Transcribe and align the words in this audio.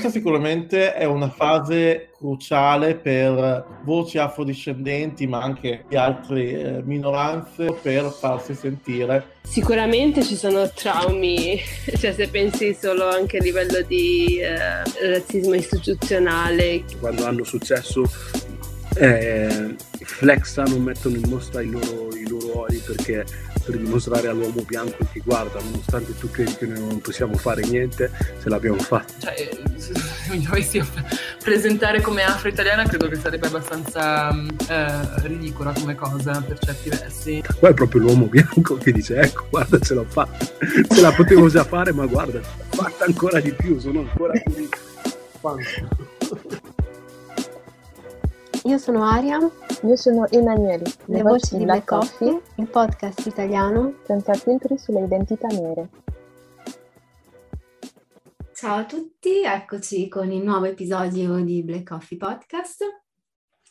Questa 0.00 0.18
sicuramente 0.18 0.94
è 0.94 1.04
una 1.04 1.28
fase 1.28 2.08
cruciale 2.16 2.94
per 2.94 3.66
voci 3.82 4.16
afrodiscendenti, 4.16 5.26
ma 5.26 5.42
anche 5.42 5.84
di 5.86 5.94
altre 5.94 6.78
eh, 6.78 6.82
minoranze, 6.82 7.76
per 7.82 8.04
farsi 8.10 8.54
sentire. 8.54 9.36
Sicuramente 9.42 10.22
ci 10.22 10.36
sono 10.36 10.70
traumi, 10.70 11.60
cioè 12.00 12.14
se 12.14 12.28
pensi 12.28 12.72
solo 12.72 13.10
anche 13.10 13.36
a 13.36 13.42
livello 13.42 13.82
di 13.86 14.38
eh, 14.38 14.82
razzismo 15.06 15.52
istituzionale. 15.52 16.82
Quando 16.98 17.26
hanno 17.26 17.44
successo 17.44 18.04
eh, 18.96 19.74
flexano, 20.02 20.78
mettono 20.78 21.16
in 21.16 21.28
mostra 21.28 21.62
i 21.62 21.70
loro, 21.70 22.08
i 22.14 22.28
loro 22.28 22.60
ori 22.60 22.78
perché 22.84 23.24
per 23.64 23.76
dimostrare 23.76 24.28
all'uomo 24.28 24.62
bianco 24.62 25.06
che 25.12 25.20
guarda, 25.24 25.60
nonostante 25.60 26.16
tu 26.18 26.30
credi 26.30 26.56
che 26.56 26.66
noi 26.66 26.80
non 26.80 27.00
possiamo 27.00 27.34
fare 27.36 27.62
niente, 27.62 28.10
ce 28.40 28.48
l'abbiamo 28.48 28.78
fatta. 28.78 29.12
Cioè, 29.18 29.50
se 29.76 29.92
mi 30.30 30.42
dovessi 30.42 30.82
presentare 31.42 32.00
come 32.00 32.22
afro-italiana 32.22 32.84
credo 32.84 33.08
che 33.08 33.16
sarebbe 33.16 33.46
abbastanza 33.46 34.30
eh, 34.68 35.26
ridicola 35.26 35.72
come 35.72 35.94
cosa 35.94 36.42
per 36.46 36.58
certi 36.58 36.88
versi. 36.88 37.42
Qua 37.58 37.68
è 37.68 37.74
proprio 37.74 38.02
l'uomo 38.02 38.26
bianco 38.26 38.76
che 38.76 38.92
dice 38.92 39.16
ecco 39.16 39.46
guarda 39.50 39.78
ce 39.78 39.94
l'ho 39.94 40.04
fatta, 40.08 40.44
ce 40.88 41.00
la 41.00 41.12
potevo 41.12 41.48
già 41.48 41.64
fare 41.64 41.92
ma 41.92 42.06
guarda, 42.06 42.40
fatta 42.40 43.04
ancora 43.04 43.40
di 43.40 43.52
più, 43.52 43.78
sono 43.78 44.00
ancora 44.00 44.32
più 44.40 44.68
io 48.64 48.78
sono 48.78 49.04
Aria. 49.04 49.38
Io 49.38 49.96
sono 49.96 50.28
Emanuele. 50.28 50.84
Le, 51.06 51.16
Le 51.16 51.22
voci 51.22 51.56
di 51.56 51.64
Black 51.64 51.86
Coffee, 51.86 52.32
Coffee, 52.32 52.52
il 52.56 52.68
podcast 52.68 53.26
italiano 53.26 53.94
senza 54.04 54.34
filtri 54.34 54.76
sulle 54.76 55.04
identità 55.04 55.48
nere. 55.48 55.88
Ciao 58.52 58.80
a 58.80 58.84
tutti, 58.84 59.42
eccoci 59.42 60.08
con 60.08 60.30
il 60.30 60.42
nuovo 60.42 60.66
episodio 60.66 61.42
di 61.42 61.62
Black 61.62 61.88
Coffee 61.88 62.18
Podcast. 62.18 62.84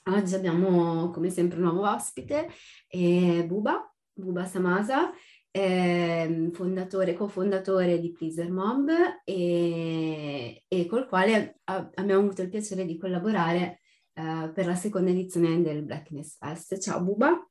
Oggi 0.06 0.34
abbiamo 0.34 1.12
come 1.12 1.30
sempre 1.30 1.58
un 1.58 1.66
nuovo 1.66 1.88
ospite, 1.88 2.50
eh, 2.88 3.46
Buba, 3.46 3.94
Buba 4.12 4.46
Samasa, 4.46 5.12
eh, 5.52 6.50
fondatore, 6.52 7.14
cofondatore 7.14 8.00
di 8.00 8.12
Pleaser 8.12 8.50
Mob 8.50 8.90
e, 9.24 10.64
e 10.68 10.86
col 10.88 11.08
quale 11.08 11.60
abbiamo 11.66 12.22
avuto 12.22 12.42
il 12.42 12.50
piacere 12.50 12.86
di 12.86 12.98
collaborare 12.98 13.82
uh, 14.20 14.52
per 14.52 14.66
la 14.66 14.76
seconda 14.76 15.10
edizione 15.10 15.62
del 15.62 15.84
Blackness 15.84 16.38
Fest. 16.38 16.78
Ciao 16.80 17.02
Buba. 17.02 17.48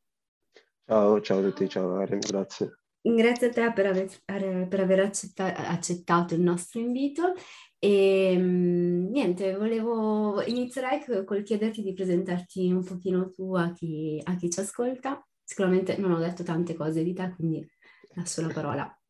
Ciao, 0.87 1.21
ciao 1.21 1.39
a 1.39 1.43
tutti, 1.43 1.69
ciao 1.69 1.97
Arian, 1.97 2.21
grazie. 2.21 2.81
Grazie 3.01 3.47
a 3.49 3.51
te 3.51 3.73
per 3.73 3.87
aver, 3.87 4.09
per 4.25 4.81
aver 4.81 5.01
accetta, 5.01 5.55
accettato 5.55 6.35
il 6.35 6.41
nostro 6.41 6.81
invito 6.81 7.33
e 7.79 8.35
um, 8.37 9.09
niente, 9.11 9.57
volevo 9.57 10.43
inizierei 10.43 11.25
col 11.25 11.43
chiederti 11.43 11.83
di 11.83 11.93
presentarti 11.93 12.73
un 12.73 12.83
pochino 12.83 13.31
tu 13.31 13.55
a 13.55 13.73
chi, 13.73 14.21
a 14.23 14.35
chi 14.35 14.51
ci 14.51 14.61
ascolta. 14.61 15.25
Sicuramente 15.45 15.97
non 15.97 16.13
ho 16.13 16.19
detto 16.19 16.43
tante 16.43 16.75
cose 16.75 17.03
di 17.05 17.15
te, 17.15 17.33
quindi 17.37 17.67
lascio 18.15 18.43
la 18.43 18.53
parola. 18.53 19.01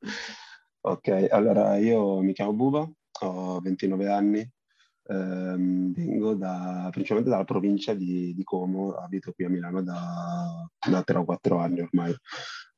Ok, 0.81 1.27
allora 1.31 1.77
io 1.77 2.21
mi 2.21 2.33
chiamo 2.33 2.53
Buba, 2.53 2.89
ho 3.21 3.61
29 3.61 4.09
anni, 4.09 4.49
ehm, 5.09 5.93
vengo 5.93 6.35
da, 6.35 6.89
principalmente 6.91 7.31
dalla 7.31 7.45
provincia 7.45 7.95
di, 7.95 8.35
di, 8.35 8.45
Como, 8.45 8.93
abito 8.93 9.33
qui 9.33 9.45
a 9.45 9.49
Milano 9.49 9.83
da, 9.83 10.69
da 10.89 11.03
3 11.03 11.19
o 11.19 11.25
4 11.25 11.59
anni 11.59 11.81
ormai. 11.81 12.15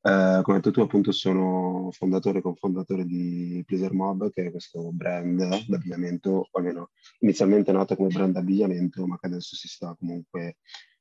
Eh, 0.02 0.40
come 0.42 0.56
detto 0.56 0.70
tu 0.70 0.80
appunto 0.80 1.12
sono 1.12 1.90
fondatore 1.90 2.38
e 2.38 2.42
cofondatore 2.42 3.04
di 3.04 3.62
Pleaser 3.66 3.92
Mob 3.92 4.30
che 4.30 4.46
è 4.46 4.50
questo 4.50 4.90
brand 4.92 5.66
d'abbigliamento, 5.66 6.48
o 6.50 6.58
almeno 6.58 6.90
inizialmente 7.18 7.70
nato 7.70 7.96
come 7.96 8.08
brand 8.08 8.32
d'abbigliamento 8.32 9.06
ma 9.06 9.18
che 9.18 9.26
adesso 9.26 9.56
si 9.56 9.68
sta 9.68 9.94
comunque 9.98 10.56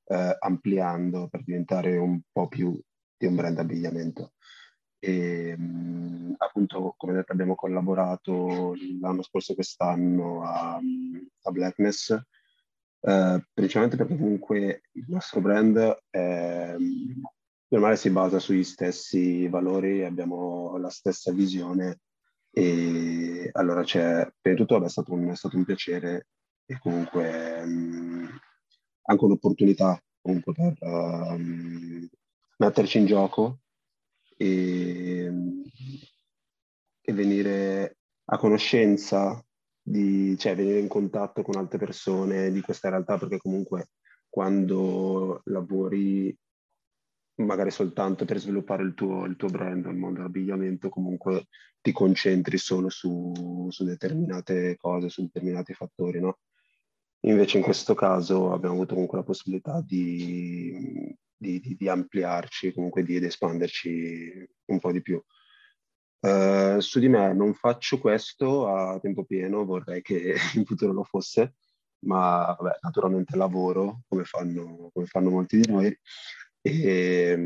eh, 0.05 0.35
ampliando 0.39 1.29
per 1.29 1.43
diventare 1.43 1.95
un 1.97 2.19
po' 2.29 2.49
più 2.49 2.77
di 3.17 3.25
un 3.25 3.35
brand 3.35 3.55
d'abbigliamento. 3.55 4.33
E, 4.99 5.55
mh, 5.57 6.35
appunto, 6.37 6.93
come 6.97 7.13
detto, 7.13 7.31
abbiamo 7.31 7.55
collaborato 7.55 8.75
l'anno 8.99 9.23
scorso 9.23 9.53
e 9.53 9.55
quest'anno 9.55 10.43
a, 10.43 10.79
a 11.43 11.51
Blackness, 11.51 12.11
eh, 13.01 13.43
principalmente 13.53 13.97
perché 13.97 14.17
comunque 14.17 14.81
il 14.93 15.05
nostro 15.07 15.41
brand 15.41 15.97
è, 16.09 16.75
normale 17.69 17.95
si 17.95 18.09
basa 18.09 18.39
sui 18.39 18.63
stessi 18.63 19.47
valori, 19.47 20.03
abbiamo 20.03 20.77
la 20.77 20.89
stessa 20.89 21.31
visione 21.31 22.01
e 22.51 23.49
allora 23.53 23.83
c'è, 23.83 24.27
prima 24.41 24.57
di 24.57 24.65
tutto 24.65 24.83
è 24.83 24.89
stato 24.89 25.13
un, 25.13 25.29
è 25.29 25.35
stato 25.35 25.55
un 25.55 25.65
piacere 25.65 26.27
e 26.65 26.79
comunque 26.79 27.63
mh, 27.63 28.39
anche 29.03 29.23
un'opportunità 29.25 30.01
comunque 30.21 30.53
per 30.53 30.75
um, 30.79 32.07
metterci 32.57 32.97
in 32.97 33.05
gioco 33.05 33.59
e, 34.41 35.29
e 37.01 37.13
venire 37.13 37.97
a 38.25 38.37
conoscenza, 38.37 39.43
di, 39.81 40.37
cioè 40.37 40.55
venire 40.55 40.79
in 40.79 40.87
contatto 40.87 41.41
con 41.41 41.57
altre 41.57 41.77
persone 41.77 42.49
di 42.51 42.61
questa 42.61 42.89
realtà, 42.89 43.17
perché 43.17 43.37
comunque 43.37 43.89
quando 44.29 45.41
lavori 45.45 46.33
magari 47.39 47.71
soltanto 47.71 48.25
per 48.25 48.37
sviluppare 48.39 48.83
il 48.83 48.93
tuo, 48.93 49.25
il 49.25 49.35
tuo 49.35 49.49
brand 49.49 49.85
il 49.85 49.95
mondo 49.95 50.19
dell'abbigliamento, 50.19 50.89
comunque 50.89 51.47
ti 51.81 51.91
concentri 51.91 52.57
solo 52.57 52.89
su, 52.89 53.67
su, 53.69 53.83
determinate 53.83 54.75
cose, 54.77 55.09
su 55.09 55.21
determinati 55.23 55.73
fattori, 55.73 56.19
no? 56.19 56.39
Invece 57.21 57.57
in 57.57 57.63
questo 57.63 57.93
caso 57.93 58.53
abbiamo 58.53 58.75
avuto 58.75 58.93
comunque 58.93 59.17
la 59.17 59.23
possibilità 59.23 59.81
di, 59.85 61.15
di, 61.39 61.59
di, 61.59 61.75
di 61.75 61.87
ampliarci, 61.87 62.73
comunque 62.73 63.03
di, 63.03 63.15
espanderci 63.15 64.47
un 64.65 64.79
po' 64.79 64.91
di 64.91 65.01
più. 65.01 65.21
Uh, 66.19 66.79
su 66.79 66.99
di 66.99 67.07
me 67.07 67.33
non 67.33 67.53
faccio 67.53 67.97
questo 67.97 68.67
a 68.67 68.99
tempo 68.99 69.23
pieno, 69.23 69.63
vorrei 69.63 70.01
che 70.01 70.35
in 70.55 70.65
futuro 70.65 70.91
lo 70.91 71.03
fosse, 71.03 71.55
ma 72.05 72.55
vabbè, 72.59 72.79
naturalmente 72.81 73.37
lavoro 73.37 74.01
come 74.07 74.25
fanno, 74.25 74.89
come 74.93 75.05
fanno 75.05 75.29
molti 75.29 75.61
di 75.61 75.71
noi 75.71 75.97
e, 76.61 77.39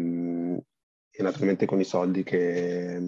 e, 1.11 1.21
naturalmente 1.21 1.67
con 1.67 1.79
i 1.79 1.83
soldi 1.83 2.23
che, 2.23 2.99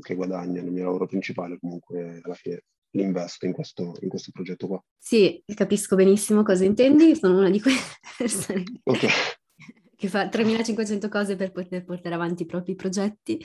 che 0.00 0.14
guadagno 0.14 0.62
nel 0.62 0.70
mio 0.70 0.84
lavoro 0.84 1.06
principale 1.06 1.58
comunque 1.58 2.20
alla 2.22 2.34
fine 2.34 2.62
li 2.90 3.02
investo 3.02 3.44
in 3.44 3.52
questo, 3.52 3.96
in 4.00 4.08
questo 4.08 4.30
progetto 4.32 4.68
qua. 4.68 4.82
Sì, 4.96 5.42
capisco 5.52 5.96
benissimo 5.96 6.44
cosa 6.44 6.64
intendi, 6.64 7.16
sono 7.16 7.38
una 7.38 7.50
di 7.50 7.60
quelle 7.60 7.76
persone 8.16 8.62
okay 8.84 9.10
che 9.98 10.06
fa 10.08 10.28
3500 10.28 11.08
cose 11.08 11.34
per 11.34 11.50
poter 11.50 11.84
portare 11.84 12.14
avanti 12.14 12.44
i 12.44 12.46
propri 12.46 12.76
progetti. 12.76 13.44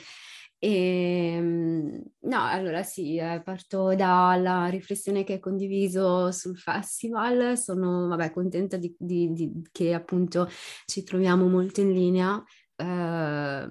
E, 0.56 1.34
ehm, 1.36 2.02
no, 2.20 2.46
allora 2.46 2.84
sì, 2.84 3.16
eh, 3.16 3.42
parto 3.44 3.94
dalla 3.96 4.66
riflessione 4.66 5.24
che 5.24 5.34
hai 5.34 5.40
condiviso 5.40 6.30
sul 6.30 6.56
festival, 6.56 7.58
sono 7.58 8.06
vabbè, 8.06 8.30
contenta 8.30 8.76
di, 8.76 8.94
di, 8.96 9.32
di, 9.32 9.50
che 9.72 9.92
appunto 9.94 10.48
ci 10.86 11.02
troviamo 11.02 11.48
molto 11.48 11.80
in 11.80 11.92
linea 11.92 12.42
eh, 12.76 13.68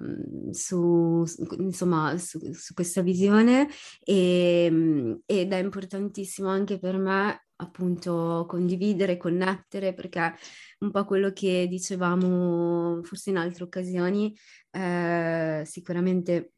su, 0.50 1.24
insomma, 1.58 2.18
su, 2.18 2.38
su, 2.52 2.74
questa 2.74 3.00
visione 3.00 3.66
e, 4.04 4.66
ehm, 4.66 5.20
ed 5.24 5.52
è 5.52 5.58
importantissimo 5.58 6.48
anche 6.48 6.78
per 6.78 6.98
me 6.98 7.43
appunto 7.56 8.44
condividere, 8.48 9.16
connettere, 9.16 9.94
perché 9.94 10.34
un 10.80 10.90
po' 10.90 11.04
quello 11.04 11.32
che 11.32 11.66
dicevamo 11.68 13.02
forse 13.02 13.30
in 13.30 13.36
altre 13.36 13.64
occasioni, 13.64 14.34
eh, 14.70 15.62
sicuramente 15.64 16.52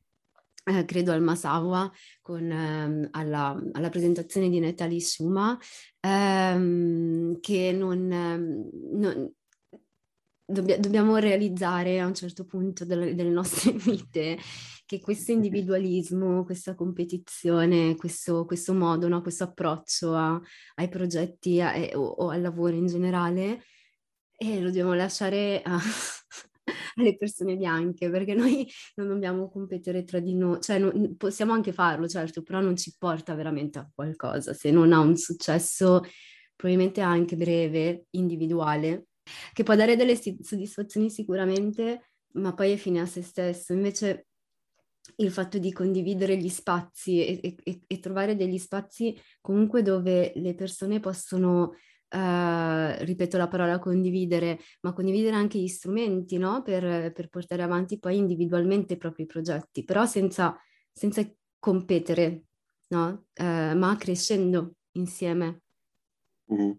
eh, 0.64 0.84
credo 0.84 1.12
al 1.12 1.22
Masawa, 1.22 1.90
con, 2.20 2.50
ehm, 2.50 3.08
alla, 3.12 3.56
alla, 3.72 3.88
presentazione 3.88 4.48
di 4.48 4.58
Natali 4.58 5.00
Suma, 5.00 5.56
ehm, 6.00 7.38
che 7.40 7.72
non, 7.72 8.10
ehm, 8.10 8.70
non 8.94 9.32
dobbia, 10.46 10.78
dobbiamo 10.78 11.16
realizzare 11.16 12.00
a 12.00 12.06
un 12.06 12.14
certo 12.14 12.44
punto 12.44 12.84
delle, 12.84 13.14
delle 13.14 13.30
nostre 13.30 13.72
vite 13.74 14.38
che 14.86 15.00
questo 15.00 15.32
individualismo, 15.32 16.44
questa 16.44 16.76
competizione, 16.76 17.96
questo, 17.96 18.44
questo 18.44 18.72
modo, 18.72 19.08
no? 19.08 19.20
questo 19.20 19.44
approccio 19.44 20.14
a, 20.14 20.40
ai 20.76 20.88
progetti 20.88 21.60
a, 21.60 21.74
o, 21.94 22.04
o, 22.04 22.28
al 22.30 22.40
lavoro 22.40 22.76
in 22.76 22.86
generale, 22.86 23.64
eh, 24.36 24.60
lo 24.60 24.66
dobbiamo 24.66 24.94
lasciare 24.94 25.60
a, 25.62 25.76
alle 26.96 27.16
persone 27.16 27.56
bianche, 27.56 28.08
perché 28.10 28.34
noi 28.34 28.64
non 28.94 29.08
dobbiamo 29.08 29.50
competere 29.50 30.04
tra 30.04 30.20
di 30.20 30.36
noi, 30.36 30.60
cioè 30.60 30.78
non, 30.78 31.16
possiamo 31.16 31.52
anche 31.52 31.72
farlo, 31.72 32.06
certo, 32.06 32.42
però 32.42 32.60
non 32.60 32.76
ci 32.76 32.94
porta 32.96 33.34
veramente 33.34 33.80
a 33.80 33.90
qualcosa, 33.92 34.54
se 34.54 34.70
non 34.70 34.92
ha 34.92 35.00
un 35.00 35.16
successo 35.16 36.02
probabilmente 36.54 37.00
anche 37.00 37.34
breve, 37.34 38.06
individuale, 38.10 39.06
che 39.52 39.62
può 39.62 39.74
dare 39.74 39.96
delle 39.96 40.16
soddisfazioni 40.16 41.10
sicuramente, 41.10 42.10
ma 42.34 42.54
poi 42.54 42.72
è 42.72 42.76
fine 42.76 43.00
a 43.00 43.06
se 43.06 43.22
stesso. 43.22 43.72
Invece 43.72 44.26
il 45.16 45.30
fatto 45.30 45.58
di 45.58 45.72
condividere 45.72 46.36
gli 46.36 46.48
spazi 46.48 47.24
e, 47.24 47.56
e, 47.62 47.80
e 47.86 48.00
trovare 48.00 48.36
degli 48.36 48.58
spazi 48.58 49.16
comunque 49.40 49.82
dove 49.82 50.32
le 50.36 50.54
persone 50.54 51.00
possono 51.00 51.74
Uh, 52.08 52.94
ripeto 53.02 53.36
la 53.36 53.48
parola 53.48 53.80
condividere, 53.80 54.60
ma 54.82 54.92
condividere 54.92 55.34
anche 55.34 55.58
gli 55.58 55.66
strumenti 55.66 56.38
no? 56.38 56.62
per, 56.62 57.10
per, 57.12 57.28
portare 57.28 57.64
avanti 57.64 57.98
poi 57.98 58.16
individualmente 58.16 58.94
i 58.94 58.96
propri 58.96 59.26
progetti, 59.26 59.82
però 59.82 60.06
senza, 60.06 60.56
senza 60.92 61.28
competere, 61.58 62.44
no? 62.90 63.26
uh, 63.40 63.76
ma 63.76 63.96
crescendo 63.98 64.76
insieme. 64.92 65.62
Mm. 66.54 66.70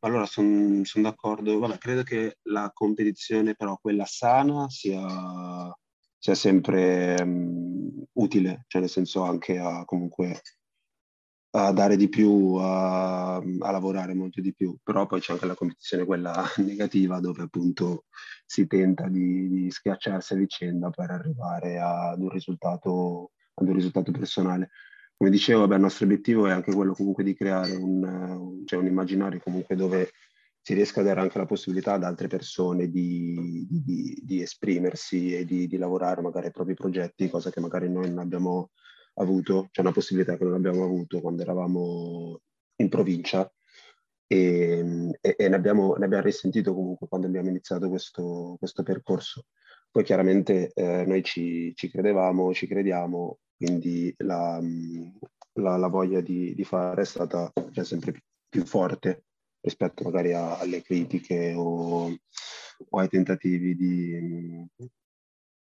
Allora, 0.00 0.26
sono 0.26 0.84
son 0.84 1.02
d'accordo. 1.02 1.58
Vabbè, 1.58 1.78
credo 1.78 2.02
che 2.02 2.38
la 2.42 2.70
competizione, 2.72 3.54
però, 3.54 3.76
quella 3.78 4.04
sana, 4.04 4.68
sia, 4.68 5.04
sia 6.16 6.34
sempre 6.34 7.16
um, 7.20 8.04
utile, 8.12 8.64
cioè 8.68 8.80
nel 8.80 8.90
senso 8.90 9.22
anche 9.22 9.58
a 9.58 9.84
comunque 9.84 10.40
a 11.50 11.72
dare 11.72 11.96
di 11.96 12.08
più, 12.08 12.54
a, 12.56 13.36
a, 13.36 13.70
lavorare 13.70 14.14
molto 14.14 14.40
di 14.40 14.54
più, 14.54 14.76
però 14.82 15.06
poi 15.06 15.20
c'è 15.20 15.32
anche 15.32 15.46
la 15.46 15.54
competizione 15.54 16.04
quella 16.04 16.44
negativa 16.58 17.20
dove 17.20 17.42
appunto 17.42 18.04
si 18.44 18.66
tenta 18.66 19.08
di, 19.08 19.48
di 19.48 19.70
schiacciarsi 19.70 20.34
a 20.34 20.36
vicenda 20.36 20.90
per 20.90 21.10
arrivare 21.10 21.78
ad 21.80 22.20
un 22.20 22.28
risultato, 22.28 23.32
ad 23.54 23.66
un 23.68 23.74
risultato 23.74 24.12
personale. 24.12 24.70
Come 25.18 25.30
dicevo, 25.30 25.60
vabbè, 25.62 25.74
il 25.74 25.80
nostro 25.80 26.04
obiettivo 26.04 26.46
è 26.46 26.52
anche 26.52 26.72
quello 26.72 26.94
comunque 26.94 27.24
di 27.24 27.34
creare 27.34 27.74
un, 27.74 28.04
un, 28.04 28.64
cioè 28.64 28.78
un 28.78 28.86
immaginario 28.86 29.40
comunque 29.42 29.74
dove 29.74 30.12
si 30.62 30.74
riesca 30.74 31.00
a 31.00 31.02
dare 31.02 31.18
anche 31.18 31.38
la 31.38 31.44
possibilità 31.44 31.94
ad 31.94 32.04
altre 32.04 32.28
persone 32.28 32.88
di, 32.88 33.66
di, 33.68 34.16
di 34.22 34.42
esprimersi 34.42 35.34
e 35.34 35.44
di, 35.44 35.66
di, 35.66 35.76
lavorare 35.76 36.20
magari 36.20 36.46
ai 36.46 36.52
propri 36.52 36.74
progetti, 36.74 37.28
cosa 37.28 37.50
che 37.50 37.58
magari 37.58 37.90
noi 37.90 38.08
non 38.10 38.18
abbiamo 38.18 38.70
avuto, 39.14 39.66
cioè 39.72 39.84
una 39.84 39.92
possibilità 39.92 40.36
che 40.36 40.44
non 40.44 40.54
abbiamo 40.54 40.84
avuto 40.84 41.20
quando 41.20 41.42
eravamo 41.42 42.40
in 42.76 42.88
provincia 42.88 43.50
e, 44.24 45.10
e, 45.20 45.34
e 45.36 45.48
ne, 45.48 45.56
abbiamo, 45.56 45.96
ne, 45.96 46.04
abbiamo, 46.04 46.22
risentito 46.22 46.72
comunque 46.74 47.08
quando 47.08 47.26
abbiamo 47.26 47.48
iniziato 47.48 47.88
questo, 47.88 48.54
questo 48.56 48.84
percorso. 48.84 49.46
Poi 49.90 50.04
chiaramente 50.04 50.70
eh, 50.74 51.04
noi 51.06 51.24
ci, 51.24 51.72
ci, 51.74 51.90
credevamo, 51.90 52.52
ci 52.52 52.68
crediamo, 52.68 53.38
quindi 53.58 54.14
la, 54.18 54.60
la, 55.54 55.76
la 55.76 55.88
voglia 55.88 56.20
di, 56.20 56.54
di, 56.54 56.64
fare 56.64 57.02
è 57.02 57.04
stata 57.04 57.52
cioè, 57.72 57.84
sempre 57.84 58.14
più, 58.48 58.64
forte 58.64 59.24
rispetto 59.60 60.04
magari 60.04 60.32
a, 60.32 60.58
alle 60.58 60.80
critiche 60.80 61.52
o, 61.54 62.06
o 62.88 62.98
ai 62.98 63.08
tentativi 63.08 63.74
di, 63.74 64.64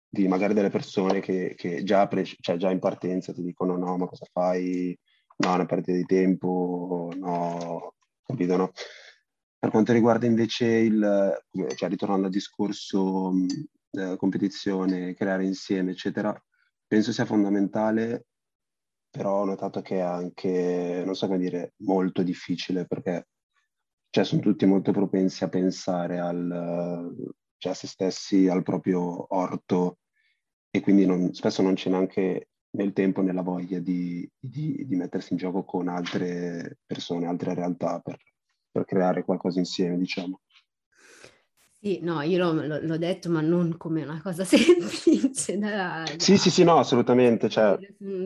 di 0.07 0.27
magari 0.27 0.53
delle 0.53 0.69
persone 0.69 1.19
che, 1.19 1.55
che 1.57 1.83
già, 1.83 2.07
pre- 2.07 2.23
cioè 2.23 2.57
già 2.57 2.69
in 2.69 2.79
partenza 2.79 3.33
ti 3.33 3.41
dicono 3.41 3.75
no, 3.75 3.97
ma 3.97 4.05
cosa 4.05 4.25
fai? 4.31 4.97
No, 5.37 5.51
è 5.51 5.55
una 5.55 5.65
perdita 5.65 5.91
di 5.91 6.05
tempo, 6.05 7.11
no, 7.15 7.93
capito, 8.23 8.57
no? 8.57 8.71
Per 9.59 9.69
quanto 9.71 9.91
riguarda 9.91 10.25
invece 10.25 10.65
il, 10.65 11.43
cioè 11.75 11.89
ritornando 11.89 12.27
al 12.27 12.31
discorso 12.31 13.31
eh, 13.91 14.15
competizione, 14.17 15.13
creare 15.15 15.45
insieme, 15.45 15.91
eccetera, 15.91 16.39
penso 16.87 17.11
sia 17.11 17.25
fondamentale, 17.25 18.27
però 19.09 19.41
ho 19.41 19.45
notato 19.45 19.81
che 19.81 19.97
è 19.97 19.99
anche, 19.99 21.03
non 21.05 21.15
so 21.15 21.27
come 21.27 21.39
dire, 21.39 21.73
molto 21.77 22.23
difficile 22.23 22.85
perché 22.85 23.27
cioè, 24.09 24.23
sono 24.23 24.41
tutti 24.41 24.65
molto 24.65 24.91
propensi 24.91 25.43
a 25.43 25.49
pensare 25.49 26.19
al, 26.19 27.13
cioè 27.57 27.71
a 27.71 27.75
se 27.75 27.87
stessi, 27.87 28.47
al 28.47 28.63
proprio 28.63 29.33
orto 29.35 29.99
e 30.69 30.81
quindi 30.81 31.05
non, 31.05 31.33
spesso 31.33 31.61
non 31.61 31.73
c'è 31.75 31.89
neanche 31.89 32.49
nel 32.71 32.93
tempo 32.93 33.21
né 33.21 33.33
la 33.33 33.41
voglia 33.41 33.79
di, 33.79 34.29
di, 34.37 34.85
di, 34.85 34.95
mettersi 34.95 35.33
in 35.33 35.39
gioco 35.39 35.63
con 35.63 35.87
altre 35.87 36.79
persone, 36.85 37.25
altre 37.25 37.53
realtà 37.53 37.99
per, 37.99 38.17
per 38.71 38.85
creare 38.85 39.23
qualcosa 39.23 39.59
insieme, 39.59 39.97
diciamo. 39.97 40.41
Sì, 41.79 41.99
no, 42.01 42.21
io 42.21 42.37
l'ho, 42.37 42.79
l'ho, 42.81 42.97
detto, 42.97 43.29
ma 43.29 43.41
non 43.41 43.77
come 43.77 44.03
una 44.03 44.21
cosa 44.21 44.43
semplice. 44.45 45.26
Da, 45.57 46.03
da... 46.05 46.05
Sì, 46.17 46.37
sì, 46.37 46.49
sì, 46.49 46.63
no, 46.63 46.77
assolutamente. 46.77 47.49
Cioè, 47.49 47.77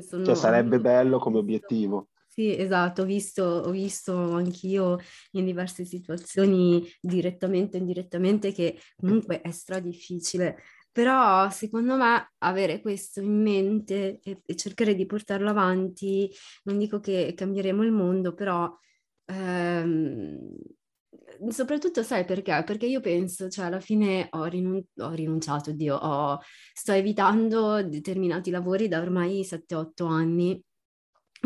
Sono... 0.08 0.26
cioè 0.26 0.36
sarebbe 0.36 0.80
bello 0.80 1.20
come 1.20 1.38
obiettivo. 1.38 2.10
Sì, 2.26 2.58
esatto, 2.58 3.02
ho 3.02 3.06
visto, 3.06 3.44
ho 3.44 3.72
visto 3.72 4.16
anch'io 4.16 4.98
in 5.32 5.44
diverse 5.44 5.84
situazioni 5.84 6.82
direttamente 7.02 7.76
o 7.76 7.82
indirettamente 7.82 8.54
che 8.54 8.80
comunque 8.96 9.42
è 9.42 9.52
stra 9.52 9.80
difficile, 9.80 10.58
però 10.90 11.50
secondo 11.50 11.98
me 11.98 12.32
avere 12.38 12.80
questo 12.80 13.20
in 13.20 13.42
mente 13.42 14.20
e, 14.24 14.42
e 14.46 14.56
cercare 14.56 14.96
di 14.96 15.06
portarlo 15.06 15.50
avanti, 15.50 16.30
non 16.64 16.78
dico 16.78 17.02
che 17.02 17.34
cambieremo 17.36 17.84
il 17.84 17.92
mondo, 17.92 18.34
però 18.34 18.74
ehm, 19.26 20.54
soprattutto 21.50 22.04
sai 22.04 22.26
perché? 22.26 22.64
Perché 22.66 22.86
io 22.86 23.00
penso, 23.02 23.50
cioè 23.50 23.66
alla 23.66 23.80
fine 23.80 24.28
ho, 24.32 24.46
rinun- 24.46 24.84
ho 24.98 25.12
rinunciato, 25.12 25.72
Dio, 25.72 25.96
ho, 25.96 26.40
sto 26.74 26.92
evitando 26.94 27.84
determinati 27.84 28.52
lavori 28.52 28.88
da 28.88 29.00
ormai 29.02 29.44
7-8 29.44 30.06
anni 30.06 30.62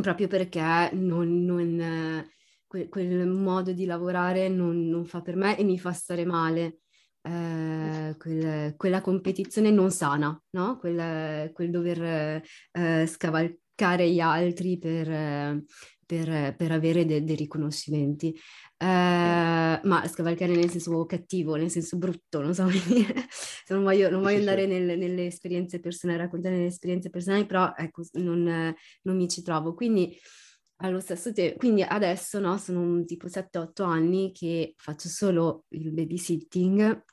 proprio 0.02 0.28
perché 0.28 0.90
non, 0.94 1.44
non, 1.46 2.26
quel, 2.68 2.90
quel, 2.90 3.28
modo 3.28 3.72
di 3.72 3.86
lavorare 3.86 4.50
non, 4.50 4.88
non, 4.88 5.06
fa 5.06 5.22
per 5.22 5.36
me 5.36 5.58
e 5.58 5.64
mi 5.64 5.80
fa 5.80 5.92
stare 5.94 6.26
male. 6.26 6.80
Eh, 7.22 8.16
quel, 8.20 8.76
quella 8.76 9.02
competizione 9.02 9.72
non 9.72 9.90
sana, 9.90 10.40
no? 10.52 10.78
quel, 10.78 11.52
quel 11.54 11.72
dover 11.72 12.44
eh, 12.72 13.08
scavalcare 13.08 14.12
gli 14.12 14.20
altri 14.20 14.78
per, 14.78 15.64
per, 16.06 16.56
per 16.56 16.72
avere 16.72 17.06
dei 17.06 17.24
de 17.24 17.34
riconoscimenti. 17.36 18.30
Eh, 18.78 19.80
ma 19.84 20.08
scavalcare 20.08 20.56
nel 20.56 20.70
senso 20.70 21.06
cattivo, 21.06 21.56
nel 21.56 21.72
senso 21.72 21.98
brutto, 21.98 22.42
non 22.42 22.54
so 22.54 22.64
come 22.64 22.82
dire. 22.88 23.14
non 23.70 23.84
voglio, 23.84 24.10
non 24.10 24.22
voglio 24.22 24.40
andare 24.40 24.66
nel, 24.66 24.98
nelle 24.98 25.26
esperienze 25.26 25.80
personali, 25.80 26.20
raccontare 26.20 26.58
le 26.58 26.66
esperienze 26.66 27.10
personali, 27.10 27.46
però 27.46 27.74
ecco, 27.76 28.04
non, 28.14 28.74
non 29.02 29.16
mi 29.16 29.28
ci 29.28 29.42
trovo. 29.42 29.74
Quindi 29.74 30.18
allo 30.78 31.00
stesso 31.00 31.32
tempo, 31.32 31.58
quindi 31.58 31.82
adesso 31.82 32.40
no, 32.40 32.58
sono 32.58 33.04
tipo 33.06 33.28
7-8 33.28 33.84
anni 33.84 34.32
che 34.34 34.74
faccio 34.78 35.08
solo 35.08 35.66
il 35.70 35.92
babysitting 35.92 37.04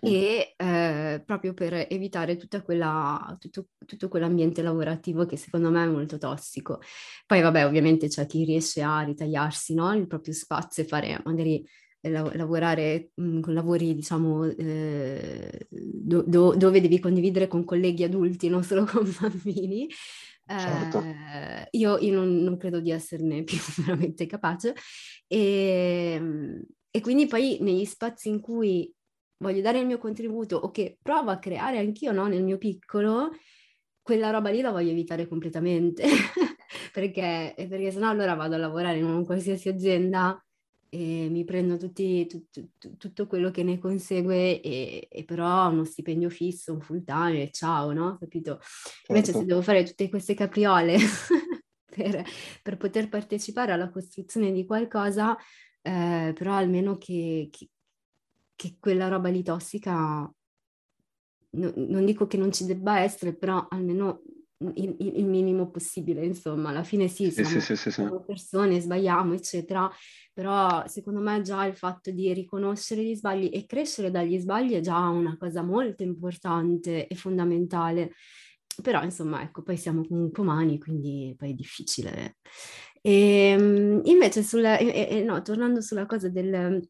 e 0.00 0.54
eh, 0.56 1.22
proprio 1.24 1.54
per 1.54 1.86
evitare 1.88 2.36
tutta 2.36 2.62
quella, 2.62 3.36
tutto, 3.38 3.68
tutto, 3.86 4.08
quell'ambiente 4.08 4.62
lavorativo 4.62 5.24
che 5.26 5.36
secondo 5.36 5.70
me 5.70 5.84
è 5.84 5.88
molto 5.88 6.18
tossico. 6.18 6.80
Poi 7.26 7.40
vabbè, 7.40 7.64
ovviamente 7.64 8.08
c'è 8.08 8.26
chi 8.26 8.44
riesce 8.44 8.82
a 8.82 9.00
ritagliarsi 9.00 9.74
no, 9.74 9.92
il 9.94 10.06
proprio 10.06 10.34
spazio 10.34 10.82
e 10.82 10.86
fare 10.86 11.20
magari 11.24 11.66
eh, 12.00 12.10
lavorare 12.10 13.10
mh, 13.14 13.22
mm, 13.22 13.40
con 13.40 13.54
lavori, 13.54 13.94
diciamo, 13.94 14.44
eh, 14.44 15.66
do, 15.70 16.22
do, 16.26 16.54
dove 16.54 16.80
devi 16.80 16.98
condividere 17.00 17.48
con 17.48 17.64
colleghi 17.64 18.04
adulti, 18.04 18.48
non 18.48 18.62
solo 18.62 18.84
con 18.84 19.02
bambini. 19.20 19.88
Certo. 20.46 21.02
Eh, 21.02 21.68
io, 21.72 21.98
io 21.98 22.14
non, 22.14 22.42
non, 22.42 22.56
credo 22.56 22.80
di 22.80 22.90
esserne 22.90 23.42
più 23.44 23.58
veramente 23.76 24.26
capace 24.26 24.74
e, 25.26 26.14
ehm, 26.16 26.62
e 26.90 27.00
quindi 27.02 27.26
poi 27.26 27.58
negli 27.60 27.84
spazi 27.84 28.28
in 28.30 28.40
cui 28.40 28.90
voglio 29.38 29.60
dare 29.60 29.78
il 29.78 29.86
mio 29.86 29.98
contributo 29.98 30.56
o 30.56 30.70
che 30.70 30.98
provo 31.00 31.30
a 31.30 31.38
creare 31.38 31.78
anch'io 31.78 32.12
no, 32.12 32.26
nel 32.26 32.42
mio 32.42 32.58
piccolo, 32.58 33.30
quella 34.02 34.30
roba 34.30 34.50
lì 34.50 34.60
la 34.60 34.70
voglio 34.70 34.90
evitare 34.90 35.28
completamente, 35.28 36.04
perché, 36.92 37.54
perché 37.56 37.90
sennò 37.90 38.08
allora 38.08 38.34
vado 38.34 38.54
a 38.54 38.58
lavorare 38.58 38.98
in 38.98 39.04
una 39.04 39.24
qualsiasi 39.24 39.68
azienda 39.68 40.42
e 40.90 41.28
mi 41.30 41.44
prendo 41.44 41.76
tutti, 41.76 42.26
tu, 42.26 42.46
tu, 42.50 42.96
tutto 42.96 43.26
quello 43.26 43.50
che 43.50 43.62
ne 43.62 43.78
consegue 43.78 44.60
e, 44.62 45.06
e, 45.10 45.24
però 45.24 45.70
uno 45.70 45.84
stipendio 45.84 46.30
fisso, 46.30 46.72
un 46.72 46.80
full 46.80 47.04
time 47.04 47.42
e 47.42 47.50
ciao, 47.50 47.92
no? 47.92 48.16
Capito? 48.18 48.60
Invece 49.08 49.26
certo. 49.26 49.40
se 49.40 49.44
devo 49.44 49.62
fare 49.62 49.82
tutte 49.84 50.08
queste 50.08 50.32
capriole 50.32 50.96
per, 51.84 52.24
per, 52.62 52.76
poter 52.78 53.08
partecipare 53.10 53.72
alla 53.72 53.90
costruzione 53.90 54.50
di 54.50 54.64
qualcosa, 54.64 55.36
eh, 55.82 56.32
però 56.34 56.54
almeno 56.54 56.96
che, 56.96 57.48
che, 57.50 57.68
che 58.58 58.76
quella 58.80 59.06
roba 59.06 59.28
lì 59.28 59.44
tossica, 59.44 59.94
no, 61.50 61.72
non 61.76 62.04
dico 62.04 62.26
che 62.26 62.36
non 62.36 62.50
ci 62.50 62.64
debba 62.64 62.98
essere, 62.98 63.36
però 63.36 63.68
almeno 63.70 64.22
il, 64.74 64.96
il, 64.98 65.24
minimo 65.26 65.70
possibile, 65.70 66.24
insomma, 66.24 66.70
alla 66.70 66.82
fine 66.82 67.06
sì, 67.06 67.30
siamo, 67.30 67.48
sì, 67.48 67.60
sì, 67.60 67.76
sì, 67.76 67.92
siamo 67.92 68.24
persone, 68.24 68.80
sbagliamo, 68.80 69.32
eccetera, 69.32 69.88
però 70.32 70.84
secondo 70.88 71.20
me 71.20 71.40
già 71.42 71.64
il 71.66 71.76
fatto 71.76 72.10
di 72.10 72.32
riconoscere 72.32 73.04
gli 73.04 73.14
sbagli 73.14 73.48
e 73.52 73.64
crescere 73.64 74.10
dagli 74.10 74.36
sbagli 74.36 74.72
è 74.72 74.80
già 74.80 74.98
una 75.06 75.36
cosa 75.36 75.62
molto 75.62 76.02
importante 76.02 77.06
e 77.06 77.14
fondamentale. 77.14 78.14
Però 78.82 79.04
insomma, 79.04 79.40
ecco, 79.42 79.62
poi 79.62 79.76
siamo 79.76 80.04
comunque 80.04 80.42
umani, 80.42 80.80
quindi 80.80 81.32
poi 81.38 81.50
è 81.50 81.54
difficile. 81.54 82.38
E, 83.00 83.56
ehm, 83.56 84.00
invece, 84.04 84.42
sulla, 84.42 84.78
e, 84.78 85.06
e, 85.08 85.22
no, 85.22 85.40
tornando 85.42 85.80
sulla 85.80 86.06
cosa 86.06 86.28
del, 86.28 86.80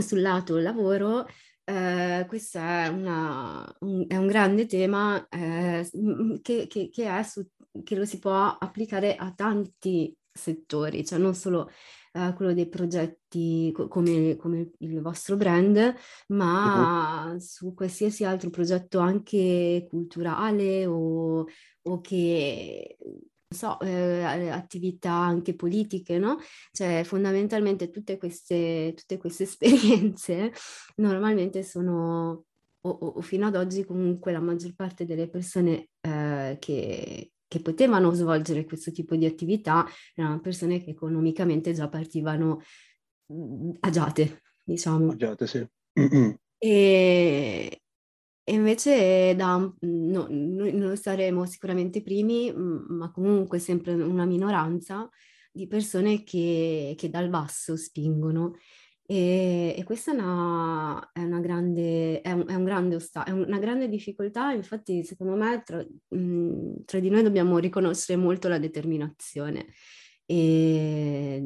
sul 0.00 0.20
lato 0.20 0.58
lavoro, 0.58 1.26
eh, 1.64 2.24
questo 2.28 2.58
è, 2.58 2.88
una, 2.88 3.76
un, 3.80 4.04
è, 4.08 4.16
un, 4.16 4.26
grande 4.26 4.66
tema 4.66 5.26
eh, 5.28 5.88
che, 6.42 6.66
che, 6.66 6.90
che, 6.90 7.22
su, 7.24 7.44
che, 7.82 7.96
lo 7.96 8.04
si 8.04 8.18
può 8.18 8.56
applicare 8.58 9.16
a 9.16 9.32
tanti 9.32 10.16
settori, 10.30 11.04
cioè 11.04 11.18
non 11.18 11.34
solo 11.34 11.70
eh, 12.12 12.32
quello 12.36 12.52
dei 12.52 12.68
progetti 12.68 13.72
co- 13.72 13.88
come, 13.88 14.36
come, 14.36 14.70
il 14.78 15.00
vostro 15.00 15.36
brand, 15.36 15.94
ma 16.28 17.30
uh-huh. 17.32 17.38
su 17.38 17.74
qualsiasi 17.74 18.24
altro 18.24 18.50
progetto 18.50 18.98
anche 18.98 19.86
culturale 19.88 20.86
o, 20.86 21.46
o 21.82 22.00
che 22.00 22.96
so, 23.48 23.78
eh, 23.80 24.22
attività 24.50 25.12
anche 25.12 25.54
politiche, 25.54 26.18
no? 26.18 26.38
Cioè 26.72 27.02
fondamentalmente 27.04 27.90
tutte 27.90 28.18
queste, 28.18 28.92
tutte 28.96 29.18
queste 29.18 29.44
esperienze 29.44 30.52
normalmente 30.96 31.62
sono, 31.62 32.44
o, 32.80 32.90
o, 32.90 33.20
fino 33.20 33.46
ad 33.46 33.56
oggi 33.56 33.84
comunque 33.84 34.32
la 34.32 34.40
maggior 34.40 34.74
parte 34.74 35.04
delle 35.04 35.28
persone 35.28 35.88
eh, 36.00 36.56
che, 36.58 37.30
che 37.46 37.60
potevano 37.60 38.12
svolgere 38.12 38.64
questo 38.64 38.90
tipo 38.90 39.14
di 39.16 39.26
attività 39.26 39.86
erano 40.14 40.40
persone 40.40 40.82
che 40.82 40.90
economicamente 40.90 41.72
già 41.72 41.88
partivano 41.88 42.62
mh, 43.26 43.70
agiate, 43.80 44.42
diciamo. 44.64 45.12
Agiate, 45.12 45.46
sì. 45.46 45.66
E, 46.58 47.82
e 48.48 48.52
invece 48.52 49.34
da, 49.34 49.56
no, 49.56 50.26
noi 50.30 50.72
non 50.72 50.96
saremo 50.96 51.46
sicuramente 51.46 51.98
i 51.98 52.02
primi, 52.02 52.52
ma 52.54 53.10
comunque 53.10 53.58
sempre 53.58 53.92
una 53.94 54.24
minoranza 54.24 55.10
di 55.50 55.66
persone 55.66 56.22
che, 56.22 56.94
che 56.96 57.10
dal 57.10 57.28
basso 57.28 57.76
spingono. 57.76 58.54
E, 59.04 59.74
e 59.76 59.82
questa 59.82 60.12
è 60.12 60.14
una, 60.14 61.10
è 61.12 61.24
una, 61.24 61.40
grande, 61.40 62.20
è 62.20 62.30
un, 62.30 62.44
è 62.46 62.54
un 62.54 62.62
grande 62.62 62.94
ostacolo, 62.94 63.36
è 63.36 63.46
una 63.46 63.58
grande 63.58 63.88
difficoltà, 63.88 64.52
infatti 64.52 65.02
secondo 65.02 65.34
me 65.34 65.62
tra, 65.64 65.84
mh, 66.10 66.84
tra, 66.84 67.00
di 67.00 67.10
noi 67.10 67.24
dobbiamo 67.24 67.58
riconoscere 67.58 68.16
molto 68.16 68.46
la 68.46 68.58
determinazione. 68.60 69.66
E 70.24 71.42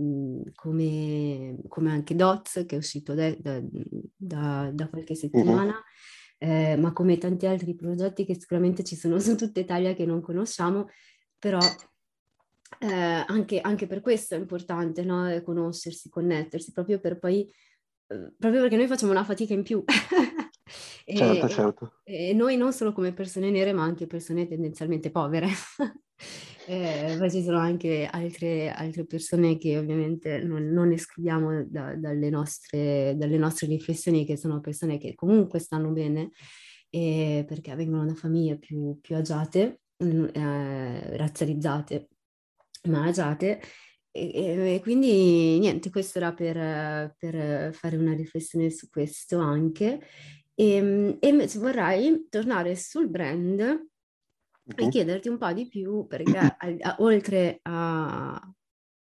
come, 0.55 1.61
come 1.67 1.91
anche 1.91 2.15
Dots 2.15 2.65
che 2.67 2.75
è 2.75 2.79
uscito 2.79 3.15
de, 3.15 3.39
da, 3.41 3.59
da, 4.17 4.71
da, 4.71 4.89
qualche 4.91 5.15
settimana, 5.15 5.73
uh-huh 5.73 6.19
eh, 6.43 6.75
ma 6.77 6.93
come 6.93 7.19
tanti 7.19 7.47
altri 7.47 7.75
progetti 7.75 8.25
che 8.25 8.35
sicuramente 8.35 8.83
ci 8.83 8.97
sono 8.97 9.19
su 9.21 9.37
tutta 9.37 9.61
Italia 9.61 9.95
che 9.95 10.07
non 10.07 10.23
conosciamo, 10.23 10.89
però 11.39 11.59
eh, 12.79 13.25
anche, 13.27 13.61
anche, 13.61 13.87
per 13.87 14.01
questo 14.01 14.35
è 14.35 14.39
importante 14.39 15.05
no? 15.05 15.41
conoscersi, 15.43 16.09
connettersi, 16.09 16.73
proprio 16.73 16.99
per 16.99 17.19
poi, 17.19 17.43
eh, 18.07 18.33
proprio 18.39 18.63
perché 18.63 18.77
noi 18.77 18.87
facciamo 18.87 19.13
una 19.13 19.25
fatica 19.25 19.53
in 19.53 19.63
più. 19.63 19.85
e, 21.05 21.17
certo, 21.17 21.49
certo. 21.49 21.93
E, 22.05 22.33
noi 22.33 22.57
non 22.57 22.73
solo 22.73 22.93
come 22.93 23.13
persone 23.13 23.51
nere, 23.51 23.73
ma 23.73 23.83
anche 23.83 24.07
persone 24.07 24.47
tendenzialmente 24.47 25.11
povere. 25.11 25.49
Eh, 26.67 27.17
poi 27.19 27.31
ci 27.31 27.43
sono 27.43 27.59
anche 27.59 28.07
altre, 28.09 28.71
altre 28.71 29.05
persone 29.05 29.59
che 29.59 29.77
ovviamente 29.77 30.41
non, 30.41 30.69
non 30.69 30.93
escludiamo 30.93 31.65
da, 31.65 31.97
dalle, 31.97 32.31
nostre, 32.31 33.15
dalle, 33.17 33.39
nostre, 33.39 33.67
riflessioni, 33.67 34.25
che 34.25 34.37
sono 34.37 34.61
persone 34.61 34.99
che 34.99 35.17
comunque 35.17 35.59
stanno 35.59 35.91
bene 35.91 36.31
eh, 36.91 37.45
perché 37.47 37.75
vengono 37.75 38.07
da 38.07 38.15
famiglie 38.15 38.59
più, 38.59 38.99
più 39.01 39.17
agiate, 39.17 39.81
mm, 40.05 40.27
eh, 40.33 41.17
razzializzate, 41.17 42.09
ma 42.89 43.07
agiate. 43.07 43.61
E, 44.13 44.75
e, 44.75 44.81
quindi 44.83 45.59
niente, 45.61 45.91
questo 45.91 46.19
era 46.19 46.33
per, 46.35 47.15
per, 47.17 47.73
fare 47.73 47.97
una 47.97 48.15
riflessione 48.15 48.71
su 48.71 48.89
questo 48.89 49.39
anche. 49.39 50.01
E, 50.61 51.17
e 51.19 51.29
invece 51.29 51.59
vorrei 51.59 52.27
tornare 52.29 52.77
sul 52.77 53.09
brand 53.09 53.61
e 54.77 54.89
chiederti 54.91 55.31
un 55.31 55.39
po' 55.39 55.51
di 55.55 55.67
più 55.67 56.07
perché 56.07 56.37
a, 56.37 56.57
a, 56.59 56.97
oltre 56.99 57.61
a, 57.63 58.35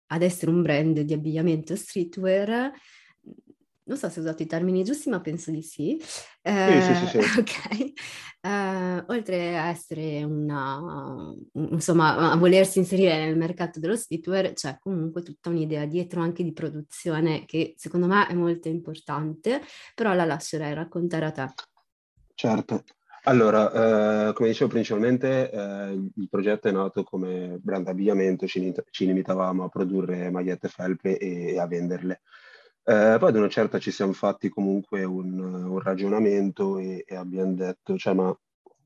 ad 0.07 0.21
essere 0.23 0.49
un 0.49 0.63
brand 0.63 1.01
di 1.01 1.13
abbigliamento 1.13 1.75
streetwear, 1.75 2.71
non 3.85 3.97
so 3.97 4.09
se 4.09 4.19
ho 4.19 4.23
usato 4.23 4.43
i 4.43 4.47
termini 4.47 4.83
giusti, 4.83 5.09
ma 5.09 5.21
penso 5.21 5.51
di 5.51 5.61
sì. 5.61 5.99
Eh, 6.41 6.81
sì, 6.81 6.95
sì, 6.95 7.05
sì, 7.07 7.07
sì. 7.07 7.17
Ok. 7.39 7.93
Uh, 8.45 9.03
oltre 9.07 9.57
a 9.57 9.69
essere 9.69 10.23
una, 10.23 11.33
insomma, 11.53 12.31
a 12.31 12.35
volersi 12.35 12.77
inserire 12.77 13.17
nel 13.17 13.37
mercato 13.37 13.79
dello 13.79 13.95
streetwear, 13.95 14.53
c'è 14.53 14.77
comunque 14.79 15.23
tutta 15.23 15.49
un'idea 15.49 15.85
dietro 15.85 16.21
anche 16.21 16.43
di 16.43 16.53
produzione 16.53 17.45
che 17.45 17.73
secondo 17.77 18.05
me 18.05 18.27
è 18.27 18.33
molto 18.33 18.67
importante, 18.67 19.61
però 19.95 20.13
la 20.13 20.25
lascerei 20.25 20.73
raccontare 20.73 21.25
a 21.25 21.31
te. 21.31 21.53
Certo. 22.35 22.83
Allora, 23.27 24.29
eh, 24.29 24.33
come 24.33 24.49
dicevo 24.49 24.69
principalmente, 24.69 25.49
eh, 25.49 26.11
il 26.15 26.29
progetto 26.29 26.67
è 26.67 26.71
nato 26.71 27.03
come 27.03 27.57
brand 27.59 27.87
abbigliamento, 27.87 28.45
ci, 28.45 28.71
ci 28.91 29.07
limitavamo 29.07 29.63
a 29.63 29.69
produrre 29.69 30.29
magliette 30.29 30.67
felpe 30.67 31.17
e, 31.17 31.53
e 31.53 31.59
a 31.59 31.65
venderle. 31.65 32.21
Eh, 32.87 33.15
poi 33.17 33.29
ad 33.29 33.35
una 33.35 33.49
certa 33.49 33.79
ci 33.79 33.89
siamo 33.89 34.13
fatti 34.13 34.47
comunque 34.47 35.03
un, 35.03 35.39
un 35.39 35.79
ragionamento 35.79 36.77
e, 36.77 37.03
e, 37.07 37.15
abbiamo 37.15 37.53
detto, 37.53 37.97
cioè, 37.97 38.13
ma 38.13 38.37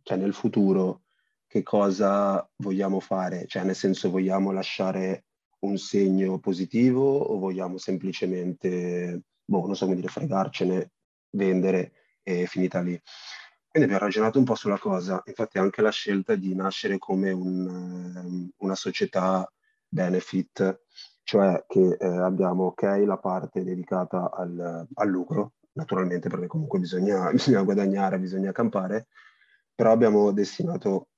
cioè, 0.03 0.18
nel 0.18 0.34
futuro 0.34 1.01
che 1.46 1.63
cosa 1.63 2.48
vogliamo 2.58 3.01
fare? 3.01 3.46
Cioè, 3.46 3.63
nel 3.63 3.75
senso, 3.75 4.10
vogliamo 4.10 4.51
lasciare 4.51 5.25
un 5.60 5.77
segno 5.77 6.39
positivo 6.39 7.18
o 7.18 7.38
vogliamo 7.39 7.77
semplicemente, 7.77 9.24
boh, 9.44 9.65
non 9.65 9.75
so 9.75 9.84
come 9.84 9.98
dire, 9.98 10.08
fregarcene, 10.08 10.91
vendere 11.32 11.91
e 12.24 12.46
finita 12.46 12.79
lì? 12.79 12.98
Quindi 13.68 13.89
abbiamo 13.89 14.06
ragionato 14.06 14.39
un 14.39 14.46
po' 14.46 14.56
sulla 14.56 14.79
cosa, 14.79 15.22
infatti 15.25 15.58
anche 15.58 15.82
la 15.82 15.91
scelta 15.91 16.36
di 16.36 16.56
nascere 16.56 16.98
come 16.98 17.32
un, 17.32 17.68
ehm, 18.15 18.50
una 18.60 18.75
società 18.75 19.51
benefit, 19.88 20.84
cioè 21.29 21.63
che 21.67 21.95
eh, 22.00 22.07
abbiamo 22.07 22.65
ok 22.65 23.03
la 23.05 23.19
parte 23.19 23.63
dedicata 23.63 24.31
al, 24.31 24.88
al, 24.91 25.07
lucro, 25.07 25.53
naturalmente 25.74 26.27
perché 26.27 26.48
comunque 26.48 26.79
bisogna, 26.79 27.29
bisogna 27.31 27.62
guadagnare, 27.62 28.17
bisogna 28.17 28.51
campare, 28.51 29.09
però 29.75 29.91
abbiamo 29.91 30.31
destinato, 30.31 31.09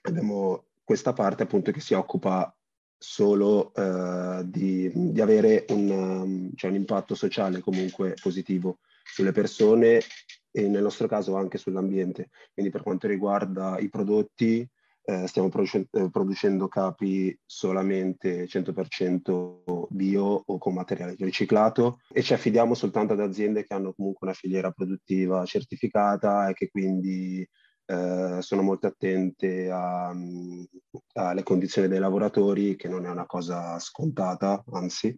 abbiamo 0.00 0.68
questa 0.82 1.12
parte 1.12 1.42
appunto 1.42 1.70
che 1.70 1.80
si 1.80 1.92
occupa 1.92 2.50
solo 2.96 3.72
uh, 3.74 4.42
di, 4.42 4.90
di, 4.94 5.20
avere 5.20 5.66
un, 5.68 5.90
um, 5.90 6.50
cioè 6.54 6.70
un 6.70 6.76
impatto 6.76 7.14
sociale 7.14 7.60
comunque 7.60 8.14
positivo 8.18 8.78
sulle 9.04 9.32
persone 9.32 10.00
e 10.50 10.66
nel 10.66 10.82
nostro 10.82 11.06
caso 11.08 11.36
anche 11.36 11.58
sull'ambiente. 11.58 12.30
Quindi 12.54 12.72
per 12.72 12.82
quanto 12.82 13.06
riguarda 13.06 13.78
i 13.80 13.90
prodotti, 13.90 14.66
eh, 15.08 15.26
stiamo 15.28 15.48
produce- 15.48 15.86
eh, 15.92 16.10
producendo 16.10 16.66
capi 16.66 17.38
solamente 17.46 18.48
100% 18.48 19.86
bio 19.90 20.42
o 20.44 20.58
con 20.58 20.74
materiale 20.74 21.14
riciclato 21.18 22.00
e 22.12 22.22
ci 22.22 22.34
affidiamo 22.34 22.74
soltanto 22.74 23.12
ad 23.12 23.20
aziende 23.20 23.64
che 23.64 23.72
hanno 23.72 23.92
comunque 23.94 24.26
una 24.26 24.36
filiera 24.36 24.72
produttiva 24.72 25.44
certificata 25.44 26.48
e 26.48 26.54
che 26.54 26.68
quindi 26.68 27.48
eh, 27.86 28.38
sono 28.40 28.62
molto 28.62 28.88
attente 28.88 29.70
a, 29.70 30.12
alle 31.12 31.42
condizioni 31.44 31.86
dei 31.86 32.00
lavoratori, 32.00 32.74
che 32.74 32.88
non 32.88 33.06
è 33.06 33.08
una 33.08 33.26
cosa 33.26 33.78
scontata, 33.78 34.64
anzi 34.72 35.16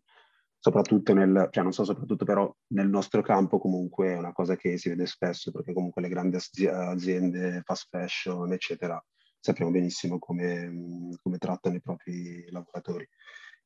soprattutto 0.61 1.15
nel, 1.15 1.49
cioè 1.51 1.63
non 1.63 1.73
so 1.73 1.85
soprattutto 1.85 2.27
però 2.27 2.53
nel 2.75 2.89
nostro 2.89 3.23
campo 3.23 3.59
comunque 3.59 4.09
è 4.09 4.19
una 4.19 4.33
cosa 4.33 4.57
che 4.57 4.77
si 4.77 4.89
vede 4.91 5.07
spesso 5.07 5.51
perché 5.51 5.73
comunque 5.73 6.03
le 6.03 6.09
grandi 6.09 6.37
aziende 6.37 7.63
fast 7.65 7.87
fashion 7.89 8.53
eccetera 8.53 9.03
sappiamo 9.41 9.71
benissimo 9.71 10.19
come, 10.19 11.17
come 11.23 11.39
trattano 11.39 11.77
i 11.77 11.81
propri 11.81 12.51
lavoratori 12.51 13.09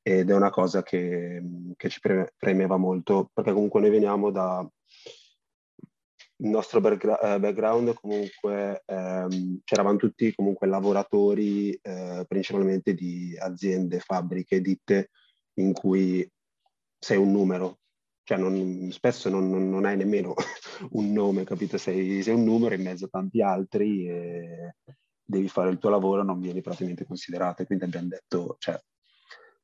ed 0.03 0.31
è 0.31 0.35
una 0.35 0.51
cosa 0.51 0.83
che, 0.83 1.43
che 1.77 1.89
ci 1.89 2.01
premeva 2.37 2.77
molto 2.77 3.31
perché 3.33 3.53
comunque 3.53 3.81
noi 3.81 3.91
veniamo 3.91 4.31
da 4.31 4.69
il 6.43 6.49
nostro 6.49 6.79
eh, 6.79 7.39
background 7.39 7.95
comunque 7.95 8.83
ehm, 8.85 9.61
c'eravamo 9.63 9.97
tutti 9.97 10.35
comunque 10.35 10.67
lavoratori 10.67 11.73
eh, 11.81 12.25
principalmente 12.27 12.95
di 12.95 13.37
aziende, 13.39 14.01
fabbriche, 14.01 14.61
ditte 14.61 15.11
in 15.55 15.73
cui 15.73 16.29
sei 16.99 17.17
un 17.17 17.31
numero, 17.31 17.79
cioè 18.23 18.39
non, 18.39 18.91
spesso 18.91 19.29
non, 19.29 19.51
non, 19.51 19.85
hai 19.85 19.97
nemmeno 19.97 20.35
un 20.91 21.13
nome, 21.13 21.45
capito? 21.45 21.79
Sei, 21.79 22.23
sei, 22.23 22.35
un 22.35 22.45
numero 22.45 22.75
in 22.75 22.83
mezzo 22.83 23.07
a 23.07 23.09
tanti 23.09 23.43
altri 23.43 24.09
e 24.09 24.77
devi 25.25 25.49
fare 25.49 25.71
il 25.71 25.79
tuo 25.79 25.91
lavoro, 25.91 26.23
non 26.23 26.41
vieni 26.41 26.61
praticamente 26.61 27.07
considerato. 27.07 27.65
Quindi 27.65 27.85
abbiamo 27.85 28.09
detto, 28.09 28.57
cioè, 28.59 28.81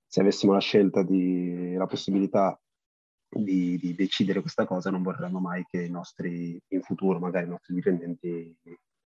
se 0.06 0.20
avessimo 0.20 0.52
la 0.52 0.60
scelta 0.60 1.02
di, 1.02 1.74
la 1.74 1.86
possibilità 1.86 2.58
di, 3.28 3.78
di, 3.78 3.94
decidere 3.94 4.40
questa 4.40 4.64
cosa, 4.64 4.90
non 4.90 5.02
vorremmo 5.02 5.38
mai 5.38 5.64
che 5.68 5.82
i 5.82 5.90
nostri, 5.90 6.60
in 6.68 6.82
futuro, 6.82 7.18
magari 7.18 7.46
i 7.46 7.50
nostri 7.50 7.74
dipendenti 7.74 8.56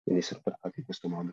venissero 0.03 0.41
trattati 0.43 0.81
in 0.81 0.85
questo 0.85 1.09
modo. 1.09 1.33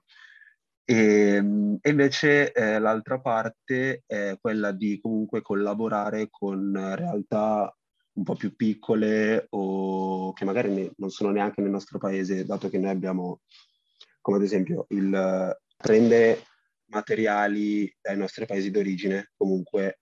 E, 0.85 0.95
ehm, 1.35 1.77
e 1.81 1.89
invece 1.89 2.51
eh, 2.51 2.79
l'altra 2.79 3.19
parte 3.19 4.03
è 4.05 4.37
quella 4.41 4.71
di 4.71 4.99
comunque 4.99 5.41
collaborare 5.41 6.27
con 6.29 6.73
realtà 6.95 7.73
un 8.15 8.23
po' 8.23 8.35
più 8.35 8.55
piccole 8.55 9.47
o 9.51 10.33
che 10.33 10.45
magari 10.45 10.69
ne, 10.69 10.91
non 10.97 11.09
sono 11.09 11.31
neanche 11.31 11.61
nel 11.61 11.71
nostro 11.71 11.97
paese, 11.97 12.45
dato 12.45 12.69
che 12.69 12.77
noi 12.77 12.91
abbiamo, 12.91 13.41
come 14.23 14.37
ad 14.37 14.43
esempio, 14.43 14.85
il 14.89 15.55
prendere 15.77 16.43
materiali 16.85 17.93
dai 18.01 18.15
nostri 18.15 18.45
paesi 18.45 18.71
d'origine, 18.71 19.31
comunque 19.35 19.99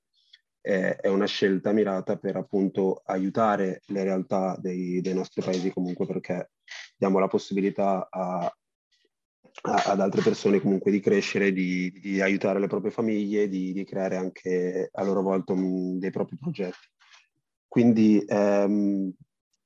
è, 0.61 0.95
è 1.01 1.07
una 1.07 1.25
scelta 1.25 1.71
mirata 1.71 2.17
per 2.17 2.35
appunto 2.35 3.01
aiutare 3.05 3.81
le 3.87 4.03
realtà 4.03 4.55
dei, 4.59 5.01
dei 5.01 5.15
nostri 5.15 5.41
paesi 5.41 5.71
comunque 5.71 6.05
perché 6.05 6.51
diamo 6.95 7.17
la 7.17 7.27
possibilità 7.27 8.07
a, 8.11 8.45
a, 9.63 9.83
ad 9.87 9.99
altre 9.99 10.21
persone 10.21 10.61
comunque 10.61 10.91
di 10.91 10.99
crescere, 10.99 11.51
di, 11.51 11.89
di 11.91 12.21
aiutare 12.21 12.59
le 12.59 12.67
proprie 12.67 12.91
famiglie, 12.91 13.49
di, 13.49 13.73
di, 13.73 13.83
creare 13.83 14.17
anche 14.17 14.89
a 14.91 15.03
loro 15.03 15.23
volta 15.23 15.55
dei 15.55 16.11
propri 16.11 16.37
progetti. 16.37 16.87
Quindi 17.67 18.23
ehm, 18.27 19.11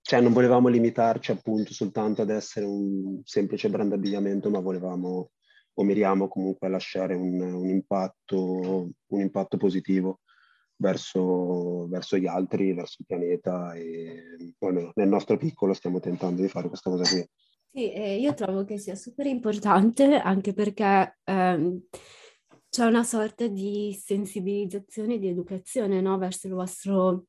cioè 0.07 0.21
non 0.21 0.33
volevamo 0.33 0.67
limitarci 0.67 1.31
appunto 1.31 1.73
soltanto 1.73 2.21
ad 2.21 2.29
essere 2.29 2.67
un 2.67 3.21
semplice 3.23 3.71
brand 3.71 3.91
abbigliamento, 3.91 4.51
ma 4.51 4.59
volevamo 4.59 5.31
o 5.73 5.83
miriamo 5.83 6.27
comunque 6.27 6.67
a 6.67 6.69
lasciare 6.69 7.15
un, 7.15 7.41
un, 7.41 7.67
impatto, 7.69 8.91
un 9.07 9.19
impatto 9.19 9.57
positivo 9.57 10.19
verso, 10.75 11.87
verso, 11.87 12.17
gli 12.17 12.27
altri, 12.27 12.75
verso 12.75 12.97
il 12.99 13.07
pianeta 13.07 13.73
e 13.73 14.53
almeno 14.59 14.91
nel 14.93 15.07
nostro 15.07 15.37
piccolo 15.37 15.73
stiamo 15.73 15.99
tentando 15.99 16.43
di 16.43 16.49
fare 16.49 16.67
questa 16.67 16.91
cosa 16.91 17.09
qui. 17.09 17.27
Sì, 17.71 17.91
eh, 17.91 18.19
io 18.19 18.35
trovo 18.35 18.63
che 18.63 18.77
sia 18.77 18.95
super 18.95 19.25
importante 19.25 20.17
anche 20.17 20.53
perché 20.53 21.17
ehm, 21.23 21.81
c'è 22.69 22.85
una 22.85 23.03
sorta 23.03 23.47
di 23.47 23.91
sensibilizzazione, 23.99 25.17
di 25.17 25.29
educazione 25.29 25.99
no? 25.99 26.15
verso 26.19 26.45
il 26.45 26.53
vostro 26.53 27.25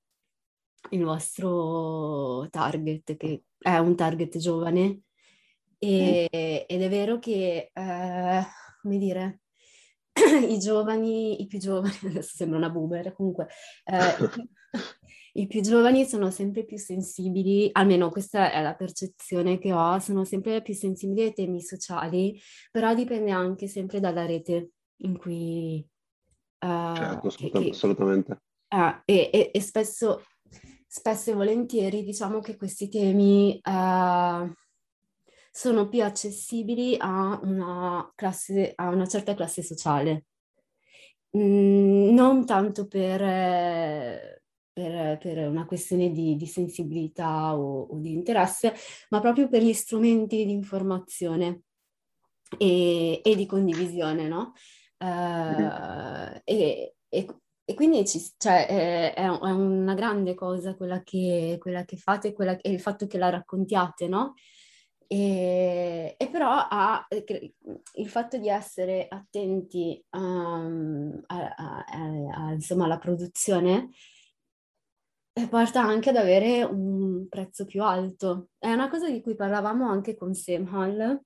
il 0.91 1.05
vostro 1.05 2.49
target, 2.51 3.17
che 3.17 3.45
è 3.59 3.77
un 3.79 3.95
target 3.95 4.37
giovane, 4.39 5.03
e, 5.79 6.23
mm. 6.25 6.65
ed 6.67 6.83
è 6.83 6.89
vero 6.89 7.19
che, 7.19 7.71
eh, 7.73 8.43
come 8.81 8.99
dire, 8.99 9.41
i 10.49 10.59
giovani, 10.59 11.43
i 11.43 11.47
più 11.47 11.59
giovani, 11.59 11.95
adesso 12.07 12.37
sembra 12.37 12.59
una 12.59 12.71
boomer, 12.71 13.13
comunque, 13.13 13.49
eh, 13.85 14.29
i 15.35 15.47
più 15.47 15.61
giovani 15.61 16.05
sono 16.05 16.31
sempre 16.31 16.65
più 16.65 16.79
sensibili, 16.79 17.69
almeno 17.73 18.09
questa 18.11 18.51
è 18.51 18.63
la 18.63 18.75
percezione 18.75 19.59
che 19.59 19.73
ho, 19.73 19.99
sono 19.99 20.25
sempre 20.25 20.63
più 20.63 20.75
sensibili 20.75 21.23
ai 21.23 21.35
temi 21.35 21.61
sociali, 21.61 22.41
però 22.71 22.95
dipende 22.95 23.31
anche 23.31 23.69
sempre 23.69 24.01
dalla 24.01 24.25
rete 24.25 24.71
in 24.99 25.19
cui... 25.19 25.87
Uh, 26.59 26.95
certo, 26.95 27.29
che, 27.29 27.51
che, 27.51 27.69
assolutamente. 27.69 28.41
Uh, 28.69 28.99
e, 29.05 29.31
e, 29.33 29.51
e 29.53 29.61
spesso 29.61 30.23
spesso 30.97 31.31
e 31.31 31.35
volentieri 31.35 32.03
diciamo 32.03 32.41
che 32.41 32.57
questi 32.57 32.89
temi 32.89 33.61
eh, 33.63 34.53
sono 35.51 35.89
più 35.89 36.03
accessibili 36.03 36.97
a 36.99 37.39
una, 37.43 38.11
classe, 38.15 38.73
a 38.75 38.89
una 38.89 39.07
certa 39.07 39.35
classe 39.35 39.63
sociale. 39.63 40.25
Mm, 41.37 42.15
non 42.15 42.47
tanto 42.47 42.87
per, 42.87 43.21
per, 44.73 45.19
per, 45.19 45.49
una 45.49 45.67
questione 45.67 46.11
di, 46.13 46.35
di 46.35 46.47
sensibilità 46.47 47.55
o, 47.59 47.89
o, 47.91 47.99
di 47.99 48.13
interesse, 48.13 48.73
ma 49.11 49.21
proprio 49.21 49.49
per 49.49 49.63
gli 49.63 49.75
strumenti 49.75 50.47
di 50.47 50.53
informazione 50.53 51.65
e, 52.59 53.21
e 53.23 53.37
di 53.37 53.45
condivisione, 53.45 54.29
no? 54.29 54.55
Uh, 54.99 56.41
e, 56.45 56.95
e, 57.07 57.27
e 57.69 57.75
quindi 57.75 58.07
ci, 58.07 58.21
cioè, 58.39 58.67
è, 58.69 59.15
è, 59.15 59.27
una 59.29 59.95
grande 59.95 60.35
cosa 60.35 60.77
quella 60.77 61.03
che, 61.03 61.57
quella 61.61 61.85
che 61.85 61.97
fate 61.97 62.33
quella, 62.33 62.57
e 62.61 62.71
il 62.71 62.81
fatto 62.81 63.09
che 63.09 63.19
la 63.19 63.29
raccontiate, 63.29 64.07
no? 64.07 64.35
E, 65.09 66.15
e 66.17 66.29
però 66.31 66.49
ha, 66.49 67.05
il 67.95 68.09
fatto 68.09 68.39
di 68.39 68.49
essere 68.49 69.09
attenti 69.09 70.01
um, 70.11 71.21
a, 71.27 71.55
a, 71.57 71.85
a, 71.85 72.53
insomma, 72.53 72.85
alla 72.85 72.99
produzione 72.99 73.91
eh, 75.33 75.49
porta 75.49 75.83
anche 75.83 76.11
ad 76.11 76.17
avere 76.17 76.63
un 76.63 77.27
prezzo 77.29 77.65
più 77.65 77.83
alto. 77.83 78.51
È 78.59 78.71
una 78.73 78.89
cosa 78.89 79.11
di 79.11 79.21
cui 79.21 79.35
parlavamo 79.35 79.89
anche 79.89 80.15
con 80.15 80.35
Sam 80.35 80.73
Hall 80.73 81.21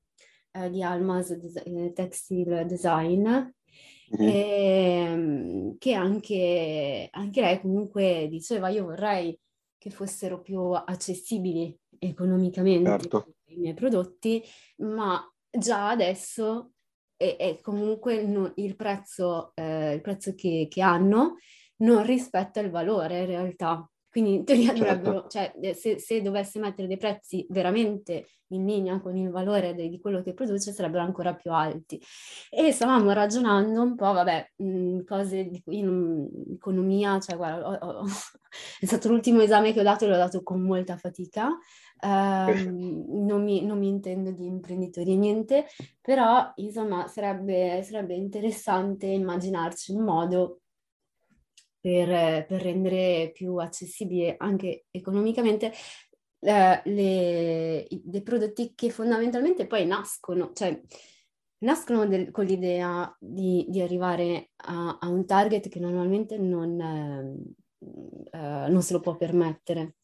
eh, 0.52 0.70
di 0.70 0.82
Almas 0.82 1.34
Des- 1.34 1.92
Textile 1.92 2.64
Design, 2.64 3.28
Mm-hmm. 4.12 4.28
E, 4.28 4.34
ehm, 4.34 5.78
che 5.78 5.94
anche, 5.94 7.08
anche 7.10 7.40
lei 7.40 7.60
comunque 7.60 8.26
diceva 8.28 8.68
io 8.68 8.84
vorrei 8.84 9.38
che 9.78 9.90
fossero 9.90 10.40
più 10.40 10.60
accessibili 10.72 11.74
economicamente 11.98 12.90
certo. 12.90 13.34
i 13.46 13.56
miei 13.56 13.74
prodotti, 13.74 14.42
ma 14.78 15.22
già 15.50 15.88
adesso 15.88 16.72
è, 17.16 17.36
è 17.36 17.60
comunque 17.60 18.14
il 18.56 18.76
prezzo, 18.76 19.52
eh, 19.54 19.94
il 19.94 20.00
prezzo 20.00 20.34
che, 20.34 20.66
che, 20.68 20.82
hanno 20.82 21.36
non 21.76 22.04
rispetta 22.04 22.60
il 22.60 22.70
valore 22.70 23.20
in 23.20 23.26
realtà. 23.26 23.90
Quindi 24.10 24.34
in 24.34 24.44
teoria 24.44 24.74
certo. 24.74 24.82
dovrebbero, 24.82 25.26
cioè 25.28 25.52
se, 25.74 26.00
se, 26.00 26.20
dovesse 26.20 26.58
mettere 26.58 26.88
dei 26.88 26.96
prezzi 26.96 27.46
veramente 27.48 28.26
in 28.48 28.66
linea 28.66 29.00
con 29.00 29.16
il 29.16 29.30
valore 29.30 29.72
de, 29.72 29.88
di 29.88 30.00
quello 30.00 30.20
che 30.20 30.34
produce 30.34 30.72
sarebbero 30.72 31.04
ancora 31.04 31.34
più 31.34 31.52
alti. 31.52 32.00
E 32.50 32.72
stavamo 32.72 33.12
ragionando 33.12 33.80
un 33.80 33.94
po', 33.94 34.12
vabbè, 34.12 34.52
mh, 34.56 35.04
cose 35.04 35.44
di 35.44 35.62
cui 35.62 35.78
in 35.78 36.28
economia, 36.54 37.20
cioè 37.20 37.36
guarda, 37.36 37.68
ho, 37.68 38.00
ho, 38.00 38.04
è 38.80 38.84
stato 38.84 39.08
l'ultimo 39.08 39.42
esame 39.42 39.72
che 39.72 39.78
ho 39.78 39.84
dato 39.84 40.04
e 40.04 40.08
l'ho 40.08 40.16
dato 40.16 40.42
con 40.42 40.60
molta 40.60 40.96
fatica, 40.96 41.46
um, 42.02 43.04
non, 43.26 43.44
mi, 43.44 43.64
non, 43.64 43.78
mi, 43.78 43.88
intendo 43.88 44.32
di 44.32 44.46
imprenditoria 44.46 45.14
niente, 45.14 45.66
però 46.00 46.50
insomma 46.56 47.06
sarebbe, 47.06 47.80
sarebbe 47.84 48.14
interessante 48.14 49.06
immaginarci 49.06 49.92
un 49.92 50.02
modo 50.02 50.59
per, 51.80 52.46
per 52.46 52.62
rendere 52.62 53.30
più 53.32 53.56
accessibile 53.56 54.36
anche 54.38 54.86
economicamente 54.90 55.72
eh, 56.40 56.82
le, 56.84 57.86
dei 57.90 58.22
prodotti 58.22 58.74
che 58.74 58.90
fondamentalmente 58.90 59.66
poi 59.66 59.86
nascono, 59.86 60.52
cioè 60.52 60.80
nascono 61.58 62.06
del, 62.06 62.30
con 62.30 62.44
l'idea 62.44 63.14
di, 63.18 63.66
di 63.68 63.80
arrivare 63.80 64.50
a, 64.56 64.98
a, 65.00 65.08
un 65.08 65.26
target 65.26 65.68
che 65.68 65.80
normalmente 65.80 66.38
non, 66.38 66.80
eh, 66.80 67.54
eh, 68.30 68.68
non 68.68 68.82
se 68.82 68.92
lo 68.92 69.00
può 69.00 69.16
permettere. 69.16 69.96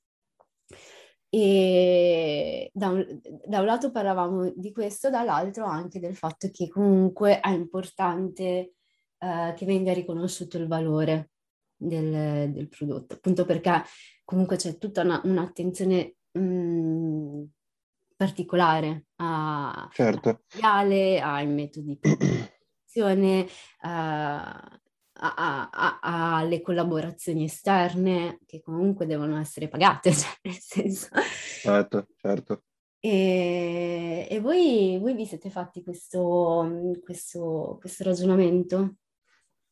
E 1.29 2.71
da 2.73 2.89
un, 2.89 3.21
da 3.47 3.61
un, 3.61 3.67
lato 3.67 3.91
parlavamo 3.91 4.53
di 4.55 4.73
questo, 4.73 5.11
dall'altro 5.11 5.65
anche 5.65 5.99
del 5.99 6.17
fatto 6.17 6.49
che 6.53 6.69
comunque 6.69 7.41
è 7.41 7.49
importante 7.51 8.75
eh, 9.19 9.55
che 9.57 9.67
venga 9.67 9.93
riconosciuto 9.93 10.57
il 10.59 10.69
valore 10.69 11.31
del, 11.77 12.51
del 12.53 12.69
prodotto, 12.69 13.15
appunto 13.15 13.45
perché 13.45 13.83
comunque 14.25 14.57
c'è 14.57 14.79
tutta 14.79 15.03
una, 15.03 15.21
un'attenzione 15.25 16.17
mh, 16.33 16.41
mm, 16.41 17.43
particolare 18.17 19.07
a, 19.17 19.89
certo. 19.93 20.41
materiale, 20.51 21.21
ai 21.21 21.47
metodi 21.47 21.99
di 22.01 22.17
produzione, 22.97 23.47
uh, 23.83 24.85
alle 25.19 26.61
collaborazioni 26.61 27.45
esterne 27.45 28.41
che 28.45 28.61
comunque 28.61 29.07
devono 29.07 29.39
essere 29.39 29.69
pagate, 29.69 30.12
cioè 30.15 30.31
nel 30.43 30.59
senso... 30.59 31.09
Certo, 31.61 32.07
certo. 32.17 32.62
E, 32.99 34.27
e 34.29 34.41
voi, 34.41 34.99
voi, 34.99 35.15
vi 35.15 35.27
siete 35.27 35.49
fatti 35.49 35.83
questo, 35.83 36.99
questo, 37.03 37.77
questo 37.79 38.05
ragionamento? 38.05 38.97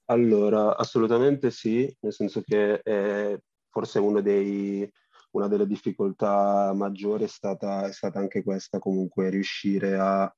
Allora, 0.07 0.77
assolutamente 0.77 1.51
sì, 1.51 1.90
nel 2.01 2.12
senso 2.12 2.43
che 2.43 2.81
è 2.81 3.38
forse 3.71 4.01
dei, 4.23 4.88
una 5.31 5.49
delle 5.49 5.67
difficoltà 5.67 6.73
maggiori 6.75 7.25
è 7.25 7.27
stata, 7.27 7.87
è 7.87 7.93
stata 7.93 8.19
anche 8.19 8.43
questa, 8.43 8.79
comunque 8.79 9.31
riuscire 9.31 9.97
a 9.99 10.33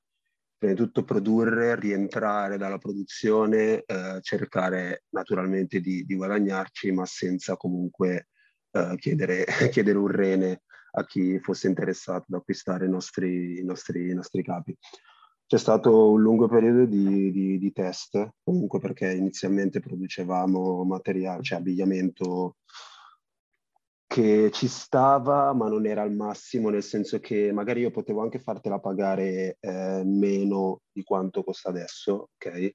prima 0.57 0.73
di 0.73 0.79
tutto 0.79 1.05
produrre, 1.05 1.79
rientrare 1.79 2.57
dalla 2.57 2.79
produzione, 2.79 3.83
eh, 3.85 4.19
cercare 4.23 5.05
naturalmente 5.11 5.81
di, 5.81 6.05
di, 6.05 6.15
guadagnarci, 6.15 6.93
ma 6.93 7.05
senza 7.05 7.57
comunque 7.57 8.29
eh, 8.71 8.95
chiedere, 8.99 9.45
chiedere, 9.71 9.99
un 9.99 10.09
rene 10.09 10.63
a 10.93 11.05
chi 11.05 11.39
fosse 11.41 11.67
interessato 11.67 12.27
ad 12.29 12.41
acquistare 12.41 12.87
i 12.87 12.89
nostri, 12.89 13.59
i 13.59 13.65
nostri, 13.65 14.11
i 14.11 14.15
nostri 14.15 14.43
capi. 14.43 14.77
C'è 15.49 15.59
stato 15.59 16.11
un 16.11 16.21
lungo 16.21 16.49
periodo 16.49 16.87
di, 16.87 17.31
di, 17.31 17.59
di, 17.59 17.73
test, 17.73 18.31
comunque 18.43 18.81
perché 18.81 19.13
inizialmente 19.13 19.79
producevamo 19.79 20.83
materiale, 20.85 21.43
cioè 21.43 21.59
abbigliamento 21.59 22.57
che 24.07 24.51
ci 24.53 24.67
stava, 24.67 25.53
ma 25.53 25.69
non 25.69 25.87
era 25.87 26.03
al 26.03 26.13
massimo, 26.13 26.69
nel 26.69 26.83
senso 26.83 27.21
che 27.21 27.53
magari 27.53 27.81
io 27.81 27.91
potevo 27.91 28.23
anche 28.23 28.41
fartela 28.41 28.81
pagare 28.81 29.57
eh, 29.61 30.03
meno 30.05 30.81
di 30.91 31.03
quanto 31.05 31.45
costa 31.45 31.69
adesso, 31.69 32.31
ok? 32.35 32.75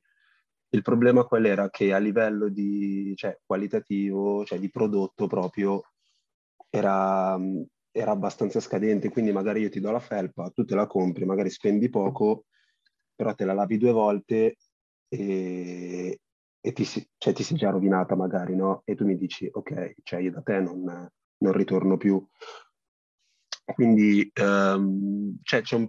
Il 0.69 0.81
problema 0.81 1.25
qual 1.25 1.45
era? 1.45 1.69
Che 1.69 1.93
a 1.93 1.97
livello 1.97 2.47
di, 2.47 3.13
cioè, 3.15 3.37
qualitativo, 3.45 4.45
cioè 4.45 4.59
di 4.59 4.69
prodotto 4.69 5.27
proprio, 5.27 5.81
era, 6.69 7.37
era 7.91 8.11
abbastanza 8.11 8.59
scadente, 8.61 9.09
quindi 9.09 9.31
magari 9.33 9.61
io 9.61 9.69
ti 9.69 9.81
do 9.81 9.91
la 9.91 9.99
felpa, 9.99 10.49
tu 10.51 10.63
te 10.63 10.75
la 10.75 10.87
compri, 10.87 11.25
magari 11.25 11.49
spendi 11.49 11.89
poco, 11.89 12.45
però 13.21 13.35
te 13.35 13.45
la 13.45 13.53
lavi 13.53 13.77
due 13.77 13.91
volte 13.91 14.57
e, 15.07 16.19
e 16.59 16.73
ti, 16.73 16.83
si, 16.83 17.07
cioè, 17.19 17.33
ti 17.33 17.43
è 17.43 17.55
già 17.55 17.69
rovinata 17.69 18.15
magari, 18.15 18.55
no? 18.55 18.81
E 18.83 18.95
tu 18.95 19.05
mi 19.05 19.15
dici, 19.15 19.47
ok, 19.51 19.97
cioè 20.01 20.21
io 20.21 20.31
da 20.31 20.41
te 20.41 20.59
non, 20.59 21.07
non 21.37 21.53
ritorno 21.53 21.97
più. 21.97 22.27
Quindi 23.63 24.31
um, 24.41 25.37
cioè, 25.43 25.61
c'è, 25.61 25.75
un 25.75 25.87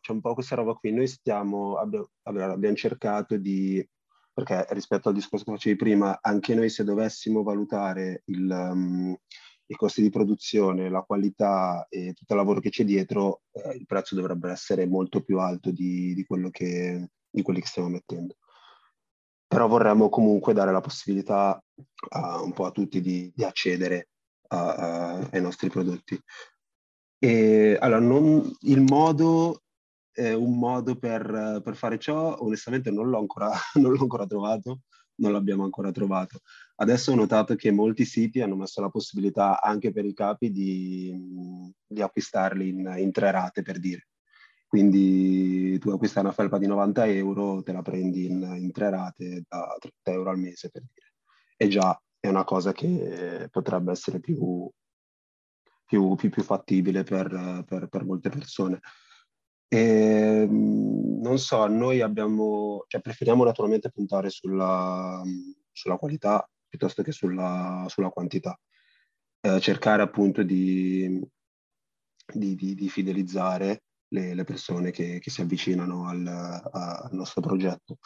c'è, 0.00 0.12
un 0.12 0.20
po', 0.20 0.34
questa 0.34 0.56
roba 0.56 0.74
qui. 0.74 0.92
Noi 0.92 1.06
stiamo, 1.06 1.76
abbiamo, 1.76 2.08
abbiamo 2.24 2.74
cercato 2.74 3.36
di, 3.36 3.88
perché 4.32 4.66
rispetto 4.70 5.08
al 5.08 5.14
discorso 5.14 5.44
che 5.44 5.52
facevi 5.52 5.76
prima, 5.76 6.18
anche 6.20 6.56
noi 6.56 6.68
se 6.68 6.82
dovessimo 6.82 7.44
valutare 7.44 8.22
il, 8.24 8.50
um, 8.50 9.16
i 9.72 9.76
costi 9.76 10.02
di 10.02 10.10
produzione, 10.10 10.90
la 10.90 11.02
qualità 11.02 11.86
e 11.88 12.12
tutto 12.12 12.34
il 12.34 12.38
lavoro 12.38 12.60
che 12.60 12.68
c'è 12.68 12.84
dietro, 12.84 13.42
eh, 13.52 13.74
il 13.74 13.86
prezzo 13.86 14.14
dovrebbe 14.14 14.50
essere 14.50 14.86
molto 14.86 15.22
più 15.22 15.38
alto 15.38 15.70
di, 15.70 16.14
di, 16.14 16.26
che, 16.50 17.08
di 17.30 17.42
quelli 17.42 17.60
che 17.60 17.66
stiamo 17.66 17.88
mettendo. 17.88 18.36
Però 19.46 19.66
vorremmo 19.68 20.08
comunque 20.10 20.52
dare 20.52 20.72
la 20.72 20.80
possibilità 20.80 21.62
a, 22.10 22.42
un 22.42 22.52
po' 22.52 22.66
a 22.66 22.70
tutti 22.70 23.00
di, 23.00 23.32
di 23.34 23.44
accedere 23.44 24.08
a, 24.48 24.74
a, 24.74 25.28
ai 25.30 25.40
nostri 25.40 25.70
prodotti. 25.70 26.20
E, 27.18 27.76
allora, 27.80 28.00
non, 28.00 28.56
il 28.60 28.82
modo, 28.82 29.62
eh, 30.12 30.34
un 30.34 30.58
modo 30.58 30.96
per, 30.96 31.60
per, 31.64 31.76
fare 31.76 31.98
ciò, 31.98 32.36
onestamente 32.40 32.90
non 32.90 33.08
l'ho, 33.08 33.18
ancora, 33.18 33.50
non 33.80 33.92
l'ho 33.92 34.00
ancora 34.00 34.26
trovato, 34.26 34.80
non 35.16 35.32
l'abbiamo 35.32 35.64
ancora 35.64 35.90
trovato. 35.92 36.40
Adesso 36.82 37.12
ho 37.12 37.14
notato 37.14 37.54
che 37.54 37.70
molti 37.70 38.04
siti 38.04 38.40
hanno 38.40 38.56
messo 38.56 38.80
la 38.80 38.88
possibilità 38.88 39.60
anche 39.62 39.92
per 39.92 40.04
i 40.04 40.12
capi 40.12 40.50
di, 40.50 41.72
di 41.86 42.02
acquistarli 42.02 42.70
in, 42.70 42.94
in, 42.98 43.12
tre 43.12 43.30
rate, 43.30 43.62
per 43.62 43.78
dire. 43.78 44.08
Quindi 44.66 45.78
tu 45.78 45.90
acquisti 45.90 46.18
una 46.18 46.32
felpa 46.32 46.58
di 46.58 46.66
90 46.66 47.06
euro, 47.06 47.62
te 47.62 47.70
la 47.70 47.82
prendi 47.82 48.26
in, 48.26 48.42
in 48.58 48.72
tre 48.72 48.90
rate 48.90 49.44
da 49.46 49.76
30 49.78 50.10
euro 50.10 50.30
al 50.30 50.40
mese, 50.40 50.70
per 50.70 50.82
dire. 50.92 51.12
E 51.56 51.68
già 51.68 51.96
è 52.18 52.26
una 52.26 52.42
cosa 52.42 52.72
che 52.72 53.46
potrebbe 53.48 53.92
essere 53.92 54.18
più, 54.18 54.68
più, 55.84 56.16
più, 56.16 56.30
più 56.30 56.42
fattibile 56.42 57.04
per, 57.04 57.62
per, 57.64 57.86
per, 57.86 58.04
molte 58.04 58.28
persone. 58.28 58.80
E, 59.68 59.78
ehm, 59.78 61.20
non 61.20 61.38
so, 61.38 61.64
noi 61.68 62.00
abbiamo, 62.00 62.82
cioè 62.88 63.00
preferiamo 63.00 63.44
naturalmente 63.44 63.88
puntare 63.92 64.30
sulla, 64.30 65.22
sulla 65.70 65.96
qualità 65.96 66.44
piuttosto 66.72 67.02
che 67.02 67.12
sulla, 67.12 67.84
sulla 67.88 68.08
quantità. 68.08 68.58
Eh, 69.40 69.60
cercare 69.60 70.00
appunto 70.00 70.42
di, 70.42 71.20
di, 72.32 72.54
di, 72.54 72.74
di 72.74 72.88
fidelizzare 72.88 73.82
le, 74.08 74.34
le, 74.34 74.44
persone 74.44 74.90
che, 74.90 75.18
che 75.18 75.30
si 75.30 75.42
avvicinano 75.42 76.08
al, 76.08 76.26
al, 76.26 77.10
nostro 77.12 77.42
progetto. 77.42 77.98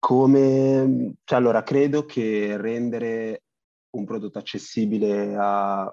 Come, 0.00 1.14
cioè 1.22 1.38
allora, 1.38 1.62
credo 1.62 2.04
che 2.04 2.56
rendere 2.56 3.42
un 3.90 4.04
prodotto 4.04 4.38
accessibile 4.38 5.36
a 5.36 5.92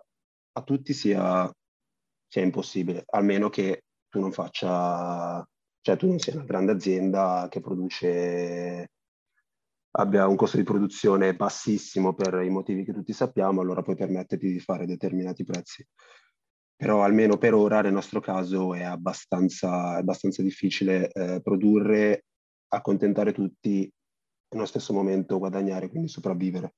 a 0.58 0.64
tutti 0.64 0.94
sia, 0.94 1.52
sia 2.28 2.42
impossibile, 2.42 3.04
almeno 3.08 3.50
che 3.50 3.84
tu 4.10 4.20
non 4.20 4.32
faccia, 4.32 5.46
cioè 5.82 5.98
tu 5.98 6.08
non 6.08 6.20
sia 6.20 6.34
una 6.34 6.44
grande 6.46 6.72
azienda 6.72 7.48
che 7.50 7.60
produce, 7.60 8.92
abbia 9.98 10.28
un 10.28 10.36
costo 10.36 10.58
di 10.58 10.64
produzione 10.64 11.36
bassissimo 11.36 12.14
per 12.14 12.42
i 12.44 12.50
motivi 12.50 12.84
che 12.84 12.94
tutti 12.94 13.14
sappiamo, 13.14 13.62
allora 13.62 13.82
puoi 13.82 13.96
permetterti 13.96 14.52
di 14.52 14.60
fare 14.60 14.86
determinati 14.86 15.44
prezzi. 15.44 15.86
Però 16.76 17.04
almeno 17.04 17.38
per 17.38 17.54
ora 17.54 17.82
nel 17.82 17.94
nostro 17.94 18.20
caso 18.20 18.74
è 18.74 18.84
abbastanza, 18.84 19.96
abbastanza 19.96 20.42
difficile 20.42 21.10
eh, 21.12 21.42
produrre, 21.42 22.26
accontentare 22.70 23.32
tutti 23.32 23.84
e 23.86 23.92
nello 24.50 24.66
stesso 24.66 24.94
momento 24.94 25.40
guadagnare, 25.40 25.90
quindi 25.90 26.10
sopravvivere 26.10 26.76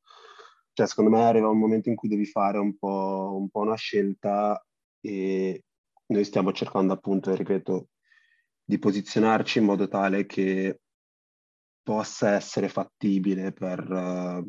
cioè, 0.77 0.86
secondo 0.86 1.10
me 1.10 1.23
arriva 1.23 1.49
un 1.49 1.58
momento 1.58 1.89
in 1.89 1.95
cui 1.95 2.08
devi 2.08 2.27
fare 2.27 2.60
un 2.60 2.77
po', 2.77 3.36
un 3.36 3.49
po', 3.49 3.62
una 3.62 3.75
scelta 3.75 4.63
e 5.01 5.63
noi 6.06 6.23
stiamo 6.23 6.53
cercando 6.53 6.93
appunto, 6.93 7.34
ripeto, 7.34 7.88
di 8.63 8.77
posizionarci 8.77 9.58
in 9.58 9.65
modo 9.65 9.88
tale 9.88 10.27
che 10.27 10.82
possa 11.88 12.32
essere 12.32 12.67
fattibile 12.67 13.54
per, 13.54 13.80
uh, 13.89 14.45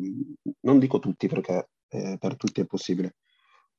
non 0.63 0.81
dico 0.81 0.99
tutti 0.99 1.29
perché 1.29 1.69
eh, 1.87 2.17
per 2.19 2.35
tutti 2.35 2.61
è 2.61 2.67
possibile, 2.67 3.15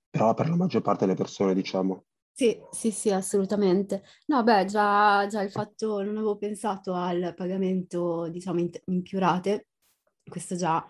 però 0.10 0.34
per 0.34 0.48
la 0.48 0.56
maggior 0.56 0.82
parte 0.82 1.06
delle 1.06 1.18
persone 1.18 1.54
diciamo. 1.54 2.06
Sì, 2.32 2.58
sì, 2.72 2.90
sì, 2.92 3.12
assolutamente. 3.12 4.04
No, 4.28 4.44
beh, 4.44 4.64
già, 4.64 5.28
già 5.28 5.42
il 5.42 5.52
fatto, 5.52 6.02
non 6.02 6.16
avevo 6.16 6.38
pensato 6.38 6.94
al 6.94 7.34
pagamento, 7.36 8.30
diciamo, 8.30 8.62
in, 8.62 8.70
in 8.86 9.02
più 9.02 9.20
rate, 9.20 9.68
questo 10.24 10.56
già 10.56 10.82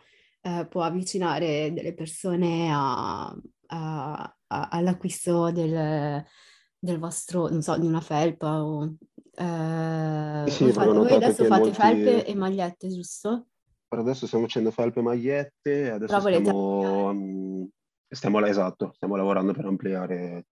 eh, 0.42 0.68
può 0.70 0.84
avvicinare 0.84 1.74
delle 1.74 1.96
persone 1.96 2.70
a, 2.72 3.30
a, 3.30 4.38
a, 4.46 4.68
all'acquisto 4.70 5.50
del, 5.50 6.24
del, 6.78 7.00
vostro, 7.00 7.48
non 7.48 7.64
so, 7.64 7.76
di 7.80 7.88
una 7.88 8.02
felpa 8.02 8.64
o... 8.64 8.96
Eh, 9.40 10.50
sì, 10.50 10.70
fate, 10.74 10.92
voi 10.92 11.14
adesso 11.14 11.46
fate 11.46 11.62
molti... 11.62 11.74
felpe 11.74 12.26
e 12.26 12.36
magliette, 12.36 12.90
giusto? 12.90 13.48
Per 13.88 14.00
adesso 14.00 14.28
stiamo 14.28 14.44
facendo 14.46 14.70
felpe 14.70 15.00
e 15.00 15.04
magliette, 15.04 15.92
adesso 15.92 16.20
stiamo, 16.20 17.10
um, 17.10 17.70
stiamo, 18.08 18.46
esatto, 18.46 18.92
stiamo 18.96 19.16
lavorando 19.16 19.54
per 19.54 19.66
ampliare 19.66 20.46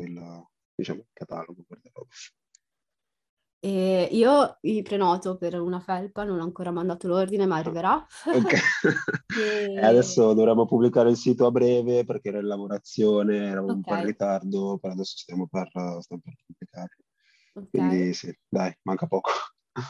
il, 0.00 0.46
diciamo, 0.74 1.04
catalogo. 1.12 1.64
Per 1.68 1.80
e 3.62 4.08
io 4.12 4.56
mi 4.62 4.80
prenoto 4.80 5.36
per 5.36 5.60
una 5.60 5.80
felpa, 5.80 6.24
non 6.24 6.40
ho 6.40 6.42
ancora 6.44 6.70
mandato 6.70 7.06
l'ordine, 7.08 7.44
ma 7.44 7.56
arriverà. 7.56 8.06
Ok. 8.32 8.52
e... 9.36 9.74
Eh, 9.80 9.84
adesso 9.84 10.32
dovremmo 10.32 10.64
pubblicare 10.64 11.10
il 11.10 11.16
sito 11.16 11.44
a 11.44 11.50
breve 11.50 12.04
perché 12.04 12.30
era 12.30 12.38
in 12.38 12.46
lavorazione, 12.46 13.36
eravamo 13.36 13.72
okay. 13.72 13.76
un 13.76 13.82
po' 13.82 13.94
in 13.96 14.04
ritardo, 14.06 14.78
però 14.80 14.94
adesso 14.94 15.18
stiamo 15.18 15.46
per, 15.46 15.68
stiamo 15.68 16.22
per 16.24 16.34
pubblicare. 16.46 16.96
Okay. 17.52 17.68
Quindi 17.70 18.14
sì, 18.14 18.36
dai, 18.48 18.72
manca 18.82 19.06
poco. 19.06 19.30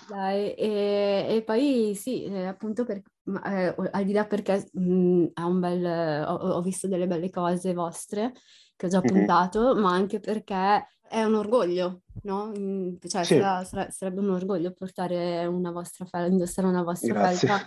Dai, 0.09 0.55
e, 0.55 1.27
e 1.29 1.43
poi 1.43 1.95
sì, 1.95 2.25
eh, 2.25 2.47
appunto 2.47 2.85
per, 2.85 3.03
eh, 3.45 3.75
al 3.91 4.05
di 4.05 4.13
là 4.13 4.27
perché 4.27 4.69
mh, 4.73 5.27
ha 5.35 5.47
un 5.47 5.61
bel, 5.61 6.25
ho, 6.27 6.35
ho, 6.35 6.61
visto 6.63 6.87
delle 6.87 7.07
belle 7.07 7.31
cose 7.31 7.73
vostre 7.73 8.33
che 8.77 8.87
ho 8.87 8.89
già 8.89 9.01
mm-hmm. 9.01 9.17
puntato, 9.17 9.75
ma 9.77 9.93
anche 9.93 10.21
perché 10.21 10.87
è 11.01 11.23
un 11.25 11.35
orgoglio, 11.35 12.03
no? 12.23 12.53
Cioè, 13.01 13.25
sì. 13.25 13.37
sarà, 13.37 13.65
sarà, 13.65 13.91
sarebbe 13.91 14.21
un 14.21 14.31
orgoglio 14.31 14.73
portare 14.73 15.45
una 15.47 15.71
vostra 15.71 16.05
felpa, 16.05 16.31
indossare 16.31 16.69
una 16.69 16.83
vostra 16.83 17.13
Grazie. 17.15 17.49
felpa. 17.49 17.67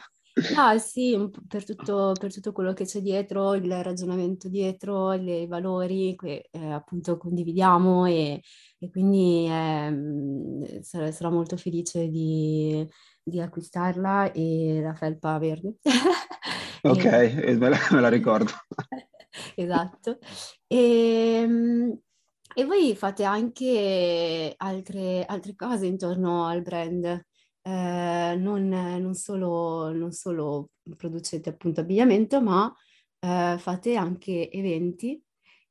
Ah 0.56 0.80
sì, 0.80 1.30
per 1.48 1.64
tutto, 1.64 2.14
per 2.20 2.34
tutto, 2.34 2.52
quello 2.52 2.74
che 2.74 2.86
c'è 2.86 3.02
dietro, 3.02 3.54
il 3.54 3.84
ragionamento 3.84 4.50
dietro, 4.50 5.14
i 5.14 5.46
valori 5.46 6.16
che 6.16 6.50
eh, 6.50 6.72
appunto 6.72 7.18
condividiamo 7.18 8.08
e, 8.08 8.42
e 8.80 8.90
quindi 8.90 9.46
eh, 9.48 10.82
sarà, 10.82 11.12
sarà, 11.12 11.30
molto 11.30 11.56
felice 11.56 12.08
di, 12.08 12.88
di, 13.22 13.40
acquistarla 13.40 14.32
e 14.32 14.82
la 14.82 14.96
felpa 14.96 15.38
verde. 15.38 15.76
ok, 16.82 17.06
e... 17.06 17.56
me, 17.56 17.70
la, 17.70 17.78
me 17.92 18.02
la 18.02 18.10
ricordo. 18.10 18.52
esatto. 19.56 20.18
E, 20.66 20.78
ehm, 21.44 22.00
e 22.56 22.66
voi 22.66 22.96
fate 22.96 23.24
anche 23.24 24.54
altre, 24.58 25.26
altre 25.26 25.56
cose 25.56 25.86
intorno 25.86 26.46
al 26.46 26.62
brand, 26.64 27.24
eh, 27.64 28.36
non, 28.38 28.68
non, 28.68 29.14
solo, 29.16 29.92
non, 29.92 30.12
solo, 30.12 30.70
producete 30.96 31.50
appunto 31.50 31.82
abbigliamento, 31.82 32.42
ma 32.42 32.74
eh, 33.20 33.56
fate 33.58 33.96
anche 33.96 34.52
eventi. 34.52 35.22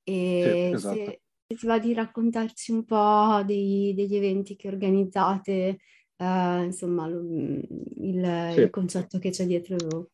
E 0.03 0.69
sì, 0.71 0.75
esatto. 0.75 0.97
se, 0.97 1.21
se, 1.47 1.57
ti 1.57 1.67
va 1.67 1.79
di 1.79 1.95
raccontarci 1.95 2.73
un 2.73 2.85
po' 2.85 3.43
dei, 3.45 3.95
degli 3.95 4.17
eventi 4.17 4.57
che 4.57 4.69
organizzate, 4.69 5.79
eh, 6.17 6.63
insomma, 6.65 7.07
il, 7.07 8.51
sì. 8.55 8.61
il, 8.61 8.71
concetto 8.71 9.19
che 9.19 9.31
c'è 9.31 9.47
dietro. 9.47 10.11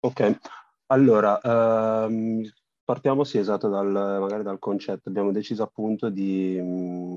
Ok, 0.00 0.38
allora, 0.86 1.40
um, 1.42 2.42
Partiamo 2.86 3.24
sì, 3.24 3.38
esatto, 3.38 3.68
dal, 3.68 3.90
magari 3.90 4.44
dal 4.44 4.60
concetto. 4.60 5.08
Abbiamo 5.08 5.32
deciso 5.32 5.64
appunto 5.64 6.08
di, 6.08 6.56
mh, 6.56 7.16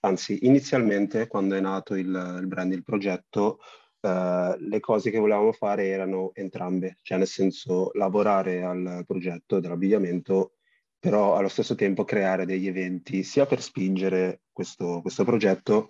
anzi, 0.00 0.46
inizialmente 0.46 1.26
quando 1.26 1.54
è 1.56 1.60
nato 1.60 1.94
il, 1.94 2.38
il 2.40 2.46
brand, 2.46 2.72
il 2.72 2.84
progetto, 2.84 3.58
eh, 4.00 4.56
le 4.58 4.80
cose 4.80 5.10
che 5.10 5.18
volevamo 5.18 5.52
fare 5.52 5.86
erano 5.88 6.30
entrambe, 6.34 6.98
cioè 7.02 7.18
nel 7.18 7.26
senso 7.26 7.90
lavorare 7.94 8.62
al 8.62 9.04
progetto 9.06 9.60
dell'abbigliamento, 9.60 10.54
però 10.98 11.36
allo 11.36 11.48
stesso 11.48 11.74
tempo 11.74 12.04
creare 12.04 12.44
degli 12.46 12.66
eventi 12.66 13.22
sia 13.22 13.46
per 13.46 13.62
spingere 13.62 14.42
questo, 14.52 15.00
questo 15.00 15.24
progetto, 15.24 15.88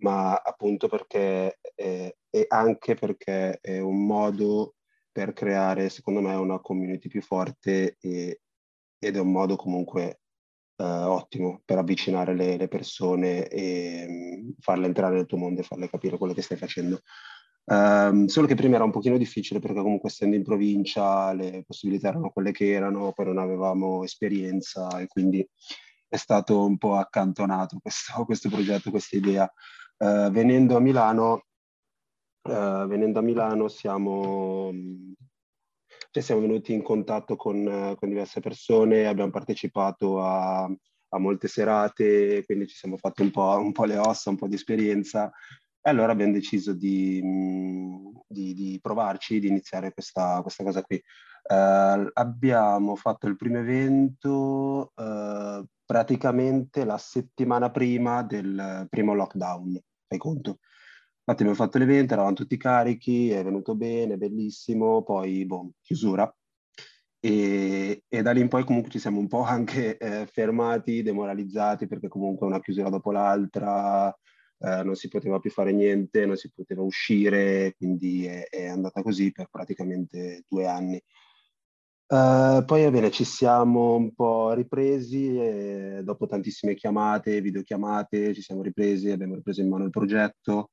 ma 0.00 0.34
appunto 0.36 0.88
perché 0.88 1.58
e 1.74 2.44
anche 2.48 2.94
perché 2.94 3.58
è 3.60 3.78
un 3.80 4.04
modo 4.06 4.74
per 5.10 5.32
creare, 5.32 5.88
secondo 5.88 6.20
me, 6.20 6.34
una 6.34 6.60
community 6.60 7.08
più 7.08 7.22
forte 7.22 7.96
e 8.00 8.40
ed 8.98 9.16
è 9.16 9.20
un 9.20 9.30
modo 9.30 9.56
comunque 9.56 10.20
eh, 10.76 10.84
ottimo 10.84 11.62
per 11.64 11.78
avvicinare 11.78 12.34
le, 12.34 12.56
le 12.56 12.68
persone 12.68 13.48
e 13.48 14.06
mh, 14.08 14.54
farle 14.60 14.86
entrare 14.86 15.16
nel 15.16 15.26
tuo 15.26 15.38
mondo 15.38 15.60
e 15.60 15.64
farle 15.64 15.88
capire 15.88 16.18
quello 16.18 16.34
che 16.34 16.42
stai 16.42 16.56
facendo. 16.56 17.00
Um, 17.68 18.26
solo 18.26 18.46
che 18.46 18.54
prima 18.54 18.76
era 18.76 18.84
un 18.84 18.92
pochino 18.92 19.18
difficile 19.18 19.58
perché 19.58 19.80
comunque 19.80 20.08
essendo 20.08 20.36
in 20.36 20.44
provincia 20.44 21.32
le 21.32 21.64
possibilità 21.66 22.10
erano 22.10 22.30
quelle 22.30 22.52
che 22.52 22.70
erano, 22.70 23.12
poi 23.12 23.26
non 23.26 23.38
avevamo 23.38 24.04
esperienza 24.04 24.86
e 25.00 25.08
quindi 25.08 25.44
è 26.08 26.16
stato 26.16 26.64
un 26.64 26.78
po' 26.78 26.94
accantonato 26.94 27.78
questo, 27.80 28.24
questo 28.24 28.48
progetto, 28.48 28.90
questa 28.90 29.16
idea. 29.16 29.52
Uh, 29.98 30.30
venendo 30.30 30.76
a 30.76 30.80
Milano, 30.80 31.46
uh, 32.42 32.86
venendo 32.86 33.18
a 33.18 33.22
Milano 33.22 33.68
siamo, 33.68 34.70
cioè 36.16 36.24
siamo 36.24 36.40
venuti 36.40 36.72
in 36.72 36.82
contatto 36.82 37.36
con, 37.36 37.94
con 37.98 38.08
diverse 38.08 38.40
persone, 38.40 39.06
abbiamo 39.06 39.30
partecipato 39.30 40.22
a, 40.22 40.62
a, 40.64 41.18
molte 41.18 41.46
serate, 41.46 42.42
quindi 42.46 42.66
ci 42.66 42.74
siamo 42.74 42.96
fatti 42.96 43.20
un 43.20 43.30
po', 43.30 43.58
un 43.58 43.72
po' 43.72 43.84
le 43.84 43.98
ossa, 43.98 44.30
un 44.30 44.36
po' 44.36 44.48
di 44.48 44.54
esperienza 44.54 45.30
e 45.78 45.90
allora 45.90 46.12
abbiamo 46.12 46.32
deciso 46.32 46.72
di, 46.72 47.20
di, 48.26 48.54
di 48.54 48.78
provarci, 48.80 49.40
di 49.40 49.48
iniziare 49.48 49.92
questa, 49.92 50.40
questa 50.40 50.64
cosa 50.64 50.80
qui. 50.80 50.96
Uh, 51.48 52.08
abbiamo 52.14 52.96
fatto 52.96 53.26
il 53.26 53.36
primo 53.36 53.58
evento 53.58 54.92
uh, 54.94 55.64
praticamente 55.84 56.84
la 56.86 56.96
settimana 56.96 57.70
prima 57.70 58.22
del 58.22 58.86
primo 58.88 59.12
lockdown, 59.12 59.78
fai 60.08 60.18
conto. 60.18 60.60
Infatti 61.28 61.42
abbiamo 61.42 61.54
fatto 61.64 61.78
l'evento, 61.78 62.12
eravamo 62.12 62.36
tutti 62.36 62.56
carichi, 62.56 63.30
è 63.30 63.42
venuto 63.42 63.74
bene, 63.74 64.16
bellissimo, 64.16 65.02
poi 65.02 65.44
boh, 65.44 65.72
chiusura. 65.82 66.32
E, 67.18 68.04
e, 68.06 68.22
da 68.22 68.30
lì 68.30 68.40
in 68.40 68.46
poi 68.48 68.64
comunque 68.64 68.92
ci 68.92 69.00
siamo 69.00 69.18
un 69.18 69.26
po' 69.26 69.42
anche 69.42 69.96
eh, 69.98 70.26
fermati, 70.26 71.02
demoralizzati, 71.02 71.88
perché 71.88 72.06
comunque 72.06 72.46
una 72.46 72.60
chiusura 72.60 72.90
dopo 72.90 73.10
l'altra, 73.10 74.08
eh, 74.58 74.84
non 74.84 74.94
si 74.94 75.08
poteva 75.08 75.40
più 75.40 75.50
fare 75.50 75.72
niente, 75.72 76.26
non 76.26 76.36
si 76.36 76.52
poteva 76.54 76.82
uscire, 76.82 77.74
quindi 77.76 78.24
è, 78.26 78.46
è 78.48 78.66
andata 78.68 79.02
così 79.02 79.32
per 79.32 79.48
praticamente 79.50 80.44
due 80.46 80.66
anni. 80.68 81.02
Uh, 82.08 82.64
poi 82.64 82.84
va 82.84 82.90
bene, 82.92 83.10
ci 83.10 83.24
siamo 83.24 83.96
un 83.96 84.14
po' 84.14 84.52
ripresi 84.52 86.04
dopo 86.04 86.28
tantissime 86.28 86.76
chiamate, 86.76 87.40
videochiamate, 87.40 88.32
ci 88.32 88.42
siamo 88.42 88.62
ripresi, 88.62 89.10
abbiamo 89.10 89.34
ripreso 89.34 89.60
in 89.60 89.68
mano 89.68 89.82
il 89.82 89.90
progetto. 89.90 90.70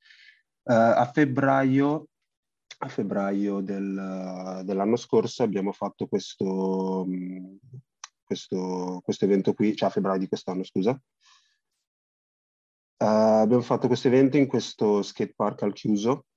Uh, 0.64 0.96
a 0.96 1.12
febbraio, 1.14 2.08
a 2.80 2.88
febbraio 2.88 3.60
del, 3.62 4.62
dell'anno 4.64 4.96
scorso 4.96 5.44
abbiamo 5.44 5.72
fatto 5.74 6.08
questo, 6.08 7.06
questo, 8.24 9.02
questo 9.04 9.26
evento 9.26 9.54
qui, 9.54 9.76
cioè 9.76 9.90
a 9.90 9.92
febbraio 9.92 10.20
di 10.20 10.28
quest'anno, 10.28 10.64
scusa, 10.64 11.00
Uh, 13.04 13.42
abbiamo 13.44 13.64
fatto 13.64 13.88
questo 13.88 14.08
evento 14.08 14.38
in 14.38 14.48
questo 14.48 15.02
skate 15.02 15.34
park 15.36 15.64
al 15.64 15.74
chiuso. 15.74 16.28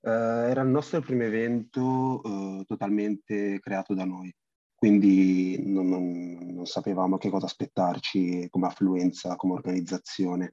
Uh, 0.00 0.08
era 0.48 0.62
il 0.62 0.68
nostro 0.68 1.00
primo 1.00 1.22
evento 1.22 2.20
uh, 2.24 2.64
totalmente 2.64 3.60
creato 3.60 3.94
da 3.94 4.04
noi, 4.04 4.34
quindi 4.74 5.62
non, 5.64 5.88
non, 5.88 6.38
non, 6.54 6.66
sapevamo 6.66 7.18
che 7.18 7.30
cosa 7.30 7.46
aspettarci 7.46 8.48
come 8.50 8.66
affluenza, 8.66 9.36
come 9.36 9.52
organizzazione, 9.52 10.52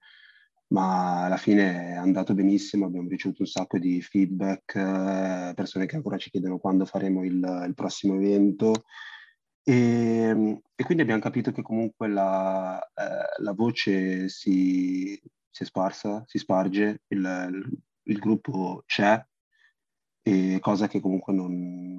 ma 0.68 1.26
alla 1.26 1.38
fine 1.38 1.90
è 1.90 1.96
andato 1.96 2.34
benissimo, 2.34 2.86
abbiamo 2.86 3.10
ricevuto 3.10 3.42
un 3.44 3.48
sacco 3.48 3.78
di 3.78 4.02
feedback, 4.02 5.54
persone 5.54 5.86
che 5.86 5.96
ancora 5.96 6.18
ci 6.18 6.30
chiedono 6.30 6.58
quando 6.58 6.86
faremo 6.86 7.24
il, 7.24 7.64
il 7.68 7.74
prossimo 7.76 8.16
evento 8.16 8.84
e, 9.68 9.74
ehm, 9.74 10.62
e, 10.76 10.84
quindi 10.84 11.02
abbiamo 11.04 11.22
capito 11.22 11.52
che 11.52 11.64
comunque 11.64 12.08
la, 12.08 12.80
eh, 12.80 13.42
la 13.42 13.54
voce 13.54 14.30
si, 14.30 15.20
si, 15.50 15.64
è 15.64 15.66
sparsa, 15.66 16.24
si 16.28 16.38
sparge, 16.38 17.02
il, 17.08 17.80
il, 18.04 18.20
gruppo 18.20 18.84
c'è, 18.86 19.24
cosa 20.60 20.88
che 20.88 21.00
comunque 21.00 21.34
non, 21.34 21.96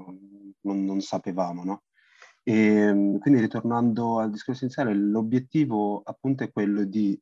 non, 0.60 0.84
non 0.84 1.00
sapevamo, 1.00 1.64
no? 1.64 1.82
E, 2.44 2.54
ehm, 2.54 3.18
quindi 3.18 3.40
ritornando 3.40 4.20
al 4.20 4.30
discorso 4.30 4.64
iniziale, 4.64 4.94
l'obiettivo 4.94 6.02
appunto 6.04 6.44
è 6.44 6.52
quello 6.52 6.84
di 6.84 7.20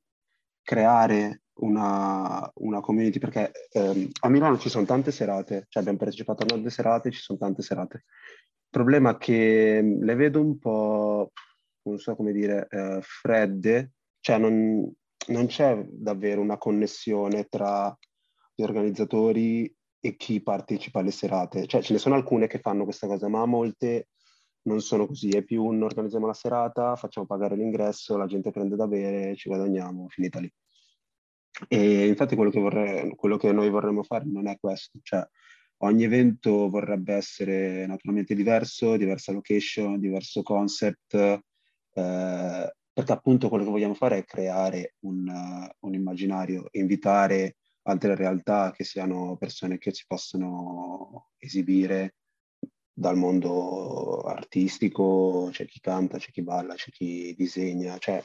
creare 0.65 1.43
una, 1.61 2.51
una 2.55 2.81
community, 2.81 3.21
perché 3.21 3.53
ehm, 3.71 4.09
a 4.23 4.29
Milano 4.29 4.59
ci 4.59 4.69
sono 4.69 4.85
tante 4.85 5.13
serate, 5.13 5.67
cioè 5.69 5.83
abbiamo 5.83 5.99
partecipato 5.99 6.43
a 6.43 6.47
tante 6.47 6.71
serate, 6.71 7.13
ci 7.13 7.21
sono 7.21 7.39
tante 7.39 7.63
serate 7.63 8.05
problema 8.75 9.13
è 9.13 9.19
che 9.19 9.81
mm, 9.81 10.03
le 10.03 10.15
vedo 10.17 10.41
un 10.41 10.59
po', 10.59 11.31
non 11.83 11.99
so 11.99 12.17
come 12.17 12.33
dire, 12.33 12.67
eh, 12.69 12.99
fredde, 13.03 13.93
cioè 14.19 14.39
non, 14.39 14.93
non 15.29 15.47
c'è 15.47 15.81
davvero 15.89 16.41
una 16.41 16.59
connessione 16.59 17.45
tra 17.45 17.97
gli 18.53 18.63
organizzatori 18.63 19.73
e 20.01 20.17
chi 20.17 20.43
partecipa 20.43 20.99
alle 20.99 21.13
serate. 21.13 21.67
Cioè 21.69 21.83
ce 21.83 21.93
ne 21.93 22.01
sono 22.01 22.17
alcune 22.17 22.49
che 22.49 22.59
fanno 22.59 22.83
questa 22.83 23.07
cosa, 23.07 23.29
ma 23.29 23.47
molte 23.47 24.09
non 24.65 24.81
sono 24.81 25.07
così. 25.07 25.31
È 25.31 25.43
più 25.43 25.65
un 25.65 25.83
organizziamo 25.83 26.27
la 26.27 26.35
serata, 26.35 26.97
facciamo 26.97 27.27
pagare 27.27 27.57
l'ingresso, 27.57 28.17
la 28.17 28.27
gente 28.27 28.51
prende 28.51 28.77
da 28.77 28.87
bere, 28.87 29.37
ci 29.37 29.49
guadagniamo, 29.49 30.09
finita 30.09 30.41
lì. 30.41 30.53
E 31.69 32.07
infatti 32.07 32.35
quello 32.35 32.51
che, 32.51 32.61
vorrei, 32.61 33.15
quello 33.15 33.37
che 33.37 33.53
noi 33.53 33.71
vorremmo 33.71 34.03
fare 34.03 34.25
non 34.27 34.49
è 34.49 34.59
questo, 34.59 34.99
cioè 35.03 35.27
Ogni 35.79 36.05
evento 36.05 36.71
vorrebbe 36.71 37.15
essere 37.15 37.87
naturalmente 37.87 38.35
diverso, 38.35 38.97
diversa 38.97 39.33
location, 39.33 39.99
diverso 39.99 40.43
concept, 40.43 41.15
eh, 41.15 41.41
perché 42.93 43.13
appunto 43.13 43.49
quello 43.49 43.65
che 43.65 43.71
vogliamo 43.71 43.95
fare 43.95 44.19
è 44.19 44.25
creare 44.25 44.95
un, 45.01 45.27
uh, 45.29 45.87
un, 45.87 45.95
immaginario, 45.95 46.69
invitare 46.73 47.57
altre 47.83 48.15
realtà 48.15 48.71
che 48.71 48.85
siano 48.85 49.37
persone 49.37 49.79
che 49.79 49.93
si 49.93 50.05
possono 50.07 51.33
esibire 51.37 52.15
dal 52.95 53.17
mondo 53.17 54.21
artistico, 54.23 55.49
c'è 55.51 55.67
chi 55.67 55.81
canta, 55.81 56.19
c'è 56.19 56.31
chi 56.31 56.43
balla, 56.43 56.75
c'è 56.75 56.91
chi 56.91 57.35
disegna, 57.37 57.99
cioè 57.99 58.25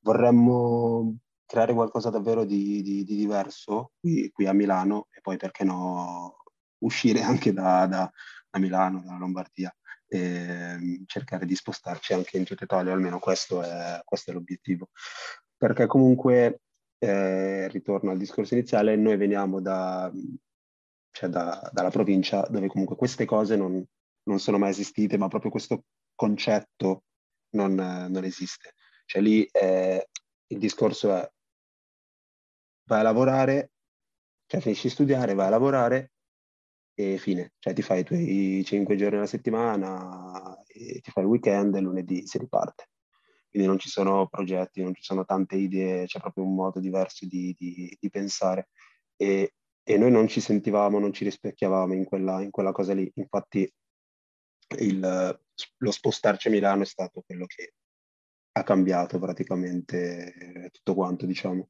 vorremmo 0.00 1.18
creare 1.46 1.72
qualcosa 1.72 2.10
davvero 2.10 2.44
di, 2.44 2.82
di, 2.82 3.04
di 3.04 3.14
diverso 3.16 3.92
qui, 4.00 4.30
qui, 4.30 4.46
a 4.46 4.52
Milano 4.52 5.06
e 5.12 5.20
poi 5.20 5.36
perché 5.36 5.64
no 5.64 6.38
uscire 6.78 7.20
anche 7.22 7.52
da, 7.52 7.86
da, 7.86 8.10
da 8.50 8.58
Milano, 8.58 9.02
dalla 9.04 9.18
Lombardia 9.18 9.74
e 10.08 10.18
ehm, 10.18 11.04
cercare 11.06 11.46
di 11.46 11.54
spostarci 11.54 12.12
anche 12.12 12.36
in 12.36 12.44
tutta 12.44 12.64
Italia, 12.64 12.92
almeno 12.92 13.18
questo 13.18 13.62
è, 13.62 14.00
questo 14.04 14.30
è 14.30 14.34
l'obiettivo. 14.34 14.90
Perché 15.56 15.86
comunque, 15.86 16.60
eh, 16.98 17.68
ritorno 17.68 18.10
al 18.10 18.18
discorso 18.18 18.54
iniziale, 18.54 18.96
noi 18.96 19.16
veniamo 19.16 19.60
da, 19.60 20.10
cioè 21.12 21.28
da, 21.28 21.70
dalla 21.72 21.90
provincia 21.90 22.42
dove 22.48 22.66
comunque 22.68 22.96
queste 22.96 23.24
cose 23.24 23.54
non, 23.54 23.84
non, 24.24 24.40
sono 24.40 24.58
mai 24.58 24.70
esistite, 24.70 25.16
ma 25.18 25.28
proprio 25.28 25.50
questo 25.50 25.84
concetto 26.14 27.04
non, 27.50 27.74
non 27.74 28.24
esiste. 28.24 28.74
Cioè 29.04 29.22
lì 29.22 29.44
eh, 29.44 30.08
il 30.48 30.58
discorso 30.58 31.14
è 31.14 31.30
vai 32.84 33.00
a 33.00 33.02
lavorare, 33.02 33.72
cioè 34.46 34.60
finisci 34.60 34.88
di 34.88 34.92
studiare, 34.92 35.34
vai 35.34 35.46
a 35.46 35.50
lavorare, 35.50 36.12
e 36.94 37.18
fine, 37.18 37.54
cioè 37.58 37.72
ti 37.72 37.82
fai 37.82 38.00
i 38.00 38.04
tuoi 38.04 38.62
cinque 38.64 38.96
giorni 38.96 39.16
alla 39.16 39.26
settimana, 39.26 40.56
ti 40.66 41.10
fai 41.10 41.24
il 41.24 41.28
weekend 41.30 41.74
e 41.74 41.80
lunedì 41.80 42.26
si 42.26 42.38
riparte. 42.38 42.88
Quindi 43.48 43.68
non 43.68 43.78
ci 43.78 43.90
sono 43.90 44.28
progetti, 44.28 44.82
non 44.82 44.94
ci 44.94 45.02
sono 45.02 45.24
tante 45.26 45.56
idee, 45.56 46.06
c'è 46.06 46.20
proprio 46.20 46.44
un 46.44 46.54
modo 46.54 46.80
diverso 46.80 47.26
di, 47.26 47.54
di, 47.58 47.94
di 48.00 48.10
pensare 48.10 48.70
e, 49.14 49.54
e, 49.82 49.96
noi 49.96 50.10
non 50.10 50.28
ci 50.28 50.40
sentivamo, 50.40 50.98
non 50.98 51.12
ci 51.12 51.24
rispecchiavamo 51.24 51.94
in 51.94 52.04
quella, 52.04 52.40
in 52.42 52.50
quella 52.50 52.72
cosa 52.72 52.94
lì. 52.94 53.10
Infatti 53.14 53.70
il, 54.78 55.40
lo 55.76 55.90
spostarci 55.90 56.48
a 56.48 56.50
Milano 56.50 56.82
è 56.82 56.86
stato 56.86 57.22
quello 57.26 57.46
che 57.46 57.74
ha 58.52 58.62
cambiato 58.62 59.18
praticamente 59.18 60.70
tutto 60.72 60.94
quanto, 60.94 61.26
diciamo 61.26 61.68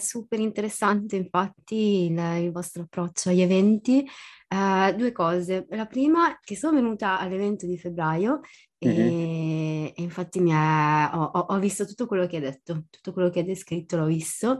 super 0.00 0.40
interessante 0.40 1.16
infatti 1.16 2.06
il, 2.06 2.18
il 2.42 2.50
vostro 2.50 2.82
approccio 2.82 3.28
agli 3.28 3.42
eventi. 3.42 4.04
Uh, 4.48 4.92
due 4.96 5.12
cose. 5.12 5.66
La 5.70 5.86
prima, 5.86 6.36
che 6.42 6.56
sono 6.56 6.74
venuta 6.74 7.20
all'evento 7.20 7.66
di 7.66 7.78
febbraio 7.78 8.40
mm-hmm. 8.84 8.98
e, 8.98 9.84
e, 9.96 10.02
infatti 10.02 10.40
mi 10.40 10.50
è, 10.50 11.10
ho, 11.12 11.22
ho, 11.22 11.58
visto 11.60 11.86
tutto 11.86 12.06
quello 12.06 12.26
che 12.26 12.36
hai 12.36 12.42
detto, 12.42 12.86
tutto 12.90 13.12
quello 13.12 13.30
che 13.30 13.40
hai 13.40 13.44
descritto 13.44 13.96
l'ho 13.96 14.06
visto 14.06 14.58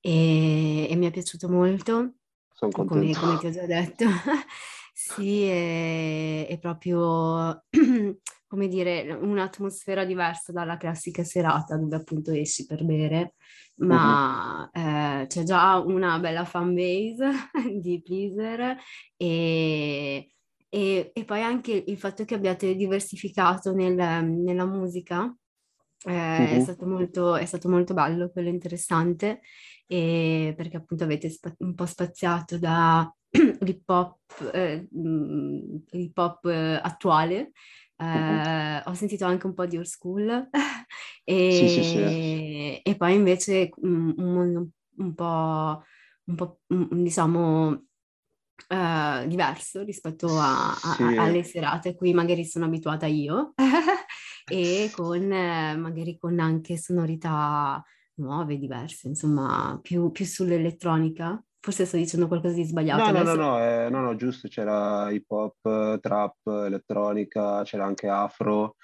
e, 0.00 0.88
e 0.90 0.96
mi 0.96 1.06
è 1.06 1.10
piaciuto 1.10 1.48
molto. 1.48 2.14
Come, 2.84 3.14
come 3.14 3.38
ti 3.38 3.46
ho 3.46 3.50
già 3.50 3.66
detto. 3.66 4.04
sì, 4.92 5.42
è, 5.44 6.46
è 6.48 6.58
proprio 6.58 7.64
come 8.46 8.68
dire, 8.68 9.12
un'atmosfera 9.12 10.04
diversa 10.04 10.52
dalla 10.52 10.76
classica 10.76 11.22
serata 11.24 11.76
dove 11.76 11.96
appunto 11.96 12.32
esci 12.32 12.66
per 12.66 12.84
bere, 12.84 13.34
ma 13.76 14.68
uh-huh. 14.72 14.80
eh, 14.80 15.26
c'è 15.26 15.42
già 15.44 15.78
una 15.78 16.18
bella 16.18 16.44
fan 16.44 16.74
base 16.74 17.30
di 17.80 18.02
Pleaser 18.02 18.76
e, 19.16 20.30
E, 20.72 21.10
e 21.12 21.24
poi 21.24 21.42
anche 21.42 21.72
il 21.86 21.98
fatto 21.98 22.24
che 22.24 22.34
abbiate 22.34 22.76
diversificato 22.76 23.72
nel, 23.74 23.94
nella 24.24 24.64
musica 24.66 25.34
eh, 26.06 26.54
è, 26.54 26.58
Mhm. 26.58 26.60
stato 26.60 26.86
molto, 26.86 27.34
è 27.36 27.44
stato 27.44 27.68
molto 27.68 27.94
bello, 27.94 28.30
quello 28.30 28.48
interessante, 28.48 29.40
perché 30.56 30.76
appunto 30.76 31.04
avete 31.04 31.28
spa- 31.30 31.54
un 31.58 31.74
po' 31.74 31.86
spaziato 31.86 32.58
da 32.58 33.12
hip 33.30 33.88
hop, 33.88 34.50
eh, 34.54 34.88
mm, 34.96 35.76
hip 35.92 36.16
hop 36.18 36.44
eh, 36.46 36.80
attuale. 36.82 37.52
Mhm. 38.12 38.42
Eh, 38.42 38.82
ho 38.86 38.94
sentito 38.94 39.24
anche 39.26 39.46
un 39.46 39.52
po' 39.54 39.66
di 39.66 39.76
old 39.76 39.84
school 39.86 40.48
Sì, 41.26 41.68
sì, 41.68 41.82
sì. 41.82 41.98
e, 41.98 42.80
e 42.82 42.96
poi 42.96 43.14
invece 43.14 43.68
mm, 43.84 44.10
un 44.16 44.32
mondo 44.32 44.68
un 44.96 45.14
po', 45.14 45.82
un 46.24 46.34
po' 46.34 46.60
mm, 46.72 47.02
diciamo 47.02 47.84
eh, 48.68 49.24
diverso 49.26 49.82
rispetto 49.82 50.28
a- 50.38 50.70
a- 50.72 50.94
Sì. 50.96 51.02
a- 51.02 51.22
alle 51.24 51.42
serate 51.44 51.90
a 51.90 51.94
cui 51.94 52.12
magari 52.14 52.44
sono 52.44 52.64
abituata 52.66 53.06
io 53.06 53.52
e 54.48 54.90
con 54.94 55.30
eh, 55.32 55.76
magari 55.76 56.16
con 56.18 56.38
anche 56.40 56.76
sonorità 56.78 57.82
nuove, 58.20 58.58
diverse, 58.58 59.08
insomma, 59.08 59.78
più, 59.82 60.10
più 60.10 60.24
sull'elettronica. 60.24 61.42
Forse 61.60 61.84
sto 61.84 61.96
dicendo 61.96 62.26
qualcosa 62.28 62.54
di 62.54 62.64
sbagliato 62.64 63.10
No, 63.10 63.12
no, 63.12 63.22
no, 63.22 63.34
adesso. 63.34 63.36
no, 63.36 63.58
eh, 63.64 63.88
no, 63.90 64.00
no, 64.00 64.16
giusto, 64.16 64.48
c'era 64.48 65.10
hip 65.10 65.30
hop, 65.30 66.00
trap, 66.00 66.46
elettronica, 66.46 67.62
c'era 67.62 67.84
anche 67.84 68.08
afro, 68.08 68.76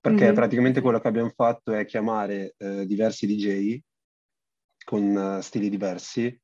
perché 0.00 0.26
Mhm, 0.28 0.34
praticamente 0.34 0.80
quello 0.80 1.00
che 1.00 1.08
abbiamo 1.08 1.30
fatto 1.34 1.72
è 1.72 1.84
chiamare 1.84 2.54
eh, 2.58 2.86
diversi 2.86 3.26
DJ 3.26 3.80
con 4.84 5.36
eh, 5.38 5.42
stili 5.42 5.68
diversi, 5.68 6.38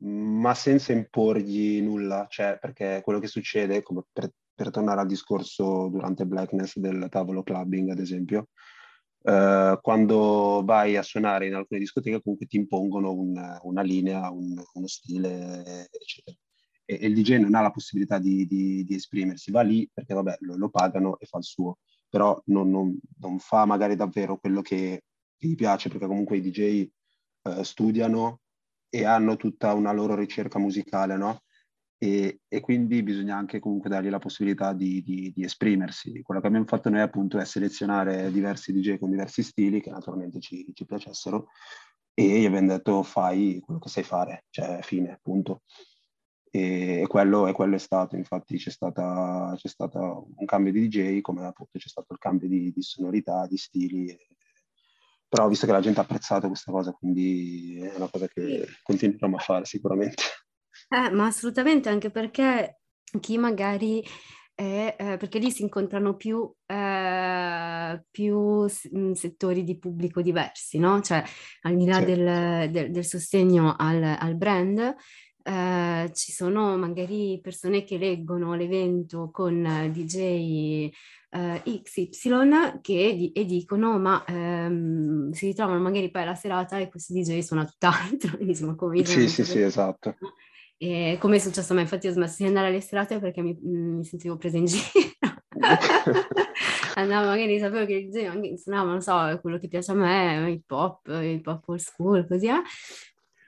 ma 0.00 0.54
senza 0.54 0.92
imporgli 0.92 1.80
nulla, 1.82 2.26
cioè 2.28 2.58
perché 2.60 3.00
quello 3.02 3.18
che 3.18 3.26
succede, 3.26 3.82
come 3.82 4.02
per, 4.12 4.30
per 4.54 4.70
tornare 4.70 5.00
al 5.00 5.06
discorso 5.06 5.88
durante 5.88 6.26
Blackness 6.26 6.76
del 6.78 7.06
tavolo 7.10 7.42
clubbing, 7.42 7.90
ad 7.90 7.98
esempio, 7.98 8.48
eh, 9.26 9.78
quando 9.82 10.62
vai 10.64 10.96
a 10.96 11.02
suonare 11.02 11.46
in 11.46 11.54
alcune 11.54 11.80
discoteche 11.80 12.22
comunque 12.22 12.46
ti 12.46 12.56
impongono 12.56 13.12
un- 13.12 13.58
una 13.62 13.82
linea, 13.82 14.30
un- 14.30 14.62
uno 14.74 14.86
stile, 14.86 15.88
eccetera. 15.90 16.36
E, 16.84 16.98
e 17.00 17.06
il 17.08 17.14
DJ 17.14 17.38
non 17.38 17.54
ha 17.54 17.60
la 17.62 17.70
possibilità 17.70 18.18
di, 18.18 18.46
di- 18.46 18.84
di 18.84 18.94
esprimersi, 18.94 19.50
va 19.50 19.62
lì 19.62 19.88
perché 19.92 20.14
vabbè, 20.14 20.36
lo, 20.40 20.56
lo 20.56 20.68
pagano 20.70 21.18
e 21.18 21.26
fa 21.26 21.38
il 21.38 21.44
suo, 21.44 21.78
però 22.08 22.40
non, 22.46 22.70
non- 22.70 22.98
non 23.18 23.38
fa 23.38 23.64
magari 23.64 23.96
davvero 23.96 24.38
quello 24.38 24.60
che, 24.62 25.02
che 25.36 25.46
gli 25.48 25.54
piace, 25.56 25.88
perché 25.88 26.06
comunque 26.06 26.36
i 26.36 26.40
DJ 26.40 26.88
eh, 27.42 27.64
studiano 27.64 28.40
e 28.88 29.04
hanno 29.04 29.36
tutta 29.36 29.72
una 29.74 29.92
loro 29.92 30.14
ricerca 30.14 30.58
musicale, 30.58 31.16
no? 31.16 31.42
E, 31.98 32.40
e 32.46 32.60
quindi 32.60 33.02
bisogna 33.02 33.36
anche 33.36 33.58
comunque 33.58 33.88
dargli 33.88 34.10
la 34.10 34.18
possibilità 34.18 34.72
di, 34.72 35.02
di- 35.02 35.32
di 35.34 35.44
esprimersi. 35.44 36.20
Quello 36.22 36.40
che 36.40 36.46
abbiamo 36.46 36.66
fatto 36.66 36.90
noi 36.90 37.00
appunto 37.00 37.38
è 37.38 37.44
selezionare 37.44 38.30
diversi 38.30 38.72
DJ 38.72 38.98
con 38.98 39.10
diversi 39.10 39.42
stili 39.42 39.80
che 39.80 39.90
naturalmente 39.90 40.40
ci, 40.40 40.70
ci 40.74 40.84
piacessero 40.84 41.48
e 42.18 42.40
gli 42.40 42.46
abbiamo 42.46 42.68
detto 42.68 43.02
fai 43.02 43.60
quello 43.62 43.78
che 43.80 43.88
sai 43.90 44.02
fare, 44.02 44.44
cioè 44.50 44.80
fine, 44.82 45.12
appunto. 45.12 45.62
E, 46.50 47.02
e 47.02 47.06
quello, 47.06 47.46
e 47.46 47.52
quello 47.52 47.74
è 47.74 47.78
stato, 47.78 48.16
infatti 48.16 48.56
c'è 48.56 48.70
stata, 48.70 49.52
c'è 49.56 49.68
stato 49.68 50.28
un 50.36 50.46
cambio 50.46 50.72
di 50.72 50.88
DJ, 50.88 51.20
come 51.20 51.44
appunto 51.44 51.78
c'è 51.78 51.88
stato 51.88 52.14
il 52.14 52.18
cambio 52.18 52.48
di, 52.48 52.72
di 52.72 52.82
sonorità, 52.82 53.46
di 53.46 53.56
stili. 53.58 54.08
e- 54.08 54.28
però 55.28 55.44
ho 55.44 55.48
visto 55.48 55.66
che 55.66 55.72
la 55.72 55.80
gente 55.80 56.00
ha 56.00 56.04
apprezzato 56.04 56.46
questa 56.48 56.72
cosa, 56.72 56.92
quindi 56.92 57.78
è 57.80 57.96
una 57.96 58.08
cosa 58.08 58.26
che 58.28 58.66
continueremo 58.82 59.36
a 59.36 59.40
fare 59.40 59.64
sicuramente. 59.66 60.22
Eh, 60.88 61.10
ma 61.10 61.26
assolutamente, 61.26 61.88
anche 61.88 62.10
perché 62.10 62.80
chi 63.20 63.38
magari 63.38 64.02
è, 64.54 64.94
eh, 64.98 65.16
perché 65.16 65.38
lì 65.38 65.50
si 65.50 65.62
incontrano 65.62 66.14
più, 66.14 66.50
eh, 66.66 68.04
più 68.10 68.38
mh, 68.92 69.12
settori 69.12 69.64
di 69.64 69.78
pubblico 69.78 70.22
diversi, 70.22 70.78
no? 70.78 71.00
Cioè, 71.00 71.22
al 71.62 71.76
di 71.76 71.86
là 71.86 71.98
Sì. 71.98 72.04
del, 72.04 72.70
del- 72.70 72.90
del 72.92 73.04
sostegno 73.04 73.74
al, 73.76 74.02
al 74.02 74.36
brand, 74.36 74.94
eh, 75.42 76.10
ci 76.14 76.32
sono 76.32 76.76
magari 76.76 77.38
persone 77.42 77.82
che 77.84 77.98
leggono 77.98 78.54
l'evento 78.54 79.30
con 79.32 79.62
DJ 79.92 80.90
eh, 81.30 81.62
XY 81.82 82.78
che 82.80 83.30
e 83.34 83.44
dicono 83.44 83.98
ma 83.98 84.24
ehm, 84.26 85.30
si 85.32 85.46
ritrovano 85.46 85.80
magari 85.80 86.10
poi 86.10 86.22
alla 86.22 86.34
serata 86.34 86.78
e 86.78 86.88
questo 86.88 87.12
DJ 87.12 87.38
suona 87.40 87.64
tutt'altro, 87.64 88.38
e 88.38 88.44
dicono 88.44 88.70
ma 88.70 88.76
come 88.76 89.04
Sì, 89.04 89.28
sì, 89.28 89.44
sì, 89.44 89.60
esatto. 89.60 90.16
E 90.78 91.16
come 91.20 91.36
è 91.36 91.38
successo 91.38 91.72
a 91.72 91.76
me, 91.76 91.82
infatti 91.82 92.06
ho 92.06 92.12
smesso 92.12 92.36
di 92.38 92.46
andare 92.46 92.68
alle 92.68 92.80
serate 92.80 93.18
perché 93.18 93.42
mi, 93.42 93.56
mi 93.60 94.04
sentivo 94.04 94.36
presa 94.36 94.58
in 94.58 94.66
giro. 94.66 94.82
Andavo, 96.96 97.28
magari 97.28 97.58
sapevo 97.58 97.84
che 97.86 97.94
il 97.94 98.08
magari 98.08 98.56
suonava, 98.58 98.90
non 98.90 99.00
so, 99.02 99.38
quello 99.40 99.58
che 99.58 99.68
piace 99.68 99.92
a 99.92 99.94
me, 99.94 100.50
hip 100.50 100.70
hop, 100.70 101.08
hip 101.08 101.46
hop 101.46 101.68
old 101.68 101.80
school, 101.80 102.26
così 102.26 102.46
eh. 102.46 102.62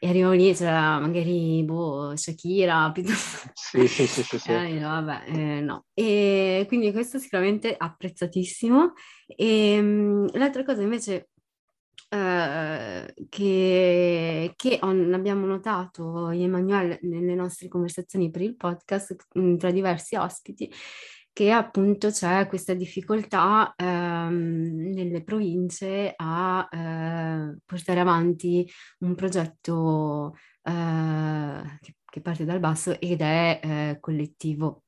E 0.01 0.09
arrivavo 0.09 0.35
lì, 0.35 0.55
c'era 0.55 1.01
magari, 1.01 1.65
boh, 1.65 2.15
Shakira, 2.15 2.91
piuttosto... 2.95 3.51
Sì, 3.53 3.89
sì, 3.89 4.07
sì, 4.07 4.23
sì, 4.23 4.39
sì. 4.39 4.51
E 4.51 4.55
allora 4.55 4.69
dico, 4.71 4.87
vabbè, 4.87 5.23
eh, 5.27 5.61
no. 5.61 5.87
E 5.93 6.65
quindi 6.69 6.93
questo 6.93 7.19
sicuramente 7.19 7.75
apprezzatissimo. 7.77 8.93
E 9.27 9.81
mh, 9.81 10.39
l'altra 10.39 10.63
cosa 10.65 10.83
invece 10.83 11.31
eh, 12.09 13.15
che, 13.29 14.53
che 14.57 14.79
ho- 14.81 15.15
abbiamo 15.15 15.47
notato 15.47 16.31
io 16.31 16.41
e 16.41 16.45
Emanuele 16.45 16.99
nelle 17.03 17.35
nostre 17.35 17.69
conversazioni 17.69 18.31
per 18.31 18.43
il 18.43 18.57
podcast 18.57 19.17
tra 19.59 19.71
diversi 19.71 20.17
ospiti, 20.17 20.71
che 21.33 21.51
appunto 21.53 22.11
c'è 22.11 22.47
questa 22.49 22.75
difficoltà 22.75 23.73
ehm, 23.77 24.93
nelle 24.93 25.23
province 25.23 26.13
a 26.17 26.69
eh, 26.71 27.59
portare 27.65 28.01
avanti 28.01 28.69
un 29.01 29.15
progetto 29.15 30.35
eh, 30.63 31.79
che, 31.81 31.97
che 32.05 32.21
parte 32.21 32.45
dal 32.45 32.61
basso 32.61 32.99
ed 33.01 33.21
è 33.21 33.61
eh, 33.63 33.97
collettivo. 34.01 34.83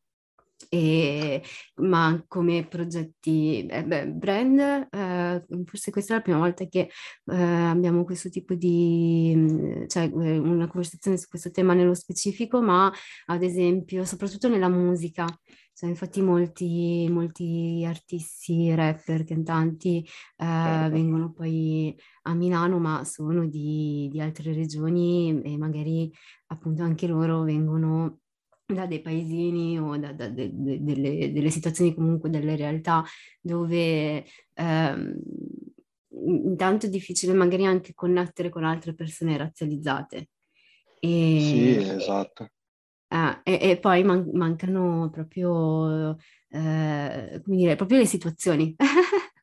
E- 0.68 1.42
ma 1.77 2.23
come 2.29 2.66
progetti, 2.68 3.66
eh, 3.66 3.85
beh, 3.85 4.09
brand, 4.09 4.88
eh, 4.90 5.44
forse 5.64 5.90
questa 5.90 6.12
è 6.14 6.16
la 6.16 6.23
prima 6.23 6.38
volta 6.38 6.64
che 6.66 6.90
eh, 7.27 7.35
abbiamo 7.42 8.05
questo 8.05 8.29
tipo 8.29 8.55
di, 8.55 9.33
mh, 9.35 9.87
cioè 9.88 10.05
eh, 10.05 10.38
una 10.38 10.66
conversazione 10.66 11.16
su 11.16 11.29
questo 11.29 11.51
tema 11.51 11.73
nello 11.75 11.94
specifico, 11.94 12.61
ma 12.62 12.92
ad 13.27 13.42
esempio 13.42 14.05
soprattutto 14.05 14.49
nella 14.49 14.68
musica. 14.68 15.27
Cioè, 15.73 15.88
infatti 15.88 16.20
molti, 16.20 17.09
molti 17.11 17.85
artisti, 17.87 18.75
rapper, 18.75 19.25
cantanti 19.25 20.07
eh, 20.37 20.44
Certo. 20.62 20.90
vengono 20.90 21.33
poi 21.33 21.96
a 22.23 22.35
Milano, 22.35 22.79
ma 22.79 23.03
sono 23.05 23.46
di, 23.49 24.09
di 24.12 24.20
altre 24.20 24.53
regioni 24.53 25.40
e 25.42 25.57
magari 25.57 26.12
appunto 26.49 26.83
anche 26.83 27.07
loro 27.07 27.42
vengono 27.44 28.18
da 28.74 28.87
dei 28.87 29.00
paesini 29.00 29.78
o 29.78 29.96
da, 29.98 30.12
da 30.12 30.28
de- 30.28 30.50
de- 30.52 30.83
delle, 30.83 31.33
delle 31.33 31.50
situazioni 31.50 31.94
comunque, 31.94 32.30
delle 32.30 32.56
realtà 32.56 33.04
dove 33.40 34.24
ehm, 34.54 35.14
intanto 36.12 36.87
è 36.87 36.88
difficile 36.88 37.33
magari 37.33 37.64
anche 37.64 37.94
connettere 37.94 38.48
con 38.48 38.64
altre 38.64 38.94
persone 38.94 39.37
razzializzate. 39.37 40.28
Sì, 41.00 41.76
E, 41.78 41.87
esatto. 41.96 42.50
ah, 43.09 43.40
e- 43.42 43.59
e 43.61 43.78
poi 43.78 44.04
man- 44.04 44.30
mancano 44.35 45.09
proprio, 45.11 46.16
eh, 46.48 47.40
come 47.42 47.56
dire, 47.56 47.76
proprio 47.76 47.98
le 47.98 48.06
situazioni. 48.06 48.74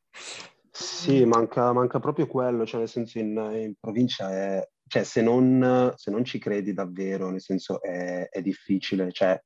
Sì, 0.70 1.26
manca, 1.26 1.74
manca 1.74 2.00
proprio 2.00 2.28
quello, 2.28 2.64
cioè 2.64 2.82
nel 2.82 2.90
senso 2.90 3.18
in, 3.18 3.30
in 3.56 3.74
provincia 3.80 4.32
è, 4.32 4.70
cioè 4.88 5.04
se 5.04 5.22
non, 5.22 5.94
se 5.96 6.12
non 6.12 6.24
ci 6.24 6.40
credi 6.40 6.74
davvero, 6.74 7.30
nel 7.30 7.42
senso 7.42 7.82
è, 7.82 8.28
è 8.30 8.42
difficile, 8.42 9.12
cioè 9.12 9.40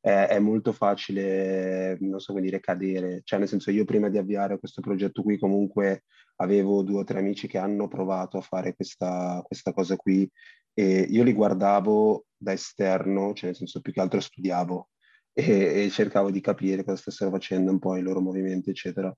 è, 0.00 0.26
è 0.28 0.38
molto 0.38 0.72
facile, 0.72 1.96
non 2.00 2.20
so 2.20 2.32
come 2.32 2.44
dire, 2.44 2.60
cadere, 2.60 3.22
cioè 3.24 3.38
nel 3.38 3.48
senso 3.48 3.70
io 3.70 3.84
prima 3.84 4.08
di 4.08 4.18
avviare 4.18 4.58
questo 4.58 4.80
progetto 4.80 5.22
qui 5.22 5.38
comunque 5.38 6.04
avevo 6.36 6.82
due 6.82 7.00
o 7.00 7.04
tre 7.04 7.20
amici 7.20 7.46
che 7.46 7.58
hanno 7.58 7.88
provato 7.88 8.38
a 8.38 8.42
fare 8.42 8.74
questa, 8.74 9.40
questa 9.44 9.72
cosa 9.72 9.96
qui 9.96 10.28
e 10.74 11.06
io 11.08 11.22
li 11.22 11.32
guardavo 11.32 12.26
da 12.36 12.52
esterno, 12.52 13.32
cioè 13.32 13.50
nel 13.50 13.56
senso 13.56 13.80
più 13.80 13.92
che 13.92 14.00
altro 14.00 14.20
studiavo 14.20 14.88
e, 15.32 15.84
e 15.84 15.90
cercavo 15.90 16.30
di 16.30 16.40
capire 16.40 16.84
cosa 16.84 16.96
stessero 16.96 17.30
facendo 17.30 17.70
un 17.70 17.78
po' 17.78 17.96
i 17.96 18.02
loro 18.02 18.20
movimenti, 18.20 18.70
eccetera. 18.70 19.14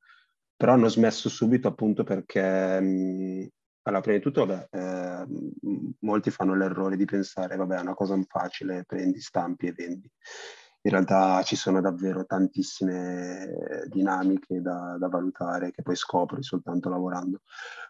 Però 0.57 0.73
hanno 0.73 0.89
smesso 0.89 1.29
subito 1.29 1.69
appunto 1.69 2.05
perché, 2.05 2.81
mh, 2.81 3.49
allora, 3.87 4.01
prima 4.01 4.16
di 4.18 4.22
tutto, 4.22 4.45
vabbè, 4.45 4.68
eh, 4.72 5.26
molti 6.01 6.30
fanno 6.30 6.57
l'errore 6.57 6.97
di 6.97 7.05
pensare, 7.05 7.55
vabbè, 7.57 7.76
è 7.76 7.80
una 7.80 7.95
cosa 7.95 8.18
facile, 8.26 8.84
prendi, 8.84 9.20
stampi 9.20 9.68
e 9.68 9.72
vendi. 9.72 10.11
In 10.82 10.91
realtà 10.91 11.43
ci 11.43 11.55
sono 11.55 11.80
davvero 11.80 12.26
tantissime 12.26 13.84
dinamiche 13.89 14.61
da, 14.61 14.97
da 14.99 15.09
valutare 15.09 15.70
che 15.70 15.82
poi 15.82 15.97
scopri 15.97 16.43
soltanto 16.43 16.89
lavorando. 16.89 17.43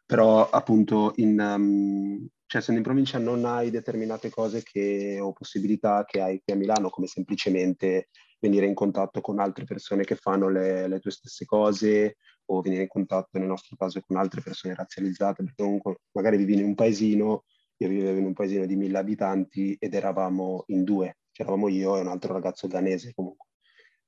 Però 0.05 0.49
appunto, 0.51 1.13
in, 1.17 1.39
um, 1.39 2.27
cioè, 2.45 2.61
essendo 2.61 2.81
in 2.81 2.87
provincia 2.87 3.19
non 3.19 3.47
hai 3.47 3.71
determinate 3.71 4.29
cose 4.29 4.63
che, 4.63 5.19
o 5.21 5.33
possibilità 5.33 6.05
che 6.05 6.21
hai 6.21 6.43
qui 6.43 6.53
a 6.53 6.57
Milano, 6.57 6.91
come 6.91 7.07
semplicemente 7.07 8.09
venire 8.39 8.67
in 8.67 8.75
contatto 8.75 9.23
con 9.23 9.41
altre 9.41 9.65
persone 9.65 10.05
che 10.05 10.17
fanno 10.17 10.51
le, 10.51 10.89
le 10.89 11.01
tue 11.01 11.11
stesse 11.11 11.47
cose 11.47 12.17
o 12.47 12.61
venire 12.61 12.83
in 12.83 12.89
contatto 12.89 13.39
nel 13.39 13.49
nostro 13.49 13.77
caso 13.77 14.01
con 14.01 14.17
altre 14.17 14.41
persone 14.41 14.75
razzializzate, 14.75 15.45
perché 15.45 15.63
comunque 15.63 16.01
magari 16.13 16.37
vivi 16.37 16.55
in 16.55 16.65
un 16.65 16.75
paesino, 16.75 17.45
io 17.79 17.89
vivevo 17.89 18.19
in 18.19 18.27
un 18.27 18.33
paesino 18.33 18.67
di 18.67 18.77
mille 18.77 18.99
abitanti 18.99 19.77
ed 19.79 19.95
eravamo 19.95 20.65
in 20.69 20.85
due, 20.85 21.19
c'eravamo 21.33 21.69
io 21.69 21.97
e 21.97 22.01
un 22.01 22.09
altro 22.09 22.33
ragazzo 22.33 22.67
danese 22.67 23.13
comunque. 23.15 23.49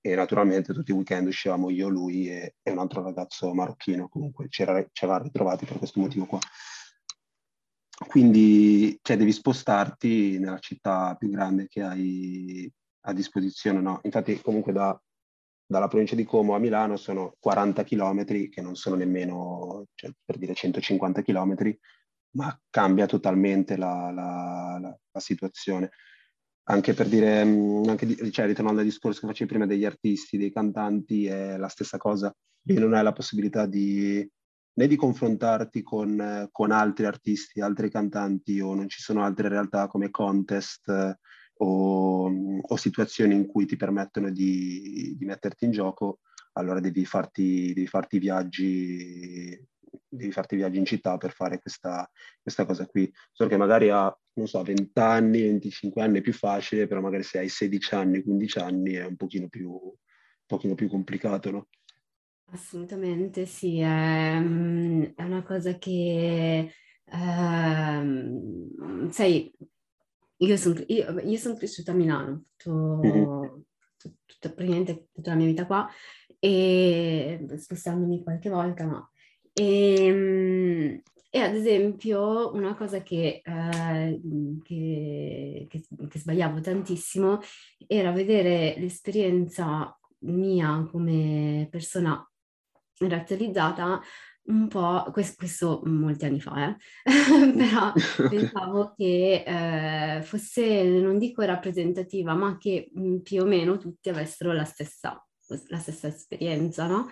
E 0.00 0.14
naturalmente 0.14 0.72
tutti 0.72 0.92
i 0.92 0.94
weekend 0.94 1.26
uscivamo 1.26 1.70
io, 1.70 1.88
lui 1.88 2.30
e, 2.30 2.54
e 2.62 2.70
un 2.70 2.78
altro 2.78 3.02
ragazzo 3.02 3.52
marocchino, 3.52 4.08
comunque 4.08 4.46
ci 4.48 4.62
eravamo 4.62 5.22
ritrovati 5.22 5.66
per 5.66 5.78
questo 5.78 6.00
motivo 6.00 6.26
qua. 6.26 6.38
Quindi 8.06 8.96
cioè, 9.02 9.16
devi 9.16 9.32
spostarti 9.32 10.38
nella 10.38 10.60
città 10.60 11.16
più 11.16 11.28
grande 11.30 11.66
che 11.66 11.82
hai 11.82 12.72
a 13.02 13.12
disposizione, 13.12 13.80
no? 13.80 13.98
Infatti 14.04 14.40
comunque 14.40 14.72
da, 14.72 14.98
dalla 15.68 15.88
provincia 15.88 16.14
di 16.14 16.24
Como 16.24 16.54
a 16.54 16.58
Milano 16.58 16.96
sono 16.96 17.36
40 17.38 17.84
km, 17.84 18.24
che 18.48 18.62
non 18.62 18.74
sono 18.74 18.96
nemmeno, 18.96 19.84
cioè, 19.94 20.10
per 20.24 20.38
dire 20.38 20.54
150 20.54 21.20
km, 21.22 21.76
ma 22.36 22.58
cambia 22.70 23.04
totalmente 23.04 23.76
la, 23.76 24.10
la, 24.10 24.78
la, 24.80 24.98
la 25.10 25.20
situazione. 25.20 25.90
Anche 26.70 26.94
per 26.94 27.08
dire, 27.08 27.44
mm, 27.44 27.84
anche, 27.86 28.30
cioè, 28.30 28.46
ritornando 28.46 28.80
al 28.80 28.86
discorso 28.86 29.20
che 29.20 29.26
facevi 29.26 29.50
prima 29.50 29.66
degli 29.66 29.84
artisti, 29.84 30.38
dei 30.38 30.50
cantanti, 30.50 31.26
è 31.26 31.58
la 31.58 31.68
stessa 31.68 31.98
cosa. 31.98 32.34
Io 32.68 32.80
non 32.80 32.94
hai 32.94 33.02
la 33.02 33.12
possibilità 33.12 33.66
di, 33.66 34.26
né 34.72 34.86
di 34.86 34.96
confrontarti 34.96 35.82
con, 35.82 36.48
con, 36.50 36.70
altri 36.70 37.04
artisti, 37.04 37.60
altri 37.60 37.90
cantanti 37.90 38.58
o 38.60 38.74
non 38.74 38.88
ci 38.88 39.02
sono 39.02 39.22
altre 39.22 39.48
realtà 39.48 39.86
come 39.86 40.10
contest 40.10 41.18
o, 41.58 42.30
o, 42.60 42.76
situazioni 42.76 43.34
in 43.34 43.46
cui 43.46 43.66
ti 43.66 43.76
permettono 43.76 44.30
di, 44.30 45.14
di 45.16 45.24
metterti 45.24 45.64
in 45.64 45.70
gioco, 45.70 46.20
allora 46.52 46.80
devi 46.80 47.04
farti, 47.04 47.72
devi 47.72 47.86
farti 47.86 48.18
viaggi 48.18 49.66
devi 50.08 50.32
farti 50.32 50.56
viaggi 50.56 50.78
in 50.78 50.84
città 50.84 51.16
per 51.16 51.32
fare 51.32 51.60
questa, 51.60 52.08
questa 52.40 52.64
cosa 52.64 52.86
qui. 52.86 53.10
Solo 53.32 53.48
che 53.48 53.56
magari 53.56 53.90
a, 53.90 54.14
non 54.34 54.46
so, 54.46 54.62
20 54.62 54.98
anni, 55.00 55.42
25 55.42 56.02
anni 56.02 56.18
è 56.18 56.22
più 56.22 56.32
facile, 56.32 56.86
però 56.86 57.00
magari 57.00 57.22
se 57.22 57.38
hai 57.38 57.48
16 57.48 57.94
anni, 57.94 58.22
15 58.22 58.58
anni 58.58 58.92
è 58.94 59.04
un 59.04 59.16
pochino 59.16 59.48
più, 59.48 59.70
un 59.70 59.92
pochino 60.46 60.74
più 60.74 60.88
complicato, 60.88 61.50
no? 61.50 61.68
Assolutamente 62.50 63.44
sì, 63.44 63.80
è, 63.80 64.38
mm, 64.40 65.02
è 65.14 65.22
una 65.22 65.42
cosa 65.42 65.76
che, 65.76 66.72
ehm, 67.04 69.10
sai, 69.10 69.52
io 70.38 70.56
sono 70.56 70.82
io, 70.86 71.18
io 71.20 71.38
son 71.38 71.56
cresciuta 71.56 71.92
a 71.92 71.94
Milano, 71.94 72.44
tutto, 72.56 73.00
mm-hmm. 73.04 73.48
tutta, 74.26 74.50
praticamente 74.50 75.08
tutta 75.12 75.30
la 75.30 75.36
mia 75.36 75.46
vita 75.46 75.66
qua, 75.66 75.88
e 76.38 77.44
spostandomi 77.56 78.22
qualche 78.22 78.48
volta, 78.48 78.84
no. 78.84 79.10
E, 79.52 80.04
ehm, 80.04 81.02
e 81.30 81.40
ad 81.40 81.54
esempio 81.54 82.52
una 82.54 82.74
cosa 82.74 83.02
che, 83.02 83.42
eh, 83.44 84.20
che, 84.64 85.66
che, 85.68 85.82
che 86.08 86.18
sbagliavo 86.18 86.60
tantissimo 86.60 87.40
era 87.86 88.12
vedere 88.12 88.76
l'esperienza 88.78 89.94
mia 90.20 90.88
come 90.90 91.68
persona 91.70 92.26
razzializzata 92.98 94.00
un 94.48 94.68
po', 94.68 95.08
questo, 95.12 95.34
questo 95.36 95.82
molti 95.84 96.24
anni 96.24 96.40
fa, 96.40 96.70
eh? 96.70 96.76
però 97.56 97.92
pensavo 98.28 98.94
che 98.96 99.44
eh, 99.46 100.22
fosse, 100.22 100.84
non 100.84 101.18
dico 101.18 101.42
rappresentativa, 101.42 102.34
ma 102.34 102.56
che 102.56 102.90
mh, 102.92 103.18
più 103.18 103.42
o 103.42 103.46
meno 103.46 103.78
tutti 103.78 104.08
avessero 104.08 104.52
la 104.52 104.64
stessa, 104.64 105.24
la 105.68 105.78
stessa 105.78 106.08
esperienza, 106.08 106.86
no? 106.86 107.08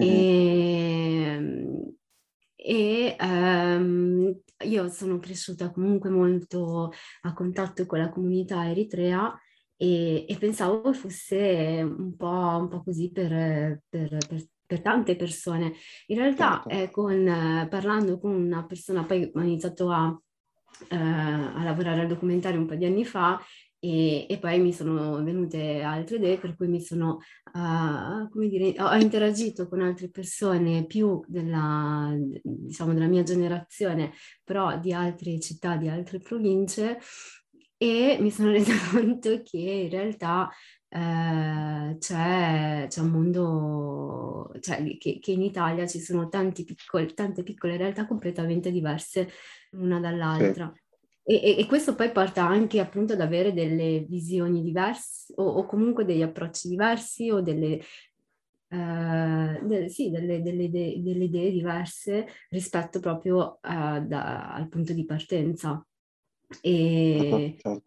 Mm-hmm. 0.00 0.10
E, 2.56 3.16
e 3.16 3.16
um, 3.20 4.40
io 4.64 4.88
sono 4.88 5.18
cresciuta 5.18 5.70
comunque 5.70 6.10
molto 6.10 6.92
a 7.22 7.32
contatto 7.32 7.86
con 7.86 7.98
la 7.98 8.10
comunità 8.10 8.68
eritrea 8.68 9.34
e, 9.76 10.26
e 10.28 10.36
pensavo 10.38 10.92
fosse 10.92 11.82
un 11.82 12.14
po', 12.16 12.26
un 12.26 12.68
po 12.68 12.82
così 12.82 13.10
per, 13.10 13.80
per, 13.88 14.16
per 14.28 14.46
per 14.70 14.82
tante 14.82 15.16
persone. 15.16 15.72
In 16.06 16.18
realtà, 16.18 16.62
certo. 16.64 16.68
eh, 16.68 16.90
con, 16.92 17.26
eh, 17.26 17.66
parlando 17.68 18.20
con 18.20 18.30
una 18.30 18.64
persona, 18.64 19.02
poi 19.02 19.28
ho 19.34 19.40
iniziato 19.40 19.90
a, 19.90 20.16
eh, 20.88 20.96
a, 20.96 21.64
lavorare 21.64 22.02
al 22.02 22.06
documentario 22.06 22.60
un 22.60 22.66
po' 22.66 22.76
di 22.76 22.84
anni 22.84 23.04
fa 23.04 23.40
e, 23.80 24.26
e, 24.28 24.38
poi 24.38 24.60
mi 24.60 24.72
sono 24.72 25.24
venute 25.24 25.82
altre 25.82 26.16
idee 26.16 26.38
per 26.38 26.54
cui 26.54 26.68
mi 26.68 26.80
sono, 26.80 27.18
uh, 27.52 28.28
come 28.28 28.48
dire, 28.48 28.74
ho, 28.80 28.86
ho, 28.86 28.94
interagito 28.94 29.66
con 29.68 29.80
altre 29.80 30.08
persone 30.08 30.86
più 30.86 31.20
della, 31.26 32.14
diciamo, 32.40 32.92
della 32.92 33.08
mia 33.08 33.24
generazione, 33.24 34.12
però 34.44 34.78
di 34.78 34.92
altre 34.92 35.40
città, 35.40 35.76
di 35.76 35.88
altre 35.88 36.20
province 36.20 37.00
e 37.76 38.18
mi 38.20 38.30
sono 38.30 38.50
resa 38.52 38.74
conto 38.92 39.42
che 39.42 39.58
in 39.58 39.90
realtà 39.90 40.48
eh, 40.92 41.96
c'è, 41.98 42.86
c'è, 42.88 43.00
un 43.00 43.10
mondo, 43.10 44.50
cioè, 44.58 44.82
che, 44.98 45.20
che, 45.20 45.30
in 45.30 45.42
Italia 45.42 45.86
ci 45.86 46.00
sono 46.00 46.28
piccoli, 46.28 47.14
tante 47.14 47.44
piccole 47.44 47.76
realtà 47.76 48.06
completamente 48.08 48.72
diverse 48.72 49.30
l'una 49.70 50.00
dall'altra. 50.00 50.72
Sì. 50.74 50.80
E, 51.22 51.58
e, 51.58 51.66
questo 51.66 51.94
poi 51.94 52.10
porta 52.10 52.44
anche 52.44 52.80
appunto 52.80 53.12
ad 53.12 53.20
avere 53.20 53.52
delle 53.52 54.00
visioni 54.00 54.62
diverse 54.62 55.32
o, 55.36 55.44
o 55.44 55.64
comunque 55.64 56.04
degli 56.04 56.22
approcci 56.22 56.68
diversi 56.68 57.30
o 57.30 57.40
delle, 57.40 57.80
Uh, 58.72 59.66
de- 59.66 59.88
sì, 59.88 60.10
delle, 60.10 60.42
delle, 60.42 60.62
idee, 60.62 61.02
delle, 61.02 61.24
idee 61.24 61.50
diverse 61.50 62.24
rispetto 62.50 63.00
proprio 63.00 63.58
uh, 63.62 64.06
da, 64.06 64.52
al 64.54 64.68
punto 64.68 64.92
di 64.92 65.04
partenza. 65.04 65.84
E, 66.60 67.56
certo. 67.58 67.82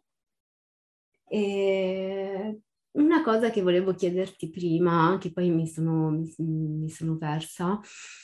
e 1.30 2.60
una 2.94 3.24
cosa 3.24 3.50
che 3.50 3.62
volevo 3.62 3.94
chiederti 3.94 4.50
prima, 4.50 5.18
che 5.20 5.32
poi 5.32 5.50
mi 5.50 5.68
sono, 5.68 6.24
mi, 6.38 6.90
sono 6.90 7.18
persa, 7.18 7.80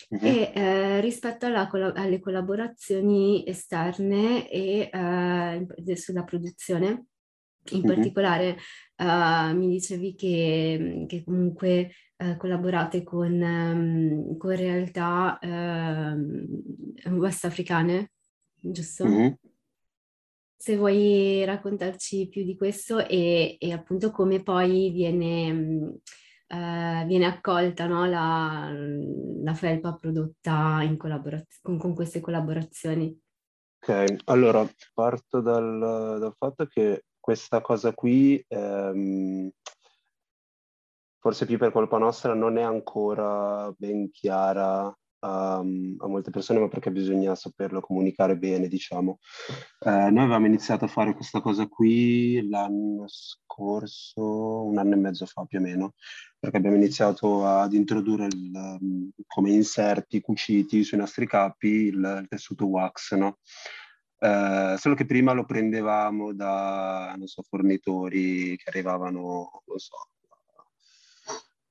uh-huh. 0.10 0.20
è 0.20 0.52
eh, 0.54 1.02
rispetto 1.02 1.46
alla, 1.46 1.70
alle 1.96 2.20
collaborazioni 2.20 3.48
esterne 3.48 4.50
e 4.50 4.90
eh, 4.92 5.96
sulla 5.96 6.24
produzione. 6.24 7.06
In 7.72 7.82
uh-huh. 7.82 7.94
particolare 7.94 8.58
uh, 8.98 9.56
mi 9.56 9.68
dicevi 9.68 10.16
che, 10.16 11.06
che 11.08 11.24
comunque 11.24 11.92
uh, 12.18 12.38
collaborate 12.38 13.04
con, 13.04 13.34
um, 13.34 14.38
con 14.38 14.56
realtà 14.56 15.38
uh, 15.42 17.12
westafricane, 17.12 18.12
giusto? 18.62 19.04
Uh-huh 19.04 19.38
se 20.62 20.76
vuoi 20.76 21.46
raccontarci 21.46 22.28
più 22.28 22.44
di 22.44 22.58
questo 22.58 23.00
e, 23.00 23.56
e 23.58 23.72
appunto 23.72 24.12
come 24.12 24.44
poi 24.44 24.92
viene, 24.92 25.52
uh, 25.52 27.06
viene 27.06 27.26
accolta 27.26 27.88
no, 27.88 28.06
la, 28.06 28.70
la, 29.42 29.54
felpa 29.54 29.96
prodotta 29.96 30.82
collaboraz- 30.98 31.62
con, 31.62 31.78
con, 31.78 31.96
queste 31.96 32.20
collaborazioni. 32.20 33.18
Ok, 33.80 34.16
allora 34.26 34.70
parto 34.94 35.40
dal, 35.40 35.80
dal 36.20 36.36
fatto 36.38 36.66
che 36.66 37.06
questa 37.22 37.62
cosa 37.62 37.94
qui, 37.94 38.44
ehm, 38.46 39.50
forse 41.20 41.46
più 41.46 41.58
per 41.58 41.72
colpa 41.72 41.98
nostra, 41.98 42.34
non 42.34 42.58
è 42.58 42.64
ancora 42.64 43.74
ben 43.78 44.12
chiara 44.12 44.94
a, 45.20 45.58
a, 45.58 45.64
molte 45.64 46.32
persone, 46.32 46.60
ma 46.60 46.68
perché 46.68 46.92
bisogna 46.92 47.36
saperlo 47.36 47.82
comunicare 47.82 48.38
bene, 48.38 48.68
diciamo. 48.68 49.20
Eh, 49.80 49.90
noi 49.90 50.24
avevamo 50.24 50.46
iniziato 50.46 50.86
a 50.86 50.88
fare 50.88 51.14
questa 51.14 51.42
cosa 51.42 51.68
qui 51.68 52.48
l'anno 52.48 53.06
scorso, 53.08 54.64
un 54.66 54.78
anno 54.78 54.94
e 54.94 54.98
mezzo 54.98 55.26
fa 55.26 55.46
più 55.46 55.60
o 55.60 55.62
meno, 55.62 55.94
perché 56.40 56.58
abbiamo 56.58 56.76
iniziato 56.78 57.46
ad 57.46 57.74
introdurre 57.74 58.26
il, 58.26 59.12
come 59.28 59.52
inserti 59.52 60.22
cuciti 60.22 60.84
sui 60.84 60.98
nostri 60.98 61.28
capi 61.28 61.68
il, 61.68 62.20
il 62.22 62.28
tessuto 62.28 62.68
wax, 62.68 63.14
no? 63.16 63.40
Eh, 64.22 64.76
solo 64.78 64.96
che 64.96 65.06
prima 65.06 65.32
lo 65.32 65.46
prendevamo 65.46 66.34
da, 66.34 67.16
so, 67.24 67.42
fornitori 67.44 68.58
che 68.58 68.70
arrivavano, 68.70 69.64
non 69.66 69.78
so, 69.78 69.96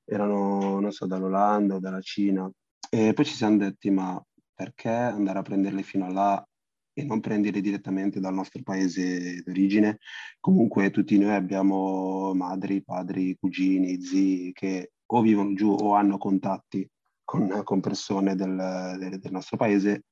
erano, 0.05 0.79
non 0.79 0.91
so, 0.91 1.05
dall'Olanda 1.05 1.75
o 1.75 1.79
dalla 1.79 2.01
Cina 2.01 2.51
e 2.89 3.13
poi 3.13 3.25
ci 3.25 3.33
siamo 3.33 3.57
detti, 3.57 3.89
ma 3.89 4.21
perché 4.53 4.89
andare 4.89 5.39
a 5.39 5.43
prenderle 5.43 5.83
fino 5.83 6.05
a 6.05 6.11
là 6.11 6.47
e 6.93 7.03
non 7.03 7.19
prenderle 7.19 7.61
direttamente 7.61 8.19
dal 8.19 8.33
nostro 8.33 8.61
paese 8.63 9.41
d'origine? 9.43 9.99
Comunque 10.39 10.89
tutti 10.89 11.17
noi 11.17 11.33
abbiamo 11.33 12.33
madri, 12.33 12.83
padri, 12.83 13.37
cugini, 13.39 14.01
zii 14.01 14.51
che 14.53 14.91
o 15.05 15.21
vivono 15.21 15.53
giù 15.53 15.75
o 15.79 15.93
hanno 15.95 16.17
contatti 16.17 16.87
con, 17.23 17.61
con 17.63 17.79
persone 17.79 18.35
del, 18.35 18.95
del, 18.99 19.19
del, 19.19 19.31
nostro 19.31 19.57
paese. 19.57 20.05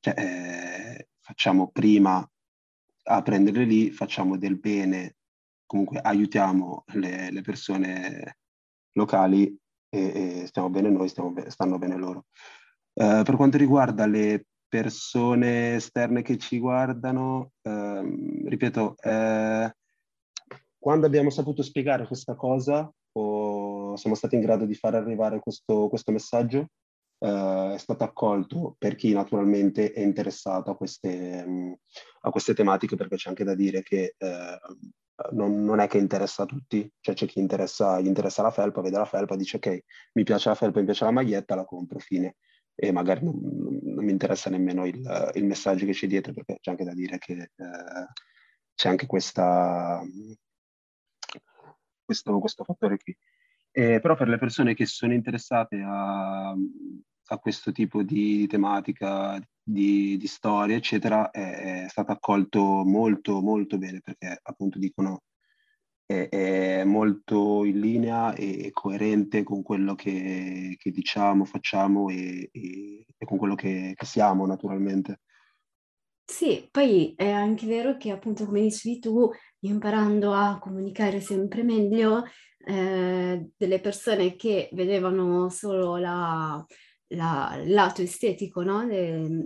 Cioè, 0.00 0.14
eh, 0.18 1.08
facciamo 1.20 1.70
prima 1.70 2.26
a 3.04 3.22
prenderle 3.22 3.64
lì, 3.64 3.90
facciamo 3.90 4.36
del 4.36 4.58
bene 4.58 5.16
comunque 5.72 6.00
aiutiamo 6.00 6.84
le, 6.92 7.30
le 7.30 7.40
persone 7.40 8.36
locali 8.92 9.58
e, 9.94 10.40
e, 10.40 10.46
stiamo 10.46 10.70
bene 10.70 10.88
noi, 10.88 11.08
stiamo, 11.08 11.34
stanno 11.48 11.78
bene 11.78 11.96
loro. 11.96 12.26
Uh, 12.94 13.22
per 13.22 13.36
quanto 13.36 13.58
riguarda 13.58 14.06
le 14.06 14.46
persone 14.66 15.74
esterne 15.74 16.22
che 16.22 16.38
ci 16.38 16.58
guardano, 16.58 17.52
ehm, 17.60 18.48
ripeto, 18.48 18.96
eh, 19.02 19.70
quando 20.78 21.06
abbiamo 21.06 21.28
saputo 21.28 21.62
spiegare 21.62 22.06
questa 22.06 22.34
cosa 22.34 22.90
o 23.12 23.94
siamo 23.96 24.16
stati 24.16 24.34
in 24.34 24.40
grado 24.40 24.64
di 24.64 24.74
far 24.74 24.94
arrivare 24.94 25.40
questo, 25.40 25.88
questo 25.88 26.10
messaggio, 26.10 26.68
eh, 27.18 27.72
è 27.74 27.78
stato 27.78 28.04
accolto 28.04 28.74
per 28.78 28.94
chi 28.94 29.12
naturalmente 29.12 29.92
è 29.92 30.00
interessato 30.00 30.70
a 30.70 30.76
queste, 30.76 31.44
mh, 31.44 31.74
a 32.22 32.30
queste 32.30 32.54
tematiche, 32.54 32.96
perché 32.96 33.16
c'è 33.16 33.28
anche 33.28 33.44
da 33.44 33.54
dire 33.54 33.82
che 33.82 34.14
non, 35.32 35.64
non, 35.64 35.80
è 35.80 35.86
che 35.86 35.98
interessa 35.98 36.42
a 36.42 36.46
tutti, 36.46 36.90
cioè 37.00 37.14
c'è 37.14 37.26
chi 37.26 37.38
interessa, 37.38 38.00
gli 38.00 38.06
interessa 38.06 38.42
la 38.42 38.50
felpa, 38.50 38.80
vede 38.80 38.98
la 38.98 39.04
felpa, 39.04 39.36
dice 39.36 39.56
ok, 39.58 39.84
mi 40.14 40.24
piace 40.24 40.48
la 40.48 40.54
felpa, 40.54 40.78
mi 40.78 40.84
piace 40.84 41.04
la 41.04 41.10
maglietta, 41.10 41.54
la 41.54 41.64
compro, 41.64 41.98
fine 41.98 42.36
e 42.74 42.90
magari 42.90 43.24
non, 43.24 43.38
non 43.82 44.04
mi 44.04 44.10
interessa 44.10 44.50
nemmeno 44.50 44.86
il, 44.86 45.30
il, 45.34 45.44
messaggio 45.44 45.84
che 45.84 45.92
c'è 45.92 46.06
dietro 46.06 46.32
perché 46.32 46.58
c'è 46.60 46.70
anche 46.70 46.84
da 46.84 46.94
dire 46.94 47.18
che 47.18 47.32
eh, 47.34 48.06
c'è 48.74 48.88
anche 48.88 49.06
questa, 49.06 50.02
questo, 52.04 52.38
questo 52.38 52.64
fattore 52.64 52.96
qui. 52.98 53.16
Eh, 53.70 54.00
però 54.00 54.16
per 54.16 54.28
le 54.28 54.38
persone 54.38 54.74
che 54.74 54.86
sono 54.86 55.12
interessate 55.14 55.80
a, 55.84 56.50
a 56.50 57.38
questo 57.38 57.72
tipo 57.72 58.02
di 58.02 58.46
tematica, 58.46 59.40
di, 59.62 60.16
di 60.16 60.26
storia, 60.26 60.76
eccetera, 60.76 61.30
è, 61.30 61.84
è 61.84 61.88
stato 61.88 62.12
accolto 62.12 62.60
molto, 62.84 63.40
molto 63.40 63.78
bene 63.78 64.00
perché 64.00 64.38
appunto 64.42 64.78
dicono 64.78 65.22
è, 66.04 66.28
è 66.28 66.84
molto 66.84 67.64
in 67.64 67.80
linea 67.80 68.34
e 68.34 68.70
coerente 68.72 69.42
con 69.42 69.62
quello 69.62 69.94
che, 69.94 70.76
che 70.78 70.90
diciamo, 70.90 71.44
facciamo 71.44 72.08
e, 72.08 72.48
e, 72.52 73.06
e, 73.16 73.24
con 73.24 73.38
quello 73.38 73.54
che, 73.54 73.92
che 73.96 74.06
siamo 74.06 74.46
naturalmente. 74.46 75.20
Sì, 76.24 76.68
poi 76.70 77.14
è 77.16 77.28
anche 77.28 77.66
vero 77.66 77.96
che 77.96 78.10
appunto 78.10 78.46
come 78.46 78.62
dicevi 78.62 79.00
tu, 79.00 79.30
imparando 79.60 80.32
a 80.32 80.58
comunicare 80.58 81.20
sempre 81.20 81.62
meglio, 81.62 82.24
eh, 82.64 83.50
delle 83.56 83.80
persone 83.80 84.36
che 84.36 84.70
vedevano 84.72 85.48
solo 85.50 85.96
la, 85.96 86.64
la, 87.14 87.60
lato 87.64 88.02
estetico 88.02 88.62
no? 88.62 88.86
De, 88.86 89.44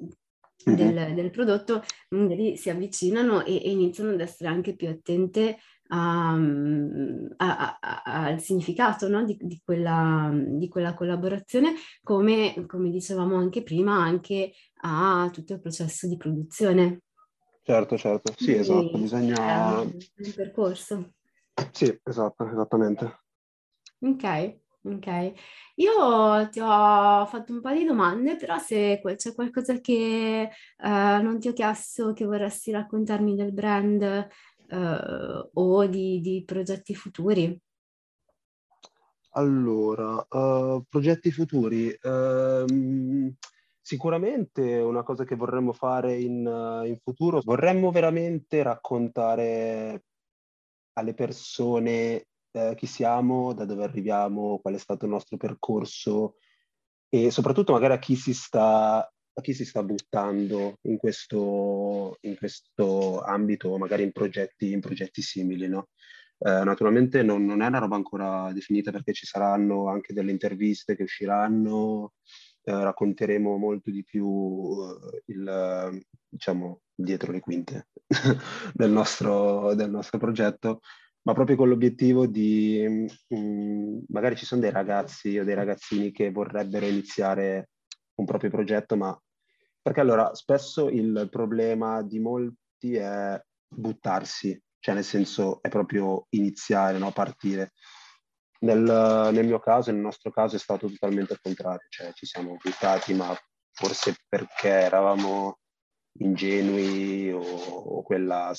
del, 0.64 0.94
mm-hmm. 0.94 1.14
del, 1.14 1.30
prodotto, 1.30 1.82
magari 2.10 2.56
si 2.56 2.70
avvicinano 2.70 3.44
e, 3.44 3.54
e, 3.62 3.70
iniziano 3.70 4.10
ad 4.10 4.20
essere 4.20 4.48
anche 4.48 4.74
più 4.74 4.88
attente 4.88 5.58
um, 5.88 7.28
a, 7.36 7.78
a, 7.80 8.02
al 8.02 8.40
significato 8.40 9.08
no? 9.08 9.24
di, 9.24 9.36
di, 9.40 9.60
quella, 9.64 10.30
di, 10.32 10.68
quella, 10.68 10.94
collaborazione, 10.94 11.74
come, 12.02 12.64
come, 12.66 12.90
dicevamo 12.90 13.36
anche 13.36 13.62
prima, 13.62 13.94
anche 13.94 14.52
a 14.82 15.30
tutto 15.32 15.54
il 15.54 15.60
processo 15.60 16.08
di 16.08 16.16
produzione. 16.16 17.02
Certo, 17.62 17.96
certo, 17.96 18.32
sì, 18.36 18.44
Quindi, 18.44 18.60
esatto, 18.60 18.98
bisogna... 18.98 19.82
È 19.82 19.84
un 19.84 20.32
percorso. 20.34 21.12
Sì, 21.72 22.00
esatto, 22.04 22.48
esattamente. 22.48 23.20
Ok. 24.00 24.64
Ok, 24.86 25.32
io 25.76 26.48
ti 26.48 26.60
ho 26.60 27.26
fatto 27.26 27.52
un 27.52 27.60
po' 27.60 27.72
di 27.72 27.84
domande, 27.84 28.36
però 28.36 28.56
se 28.58 29.00
c'è 29.02 29.34
qualcosa 29.34 29.80
che 29.80 30.42
eh, 30.42 30.48
non 30.78 31.40
ti 31.40 31.48
ho 31.48 31.52
chiesto, 31.52 32.12
che 32.12 32.24
vorresti 32.24 32.70
raccontarmi 32.70 33.34
del 33.34 33.52
brand, 33.52 34.28
uh, 34.70 35.50
o 35.52 35.86
di, 35.86 36.20
di, 36.20 36.42
progetti 36.44 36.94
futuri? 36.94 37.58
Allora, 39.30 40.26
uh, 40.28 40.84
progetti 40.88 41.30
futuri. 41.30 41.96
Uh, 42.02 43.34
sicuramente 43.80 44.78
una 44.78 45.02
cosa 45.02 45.24
che 45.24 45.36
vorremmo 45.36 45.72
fare 45.72 46.16
in, 46.16 46.44
in 46.86 46.96
futuro, 47.02 47.40
vorremmo 47.44 47.90
veramente 47.90 48.62
raccontare 48.62 50.04
alle 50.94 51.14
persone 51.14 52.26
eh, 52.56 52.74
chi 52.74 52.86
siamo, 52.86 53.52
da 53.52 53.64
dove 53.64 53.84
arriviamo, 53.84 54.58
qual 54.58 54.74
è 54.74 54.78
stato 54.78 55.04
il 55.04 55.10
nostro 55.12 55.36
percorso 55.36 56.36
e 57.08 57.30
soprattutto 57.30 57.72
magari 57.72 57.94
a 57.94 57.98
chi 57.98 58.16
si 58.16 58.34
sta 58.34 59.08
chi 59.40 59.52
si 59.52 59.64
sta 59.64 59.82
buttando 59.82 60.78
in 60.82 60.96
questo, 60.96 62.16
in 62.22 62.36
questo 62.36 63.20
ambito, 63.20 63.76
magari 63.76 64.02
in 64.02 64.12
progetti, 64.12 64.72
in 64.72 64.80
progetti 64.80 65.20
simili, 65.22 65.68
no? 65.68 65.88
Eh, 66.38 66.64
naturalmente 66.64 67.22
non, 67.22 67.44
non, 67.44 67.62
è 67.62 67.66
una 67.66 67.78
roba 67.78 67.96
ancora 67.96 68.52
definita 68.52 68.90
perché 68.90 69.12
ci 69.12 69.26
saranno 69.26 69.88
anche 69.88 70.12
delle 70.12 70.30
interviste 70.30 70.96
che 70.96 71.02
usciranno, 71.02 72.14
eh, 72.62 72.72
racconteremo 72.72 73.56
molto 73.56 73.90
di 73.90 74.04
più 74.04 74.76
eh, 74.82 75.22
il, 75.26 76.00
diciamo, 76.28 76.80
dietro 76.94 77.32
le 77.32 77.40
quinte 77.40 77.88
del, 78.72 78.90
nostro, 78.90 79.74
del 79.74 79.90
nostro 79.90 80.18
progetto, 80.18 80.80
ma 81.26 81.32
proprio 81.32 81.56
con 81.56 81.68
l'obiettivo 81.68 82.26
di, 82.26 83.08
mh, 83.28 83.36
mm, 83.36 83.98
magari 84.08 84.36
ci 84.36 84.46
sono 84.46 84.60
dei 84.60 84.70
ragazzi 84.70 85.36
o 85.38 85.44
dei 85.44 85.54
ragazzini 85.54 86.12
che 86.12 86.30
vorrebbero 86.30 86.86
iniziare 86.86 87.70
un 88.14 88.24
proprio 88.24 88.48
progetto, 88.48 88.96
ma 88.96 89.20
perché 89.82 90.00
allora 90.00 90.34
spesso 90.34 90.88
il 90.88 91.28
problema 91.30 92.02
di 92.02 92.20
molti 92.20 92.94
è 92.94 93.40
buttarsi, 93.68 94.60
cioè 94.78 94.94
nel 94.94 95.04
senso 95.04 95.60
è 95.62 95.68
proprio 95.68 96.26
iniziare, 96.30 96.98
no? 96.98 97.10
partire. 97.10 97.72
Nel, 98.60 98.80
nel, 99.32 99.46
mio 99.46 99.58
caso, 99.58 99.90
nel 99.90 100.00
nostro 100.00 100.30
caso 100.30 100.56
è 100.56 100.60
stato 100.60 100.88
totalmente 100.88 101.34
il 101.34 101.40
contrario, 101.42 101.86
cioè 101.88 102.12
ci 102.12 102.24
siamo 102.24 102.56
buttati, 102.62 103.14
ma 103.14 103.36
forse 103.72 104.14
perché 104.28 104.68
eravamo 104.68 105.58
ingenui 106.18 107.32
o, 107.32 107.40
o 107.40 108.02
quella 108.02 108.52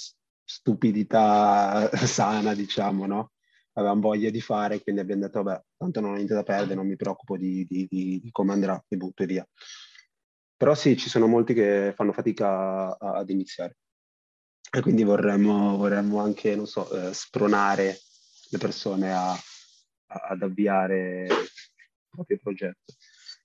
stupidità 0.47 1.89
sana, 2.07 2.55
diciamo, 2.55 3.05
no? 3.05 3.31
Avevamo 3.73 4.01
voglia 4.01 4.29
di 4.29 4.41
fare, 4.41 4.81
quindi 4.81 5.01
abbiamo 5.01 5.21
detto, 5.21 5.43
vabbè, 5.43 5.61
tanto 5.77 5.99
non 5.99 6.11
ho 6.11 6.15
niente 6.15 6.33
da 6.33 6.43
perdere, 6.43 6.75
non 6.75 6.87
mi 6.87 6.95
preoccupo 6.95 7.37
di, 7.37 7.65
di, 7.69 7.85
di, 7.87 8.19
di 8.19 8.31
come 8.31 8.53
andrà, 8.53 8.81
mi 8.87 8.97
butto 8.97 9.25
via. 9.25 9.47
Però 10.55 10.73
sì, 10.73 10.97
ci 10.97 11.09
sono 11.09 11.27
molti 11.27 11.53
che 11.53 11.93
fanno 11.95 12.13
fatica 12.13 12.97
a, 12.97 13.17
ad 13.17 13.29
iniziare. 13.29 13.77
E 14.71 14.81
quindi 14.81 15.03
vorremmo, 15.03 15.77
vorremmo 15.77 16.19
anche, 16.19 16.55
non 16.55 16.65
so, 16.65 16.89
eh, 16.91 17.13
spronare 17.13 17.97
le 18.49 18.57
persone 18.57 19.13
a, 19.13 19.31
a, 19.31 20.19
ad 20.29 20.41
avviare 20.41 21.25
il 21.25 21.49
proprio 22.09 22.39
progetto. 22.41 22.93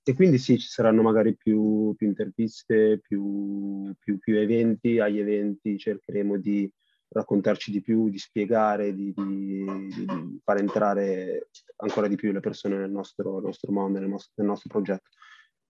E 0.04 0.14
quindi 0.14 0.38
sì, 0.38 0.58
ci 0.58 0.68
saranno 0.68 1.02
magari 1.02 1.36
più, 1.36 1.94
più 1.96 2.06
interviste, 2.06 3.00
più, 3.00 3.94
più, 3.98 4.18
più, 4.18 4.38
eventi. 4.38 4.98
Agli 4.98 5.18
eventi 5.20 5.78
cercheremo 5.78 6.38
di 6.38 6.68
raccontarci 7.12 7.70
di 7.70 7.80
più, 7.80 8.08
di 8.08 8.18
spiegare, 8.18 8.94
di, 8.94 9.12
di, 9.12 9.64
di 9.88 10.40
far 10.42 10.58
entrare 10.58 11.48
ancora 11.76 12.08
di 12.08 12.16
più 12.16 12.32
le 12.32 12.40
persone 12.40 12.76
nel 12.76 12.90
nostro, 12.90 13.40
nostro 13.40 13.72
mondo, 13.72 13.98
nel 13.98 14.08
nostro, 14.08 14.32
nel 14.36 14.46
nostro 14.46 14.68
progetto. 14.68 15.10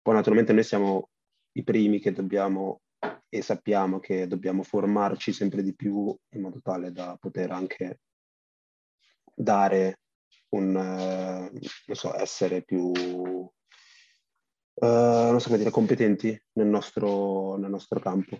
Poi 0.00 0.14
naturalmente 0.14 0.52
noi 0.52 0.64
siamo 0.64 1.08
i 1.52 1.62
primi 1.64 2.00
che 2.00 2.12
dobbiamo 2.12 2.80
e 3.28 3.42
sappiamo 3.42 3.98
che 3.98 4.26
dobbiamo 4.26 4.62
formarci 4.62 5.32
sempre 5.32 5.62
di 5.62 5.74
più 5.74 6.14
in 6.34 6.40
modo 6.40 6.60
tale 6.62 6.92
da 6.92 7.16
poter 7.18 7.50
anche 7.50 8.00
dare 9.34 10.00
un, 10.50 10.76
eh, 10.76 11.50
non 11.86 11.96
so, 11.96 12.14
essere 12.14 12.62
più, 12.62 12.82
uh, 12.90 13.50
non 14.80 15.40
so 15.40 15.46
come 15.46 15.58
dire, 15.58 15.70
competenti 15.70 16.38
nel 16.52 16.66
nostro, 16.66 17.56
nel 17.56 17.70
nostro 17.70 17.98
campo. 18.00 18.38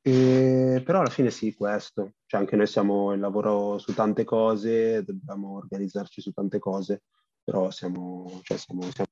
E, 0.00 0.82
però 0.84 1.00
alla 1.00 1.10
fine 1.10 1.30
sì, 1.30 1.54
questo, 1.54 2.14
cioè 2.26 2.40
anche 2.40 2.56
noi 2.56 2.66
siamo 2.66 3.12
in 3.12 3.20
lavoro 3.20 3.78
su 3.78 3.92
tante 3.94 4.24
cose, 4.24 5.02
dobbiamo 5.02 5.56
organizzarci 5.56 6.20
su 6.20 6.30
tante 6.32 6.58
cose, 6.58 7.02
però 7.42 7.70
siamo, 7.70 8.40
cioè 8.42 8.56
siamo, 8.56 8.82
siamo 8.82 9.10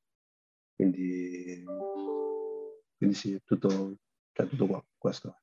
quindi 0.75 1.65
quindi 2.97 3.15
sì, 3.15 3.41
tutto, 3.45 3.97
cioè, 4.33 4.49
tutto 4.49 4.67
qua, 4.67 4.85
questo. 4.97 5.41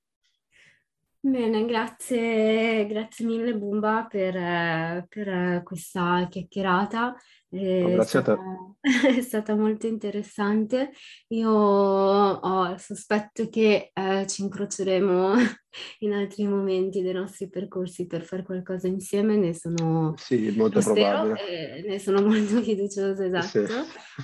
Bene, 1.20 1.66
grazie, 1.66 2.86
grazie 2.88 3.26
mille 3.26 3.56
Bumba 3.56 4.08
per, 4.10 5.06
per 5.08 5.64
questa 5.64 6.28
chiacchierata. 6.30 7.16
È, 7.54 7.94
grazie 7.94 8.22
stata. 8.22 8.38
È 8.82 9.22
stata 9.22 9.56
molto 9.56 9.86
interessante. 9.86 10.92
Io 11.30 11.50
ho 11.52 12.72
il 12.72 12.80
sospetto 12.80 13.48
che 13.50 13.92
eh, 13.94 14.26
ci 14.28 14.42
incroceremo 14.42 15.34
in 16.00 16.14
altri 16.14 16.48
momenti 16.48 17.02
dei 17.02 17.14
nostri 17.14 17.50
percorsi 17.50 18.08
per 18.08 18.24
fare 18.24 18.44
qualcosa 18.44 18.88
insieme, 18.88 19.36
ne 19.38 19.54
sono 19.54 20.16
sì, 20.18 20.52
molto 20.58 20.82
spero, 20.82 21.26
probabile. 21.26 21.84
ne 21.88 22.00
sono 22.00 22.22
molto 22.26 22.62
fiduciosa, 22.62 23.24
esatto. 23.24 23.66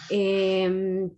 Sì. 0.08 0.14
E, 0.14 0.62
ehm, 0.62 1.16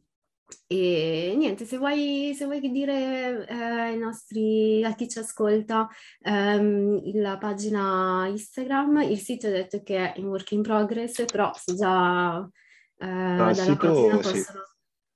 e 0.68 1.34
niente, 1.38 1.66
se 1.66 1.78
vuoi, 1.78 2.34
se 2.36 2.46
vuoi 2.46 2.60
dire 2.60 3.46
eh, 3.48 3.54
ai 3.54 3.98
nostri, 3.98 4.84
a 4.84 4.94
chi 4.94 5.08
ci 5.08 5.20
ascolta, 5.20 5.88
ehm, 6.22 7.20
la 7.22 7.38
pagina 7.38 8.28
Instagram, 8.28 9.02
il 9.02 9.20
sito 9.20 9.48
ho 9.48 9.52
detto 9.52 9.82
che 9.84 9.98
è 9.98 10.20
in 10.20 10.28
work 10.28 10.52
in 10.52 10.62
progress, 10.62 11.26
però 11.26 11.52
se 11.56 11.76
già 11.76 12.50
eh, 12.98 13.06
dalla, 13.06 13.54
sito, 13.54 13.76
pagina 13.78 14.22
sì. 14.22 14.32
possono, 14.32 14.64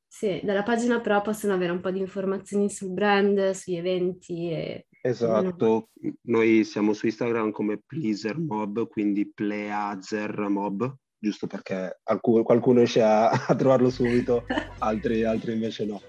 sì, 0.07 0.41
dalla 0.43 0.63
pagina 0.63 1.01
però 1.01 1.21
possono 1.21 1.53
avere 1.53 1.71
un 1.71 1.81
po' 1.81 1.91
di 1.91 1.99
informazioni 1.99 2.69
sul 2.69 2.91
brand, 2.91 3.51
sugli 3.51 3.77
eventi 3.77 4.51
e 4.51 4.87
Esatto, 5.05 5.89
noi 6.21 6.63
siamo 6.63 6.93
su 6.93 7.05
Instagram 7.05 7.51
come 7.51 7.77
Pleaser 7.77 8.39
Mob, 8.39 8.87
quindi 8.87 9.31
Pleaser 9.31 10.35
Mob, 10.49 10.95
giusto 11.25 11.47
perché 11.47 11.99
alcun- 12.03 12.43
qualcuno 12.43 12.77
riesce 12.77 13.01
a, 13.01 13.29
a 13.47 13.55
trovarlo 13.55 13.89
subito, 13.89 14.45
altri, 14.79 15.23
altri 15.23 15.53
invece 15.53 15.85
no. 15.85 16.01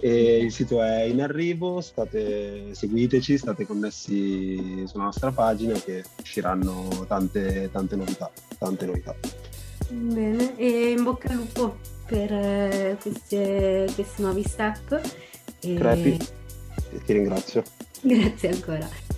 E 0.00 0.38
il 0.38 0.52
sito 0.52 0.82
è 0.82 1.02
in 1.04 1.22
arrivo, 1.22 1.80
state, 1.80 2.74
seguiteci, 2.74 3.38
state 3.38 3.66
connessi 3.66 4.86
sulla 4.86 5.04
nostra 5.04 5.32
pagina 5.32 5.72
che 5.78 6.04
usciranno 6.20 7.06
tante, 7.08 7.70
tante 7.72 7.96
novità, 7.96 8.30
tante 8.58 8.84
novità. 8.84 9.14
Bene, 9.88 10.56
e 10.58 10.90
in 10.90 11.02
bocca 11.02 11.30
al 11.30 11.36
lupo 11.36 11.78
per 12.06 12.30
eh, 12.30 12.98
queste- 13.00 13.90
questi 13.94 14.22
nuovi 14.22 14.42
step. 14.42 15.00
E 15.60 15.74
Crepi, 15.74 16.18
ti 17.06 17.12
ringrazio. 17.14 17.62
Grazie 18.02 18.50
ancora. 18.50 19.17